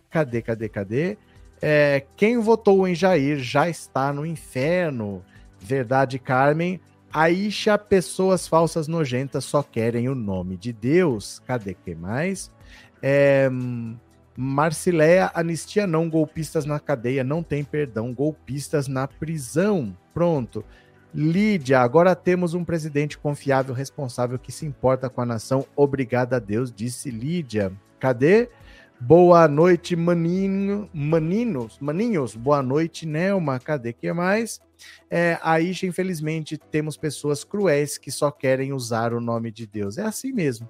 Cadê, 0.10 0.42
cadê, 0.42 0.68
cadê? 0.68 1.18
É, 1.62 2.06
quem 2.16 2.40
votou 2.40 2.88
em 2.88 2.94
Jair 2.96 3.40
já 3.40 3.70
está 3.70 4.14
no 4.14 4.26
inferno. 4.26 5.24
Verdade, 5.60 6.20
Carmen. 6.20 6.80
Aisha, 7.12 7.78
pessoas 7.78 8.48
falsas 8.48 8.88
nojentas 8.88 9.46
só 9.46 9.64
querem 9.64 10.10
o 10.10 10.16
nome 10.16 10.58
de 10.58 10.72
Deus. 10.72 11.40
Cadê 11.46 11.74
que 11.74 11.96
mais? 11.96 12.52
É, 13.02 13.50
Marcileia, 14.36 15.32
anistia 15.34 15.88
não, 15.88 16.08
golpistas 16.08 16.64
na 16.64 16.80
cadeia, 16.80 17.24
não 17.24 17.42
tem 17.42 17.64
perdão, 17.64 18.14
golpistas 18.14 18.88
na 18.88 19.08
prisão. 19.08 19.98
Pronto. 20.14 20.64
Lídia, 21.12 21.80
agora 21.80 22.16
temos 22.16 22.54
um 22.54 22.64
presidente 22.64 23.18
confiável, 23.18 23.74
responsável, 23.74 24.38
que 24.38 24.52
se 24.52 24.66
importa 24.66 25.10
com 25.10 25.22
a 25.22 25.26
nação. 25.26 25.66
Obrigada 25.76 26.36
a 26.36 26.40
Deus, 26.40 26.72
disse 26.72 27.10
Lídia. 27.10 27.72
Cadê? 28.00 28.50
Boa 29.00 29.48
noite, 29.48 29.96
maninho, 29.96 30.90
maninos, 30.92 31.78
maninhos. 31.80 32.36
Boa 32.36 32.64
noite, 32.64 33.06
Nelma. 33.06 33.60
Cadê 33.60 33.94
que 33.94 34.12
mais? 34.12 34.60
É, 35.08 35.38
aí, 35.44 35.72
infelizmente, 35.84 36.58
temos 36.58 36.98
pessoas 36.98 37.44
cruéis 37.44 38.00
que 38.00 38.10
só 38.10 38.32
querem 38.32 38.74
usar 38.74 39.14
o 39.14 39.22
nome 39.22 39.52
de 39.52 39.68
Deus. 39.68 40.00
É 40.00 40.04
assim 40.04 40.34
mesmo. 40.34 40.68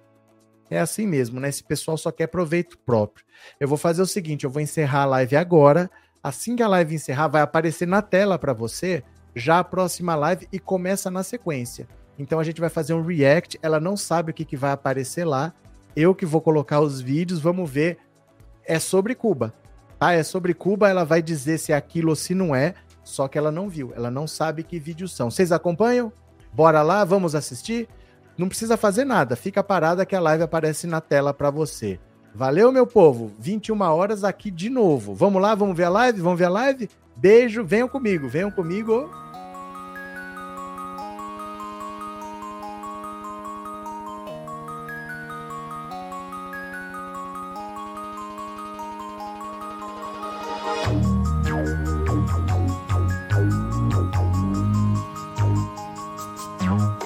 É 0.69 0.77
assim 0.77 1.07
mesmo, 1.07 1.39
né? 1.39 1.47
Esse 1.47 1.63
pessoal 1.63 1.97
só 1.97 2.11
quer 2.11 2.27
proveito 2.27 2.77
próprio. 2.79 3.25
Eu 3.61 3.67
vou 3.67 3.77
fazer 3.77 4.01
o 4.01 4.05
seguinte: 4.05 4.43
eu 4.43 4.49
vou 4.49 4.61
encerrar 4.61 5.03
a 5.03 5.05
live 5.05 5.37
agora. 5.37 5.89
Assim 6.21 6.57
que 6.57 6.63
a 6.63 6.67
live 6.67 6.95
encerrar, 6.95 7.29
vai 7.29 7.41
aparecer 7.41 7.87
na 7.87 8.01
tela 8.01 8.37
para 8.37 8.51
você 8.51 9.03
já 9.33 9.59
a 9.59 9.63
próxima 9.63 10.15
live 10.15 10.49
e 10.51 10.59
começa 10.59 11.09
na 11.09 11.23
sequência. 11.23 11.87
Então 12.19 12.39
a 12.39 12.43
gente 12.43 12.59
vai 12.59 12.69
fazer 12.69 12.93
um 12.93 13.01
react. 13.01 13.57
Ela 13.61 13.79
não 13.79 13.95
sabe 13.95 14.31
o 14.31 14.33
que, 14.33 14.43
que 14.43 14.57
vai 14.57 14.71
aparecer 14.71 15.23
lá. 15.23 15.53
Eu 15.95 16.13
que 16.13 16.25
vou 16.25 16.41
colocar 16.41 16.81
os 16.81 16.99
vídeos. 16.99 17.39
Vamos 17.39 17.69
ver 17.69 17.97
é 18.67 18.79
sobre 18.79 19.15
Cuba. 19.15 19.53
Tá? 19.99 20.13
É 20.13 20.23
sobre 20.23 20.53
Cuba, 20.53 20.89
ela 20.89 21.03
vai 21.03 21.21
dizer 21.21 21.57
se 21.57 21.71
é 21.71 21.75
aquilo 21.75 22.09
ou 22.09 22.15
se 22.15 22.35
não 22.35 22.55
é, 22.55 22.75
só 23.03 23.27
que 23.27 23.37
ela 23.37 23.51
não 23.51 23.69
viu, 23.69 23.93
ela 23.95 24.11
não 24.11 24.27
sabe 24.27 24.63
que 24.63 24.79
vídeos 24.79 25.15
são. 25.15 25.31
Vocês 25.31 25.51
acompanham? 25.51 26.11
Bora 26.53 26.81
lá, 26.81 27.03
vamos 27.05 27.35
assistir? 27.35 27.87
Não 28.37 28.47
precisa 28.47 28.77
fazer 28.77 29.05
nada, 29.05 29.35
fica 29.35 29.63
parada 29.63 30.05
que 30.05 30.15
a 30.15 30.19
live 30.19 30.43
aparece 30.43 30.85
na 30.85 31.01
tela 31.01 31.33
para 31.33 31.49
você. 31.49 31.99
Valeu, 32.35 32.71
meu 32.71 32.85
povo. 32.85 33.31
21 33.39 33.81
horas 33.81 34.23
aqui 34.23 34.51
de 34.51 34.69
novo. 34.69 35.15
Vamos 35.15 35.41
lá, 35.41 35.55
vamos 35.55 35.75
ver 35.75 35.85
a 35.85 35.89
live? 35.89 36.21
Vamos 36.21 36.37
ver 36.37 36.45
a 36.45 36.49
live? 36.49 36.89
Beijo, 37.15 37.65
venham 37.65 37.87
comigo, 37.87 38.27
venham 38.27 38.51
comigo. 38.51 39.09